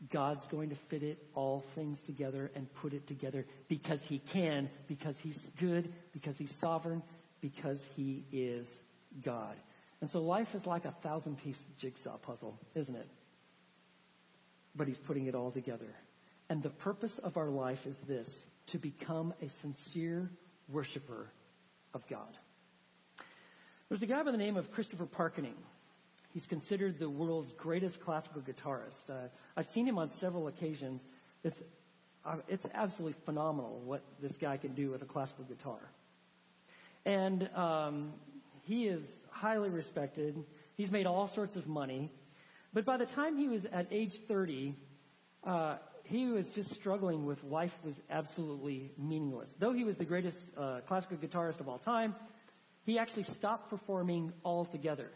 God's 0.09 0.47
going 0.47 0.69
to 0.69 0.75
fit 0.75 1.03
it 1.03 1.17
all 1.33 1.63
things 1.75 2.01
together 2.01 2.51
and 2.55 2.71
put 2.75 2.93
it 2.93 3.07
together 3.07 3.45
because 3.67 4.03
He 4.03 4.19
can, 4.19 4.69
because 4.87 5.19
He's 5.19 5.49
good, 5.59 5.91
because 6.13 6.37
He's 6.37 6.53
sovereign, 6.55 7.03
because 7.39 7.85
He 7.95 8.25
is 8.31 8.67
God. 9.23 9.55
And 10.01 10.09
so 10.09 10.21
life 10.21 10.53
is 10.55 10.65
like 10.65 10.85
a 10.85 10.91
thousand 11.03 11.37
piece 11.37 11.63
jigsaw 11.77 12.17
puzzle, 12.17 12.57
isn't 12.75 12.95
it? 12.95 13.07
But 14.75 14.87
he's 14.87 14.97
putting 14.97 15.27
it 15.27 15.35
all 15.35 15.51
together. 15.51 15.93
And 16.49 16.63
the 16.63 16.69
purpose 16.69 17.19
of 17.19 17.37
our 17.37 17.49
life 17.49 17.85
is 17.85 17.95
this 18.07 18.45
to 18.67 18.79
become 18.79 19.33
a 19.41 19.47
sincere 19.47 20.29
worshiper 20.67 21.29
of 21.93 22.05
God. 22.07 22.37
There's 23.89 24.01
a 24.01 24.07
guy 24.07 24.23
by 24.23 24.31
the 24.31 24.37
name 24.37 24.57
of 24.57 24.71
Christopher 24.71 25.05
Parkening. 25.05 25.55
He's 26.33 26.45
considered 26.45 26.97
the 26.97 27.09
world's 27.09 27.51
greatest 27.51 27.99
classical 27.99 28.41
guitarist. 28.41 29.09
Uh, 29.09 29.27
I've 29.57 29.67
seen 29.67 29.85
him 29.85 29.97
on 29.97 30.09
several 30.09 30.47
occasions. 30.47 31.01
It's, 31.43 31.61
uh, 32.25 32.37
it's 32.47 32.65
absolutely 32.73 33.19
phenomenal 33.25 33.81
what 33.83 34.01
this 34.21 34.37
guy 34.37 34.57
can 34.57 34.73
do 34.73 34.91
with 34.91 35.01
a 35.01 35.05
classical 35.05 35.43
guitar. 35.43 35.91
And 37.05 37.49
um, 37.55 38.13
he 38.61 38.87
is 38.87 39.03
highly 39.31 39.69
respected. 39.69 40.43
He's 40.75 40.91
made 40.91 41.07
all 41.07 41.27
sorts 41.27 41.55
of 41.55 41.67
money. 41.67 42.11
But 42.73 42.85
by 42.85 42.97
the 42.97 43.05
time 43.05 43.37
he 43.37 43.47
was 43.47 43.65
at 43.65 43.87
age 43.91 44.19
30, 44.27 44.75
uh, 45.43 45.77
he 46.03 46.27
was 46.27 46.49
just 46.49 46.71
struggling 46.73 47.25
with 47.25 47.43
life 47.43 47.73
was 47.83 47.95
absolutely 48.09 48.91
meaningless. 48.97 49.49
Though 49.59 49.73
he 49.73 49.83
was 49.83 49.97
the 49.97 50.05
greatest 50.05 50.37
uh, 50.57 50.81
classical 50.87 51.17
guitarist 51.17 51.59
of 51.59 51.67
all 51.67 51.79
time, 51.79 52.15
he 52.85 52.97
actually 52.99 53.23
stopped 53.23 53.69
performing 53.69 54.31
altogether. 54.43 55.09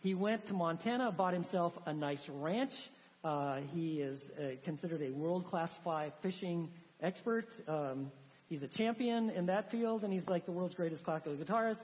He 0.00 0.14
went 0.14 0.46
to 0.46 0.54
Montana, 0.54 1.10
bought 1.12 1.34
himself 1.34 1.72
a 1.86 1.92
nice 1.92 2.28
ranch. 2.28 2.74
Uh, 3.22 3.60
he 3.74 4.00
is 4.00 4.20
uh, 4.38 4.56
considered 4.64 5.02
a 5.02 5.10
world-class 5.10 5.74
fly 5.82 6.12
fishing 6.20 6.68
expert. 7.00 7.48
Um, 7.66 8.10
he's 8.48 8.62
a 8.62 8.68
champion 8.68 9.30
in 9.30 9.46
that 9.46 9.70
field, 9.70 10.04
and 10.04 10.12
he's 10.12 10.28
like 10.28 10.44
the 10.46 10.52
world's 10.52 10.74
greatest 10.74 11.04
classical 11.04 11.34
guitarist 11.34 11.80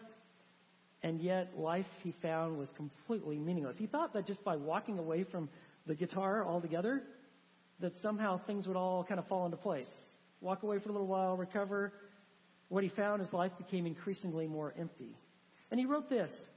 and 1.02 1.20
yet 1.20 1.58
life 1.58 1.88
he 2.02 2.12
found 2.22 2.58
was 2.58 2.70
completely 2.72 3.38
meaningless. 3.38 3.78
He 3.78 3.86
thought 3.86 4.12
that 4.12 4.26
just 4.26 4.44
by 4.44 4.56
walking 4.56 4.98
away 4.98 5.24
from 5.24 5.48
the 5.86 5.94
guitar 5.94 6.44
altogether, 6.44 7.02
that 7.80 7.96
somehow 7.96 8.38
things 8.38 8.68
would 8.68 8.76
all 8.76 9.04
kind 9.04 9.18
of 9.18 9.26
fall 9.26 9.46
into 9.46 9.56
place. 9.56 9.90
Walk 10.40 10.62
away 10.62 10.78
for 10.78 10.90
a 10.90 10.92
little 10.92 11.06
while, 11.06 11.36
recover. 11.36 11.92
What 12.68 12.82
he 12.82 12.88
found 12.88 13.22
is 13.22 13.32
life 13.32 13.52
became 13.56 13.86
increasingly 13.86 14.46
more 14.46 14.74
empty. 14.78 15.16
And 15.70 15.80
he 15.80 15.86
wrote 15.86 16.10
this, 16.10 16.48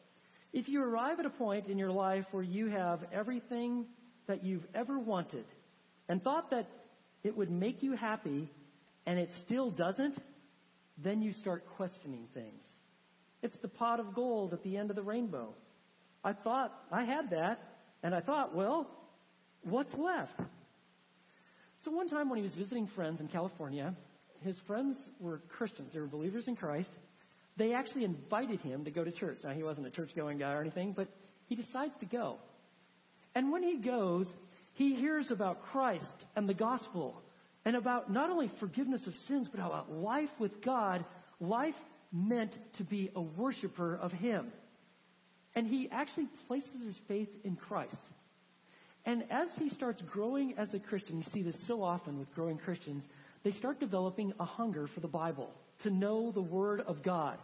if 0.52 0.70
you 0.70 0.84
arrive 0.84 1.20
at 1.20 1.26
a 1.26 1.30
point 1.30 1.68
in 1.68 1.78
your 1.78 1.92
life 1.92 2.26
where 2.32 2.44
you 2.44 2.68
have 2.68 3.06
everything 3.12 3.86
that 4.28 4.44
you've 4.44 4.68
ever 4.76 5.00
wanted 5.00 5.46
and 6.08 6.22
thought 6.22 6.52
that 6.52 6.68
it 7.24 7.36
would 7.36 7.50
make 7.50 7.82
you 7.82 7.94
happy 7.94 8.50
and 9.06 9.20
it 9.20 9.34
still 9.34 9.72
doesn't, 9.72 10.18
then 10.98 11.22
you 11.22 11.34
start 11.34 11.66
questioning 11.76 12.28
things. 12.34 12.64
It's 13.44 13.58
the 13.58 13.68
pot 13.68 14.00
of 14.00 14.16
gold 14.16 14.54
at 14.54 14.64
the 14.64 14.78
end 14.78 14.90
of 14.90 14.96
the 14.96 15.04
rainbow. 15.04 15.54
I 16.24 16.32
thought 16.32 16.74
I 16.92 17.04
had 17.04 17.30
that, 17.32 17.62
and 18.02 18.16
I 18.16 18.22
thought, 18.22 18.56
well, 18.56 18.90
what's 19.64 19.94
left? 19.94 20.40
So 21.84 21.92
one 21.92 22.10
time 22.10 22.30
when 22.30 22.38
he 22.38 22.44
was 22.44 22.56
visiting 22.56 22.88
friends 22.88 23.20
in 23.20 23.28
California, 23.28 23.94
his 24.44 24.60
friends 24.62 24.98
were 25.20 25.42
Christians. 25.50 25.94
They 25.94 26.00
were 26.00 26.08
believers 26.08 26.48
in 26.48 26.56
Christ. 26.56 26.94
They 27.58 27.74
actually 27.74 28.06
invited 28.06 28.62
him 28.62 28.86
to 28.86 28.92
go 28.92 29.04
to 29.04 29.12
church. 29.12 29.40
Now, 29.44 29.52
he 29.52 29.62
wasn't 29.62 29.88
a 29.88 29.92
church 29.92 30.16
going 30.16 30.38
guy 30.38 30.54
or 30.54 30.62
anything, 30.62 30.94
but 30.94 31.10
he 31.48 31.56
decides 31.56 31.96
to 31.98 32.06
go. 32.06 32.38
And 33.36 33.52
when 33.52 33.62
he 33.62 33.76
goes, 33.76 34.28
he 34.74 34.96
hears 34.96 35.32
about 35.32 35.66
Christ 35.66 36.26
and 36.38 36.48
the 36.48 36.54
gospel 36.54 37.22
and 37.66 37.76
about 37.76 38.10
not 38.10 38.30
only 38.30 38.48
forgiveness 38.48 39.06
of 39.06 39.16
sins, 39.18 39.50
but 39.50 39.60
about 39.60 39.92
life 39.92 40.32
with 40.40 40.62
God, 40.62 41.04
life 41.42 41.76
meant 42.14 42.58
to 42.78 42.84
be 42.84 43.10
a 43.16 43.22
worshiper 43.22 43.96
of 43.96 44.14
Him. 44.14 44.52
And 45.56 45.68
he 45.68 45.90
actually 45.92 46.28
places 46.48 46.82
his 46.84 46.98
faith 47.08 47.30
in 47.44 47.56
Christ. 47.56 47.98
And 49.06 49.24
as 49.30 49.54
he 49.56 49.70
starts 49.70 50.02
growing 50.02 50.56
as 50.58 50.74
a 50.74 50.80
Christian, 50.80 51.18
you 51.18 51.24
see 51.24 51.42
this 51.42 51.60
so 51.60 51.84
often 51.84 52.18
with 52.18 52.34
growing 52.34 52.58
Christians, 52.58 53.04
they 53.44 53.52
start 53.52 53.80
developing 53.80 54.34
a 54.40 54.46
hunger 54.46 54.88
for 54.88 55.02
the 55.02 55.08
Bible, 55.08 55.52
to 55.80 55.90
know 55.90 56.32
the 56.32 56.42
Word 56.42 56.82
of 56.82 57.04
God. 57.04 57.38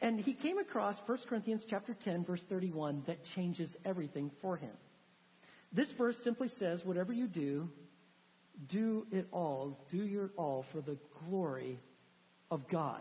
And 0.00 0.18
he 0.18 0.34
came 0.34 0.58
across 0.58 1.00
1 1.06 1.18
Corinthians 1.28 1.64
chapter 1.68 1.94
10 1.94 2.24
verse 2.24 2.42
31 2.42 3.04
that 3.06 3.24
changes 3.24 3.76
everything 3.84 4.30
for 4.40 4.56
him. 4.56 4.72
This 5.72 5.92
verse 5.92 6.18
simply 6.18 6.48
says, 6.48 6.84
whatever 6.84 7.12
you 7.12 7.28
do, 7.28 7.70
do 8.68 9.06
it 9.12 9.26
all, 9.30 9.78
do 9.90 10.04
your 10.04 10.30
all 10.36 10.66
for 10.72 10.80
the 10.80 10.98
glory 11.24 11.78
of 12.50 12.68
God. 12.68 13.00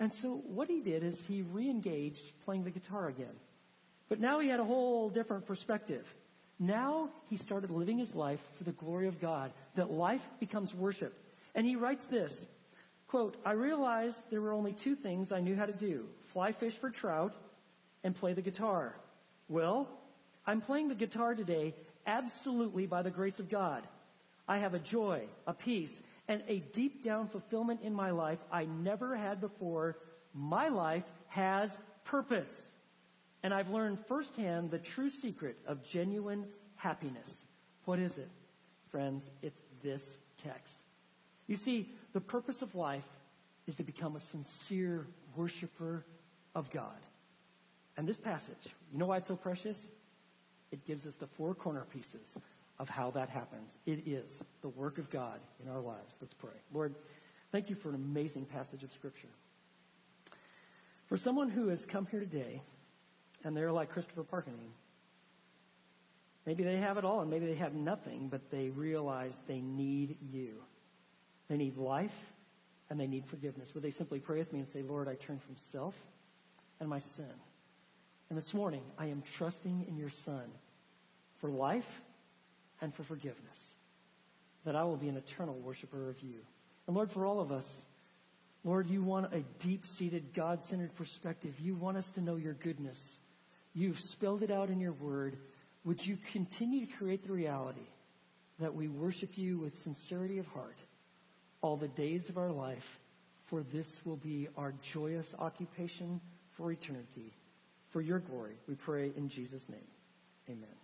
And 0.00 0.12
so 0.12 0.42
what 0.46 0.68
he 0.68 0.80
did 0.80 1.04
is 1.04 1.24
he 1.26 1.42
re-engaged 1.42 2.32
playing 2.44 2.64
the 2.64 2.70
guitar 2.70 3.08
again. 3.08 3.36
But 4.08 4.18
now 4.18 4.40
he 4.40 4.48
had 4.48 4.58
a 4.58 4.64
whole 4.64 5.10
different 5.10 5.46
perspective. 5.46 6.06
Now 6.58 7.10
he 7.28 7.36
started 7.36 7.70
living 7.70 7.98
his 7.98 8.14
life 8.14 8.40
for 8.56 8.64
the 8.64 8.72
glory 8.72 9.06
of 9.06 9.20
God, 9.20 9.52
that 9.76 9.92
life 9.92 10.22
becomes 10.40 10.74
worship. 10.74 11.14
And 11.54 11.66
he 11.66 11.76
writes 11.76 12.06
this, 12.06 12.46
quote, 13.08 13.36
I 13.44 13.52
realized 13.52 14.22
there 14.30 14.40
were 14.40 14.52
only 14.52 14.72
two 14.72 14.96
things 14.96 15.32
I 15.32 15.40
knew 15.40 15.54
how 15.54 15.66
to 15.66 15.72
do, 15.72 16.06
fly 16.32 16.52
fish 16.52 16.74
for 16.74 16.90
trout 16.90 17.34
and 18.02 18.16
play 18.16 18.32
the 18.32 18.42
guitar. 18.42 18.96
Well, 19.48 19.86
I'm 20.46 20.62
playing 20.62 20.88
the 20.88 20.94
guitar 20.94 21.34
today 21.34 21.74
absolutely 22.06 22.86
by 22.86 23.02
the 23.02 23.10
grace 23.10 23.38
of 23.38 23.50
God. 23.50 23.86
I 24.48 24.58
have 24.58 24.74
a 24.74 24.78
joy, 24.78 25.24
a 25.46 25.52
peace, 25.52 26.00
and 26.30 26.44
a 26.46 26.60
deep 26.72 27.04
down 27.04 27.26
fulfillment 27.26 27.80
in 27.82 27.92
my 27.92 28.12
life 28.12 28.38
I 28.52 28.64
never 28.64 29.16
had 29.16 29.40
before. 29.40 29.96
My 30.32 30.68
life 30.68 31.02
has 31.26 31.76
purpose. 32.04 32.66
And 33.42 33.52
I've 33.52 33.70
learned 33.70 33.98
firsthand 34.06 34.70
the 34.70 34.78
true 34.78 35.10
secret 35.10 35.56
of 35.66 35.82
genuine 35.82 36.46
happiness. 36.76 37.44
What 37.84 37.98
is 37.98 38.16
it? 38.16 38.28
Friends, 38.92 39.24
it's 39.42 39.60
this 39.82 40.04
text. 40.40 40.78
You 41.48 41.56
see, 41.56 41.90
the 42.12 42.20
purpose 42.20 42.62
of 42.62 42.76
life 42.76 43.08
is 43.66 43.74
to 43.74 43.82
become 43.82 44.14
a 44.14 44.20
sincere 44.20 45.08
worshiper 45.34 46.04
of 46.54 46.70
God. 46.70 47.00
And 47.96 48.06
this 48.06 48.18
passage, 48.18 48.68
you 48.92 49.00
know 49.00 49.06
why 49.06 49.16
it's 49.16 49.26
so 49.26 49.34
precious? 49.34 49.88
It 50.70 50.86
gives 50.86 51.06
us 51.06 51.16
the 51.16 51.26
four 51.26 51.56
corner 51.56 51.84
pieces 51.92 52.38
of 52.80 52.88
how 52.88 53.10
that 53.10 53.28
happens. 53.28 53.70
It 53.84 54.08
is 54.08 54.42
the 54.62 54.70
work 54.70 54.96
of 54.96 55.10
God 55.10 55.38
in 55.62 55.70
our 55.70 55.80
lives. 55.80 56.14
Let's 56.18 56.32
pray. 56.32 56.50
Lord, 56.72 56.94
thank 57.52 57.68
you 57.68 57.76
for 57.76 57.90
an 57.90 57.94
amazing 57.94 58.46
passage 58.46 58.82
of 58.82 58.90
Scripture. 58.90 59.28
For 61.06 61.18
someone 61.18 61.50
who 61.50 61.68
has 61.68 61.84
come 61.84 62.06
here 62.10 62.20
today 62.20 62.62
and 63.44 63.54
they're 63.54 63.70
like 63.70 63.90
Christopher 63.90 64.24
Parkening, 64.24 64.70
maybe 66.46 66.64
they 66.64 66.78
have 66.78 66.96
it 66.96 67.04
all 67.04 67.20
and 67.20 67.28
maybe 67.28 67.44
they 67.44 67.56
have 67.56 67.74
nothing, 67.74 68.28
but 68.30 68.50
they 68.50 68.70
realize 68.70 69.34
they 69.46 69.60
need 69.60 70.16
you. 70.32 70.54
They 71.48 71.58
need 71.58 71.76
life 71.76 72.16
and 72.88 72.98
they 72.98 73.06
need 73.06 73.26
forgiveness. 73.26 73.74
Would 73.74 73.84
they 73.84 73.90
simply 73.90 74.20
pray 74.20 74.38
with 74.38 74.54
me 74.54 74.60
and 74.60 74.68
say, 74.70 74.80
Lord, 74.80 75.06
I 75.06 75.16
turn 75.16 75.38
from 75.38 75.56
self 75.70 75.94
and 76.80 76.88
my 76.88 77.00
sin. 77.00 77.34
And 78.30 78.38
this 78.38 78.54
morning, 78.54 78.82
I 78.96 79.06
am 79.06 79.22
trusting 79.36 79.84
in 79.86 79.98
your 79.98 80.10
Son 80.24 80.44
for 81.40 81.50
life 81.50 81.84
and 82.80 82.94
for 82.94 83.02
forgiveness, 83.04 83.58
that 84.64 84.76
I 84.76 84.84
will 84.84 84.96
be 84.96 85.08
an 85.08 85.16
eternal 85.16 85.54
worshiper 85.54 86.08
of 86.08 86.20
you. 86.20 86.38
And 86.86 86.96
Lord, 86.96 87.10
for 87.10 87.26
all 87.26 87.40
of 87.40 87.52
us, 87.52 87.66
Lord, 88.64 88.88
you 88.88 89.02
want 89.02 89.32
a 89.32 89.40
deep 89.58 89.86
seated, 89.86 90.34
God 90.34 90.62
centered 90.62 90.94
perspective. 90.94 91.54
You 91.58 91.74
want 91.74 91.96
us 91.96 92.08
to 92.10 92.20
know 92.20 92.36
your 92.36 92.54
goodness. 92.54 93.18
You've 93.74 94.00
spelled 94.00 94.42
it 94.42 94.50
out 94.50 94.68
in 94.68 94.80
your 94.80 94.92
word. 94.92 95.36
Would 95.84 96.04
you 96.04 96.18
continue 96.32 96.86
to 96.86 96.92
create 96.92 97.26
the 97.26 97.32
reality 97.32 97.88
that 98.58 98.74
we 98.74 98.88
worship 98.88 99.38
you 99.38 99.58
with 99.58 99.82
sincerity 99.82 100.38
of 100.38 100.46
heart 100.48 100.76
all 101.62 101.76
the 101.76 101.88
days 101.88 102.28
of 102.28 102.36
our 102.36 102.50
life? 102.50 103.00
For 103.46 103.62
this 103.72 104.00
will 104.04 104.16
be 104.16 104.48
our 104.56 104.74
joyous 104.92 105.34
occupation 105.38 106.20
for 106.56 106.70
eternity. 106.70 107.32
For 107.90 108.00
your 108.00 108.20
glory, 108.20 108.54
we 108.68 108.74
pray 108.74 109.10
in 109.16 109.28
Jesus' 109.28 109.68
name. 109.68 109.80
Amen. 110.48 110.79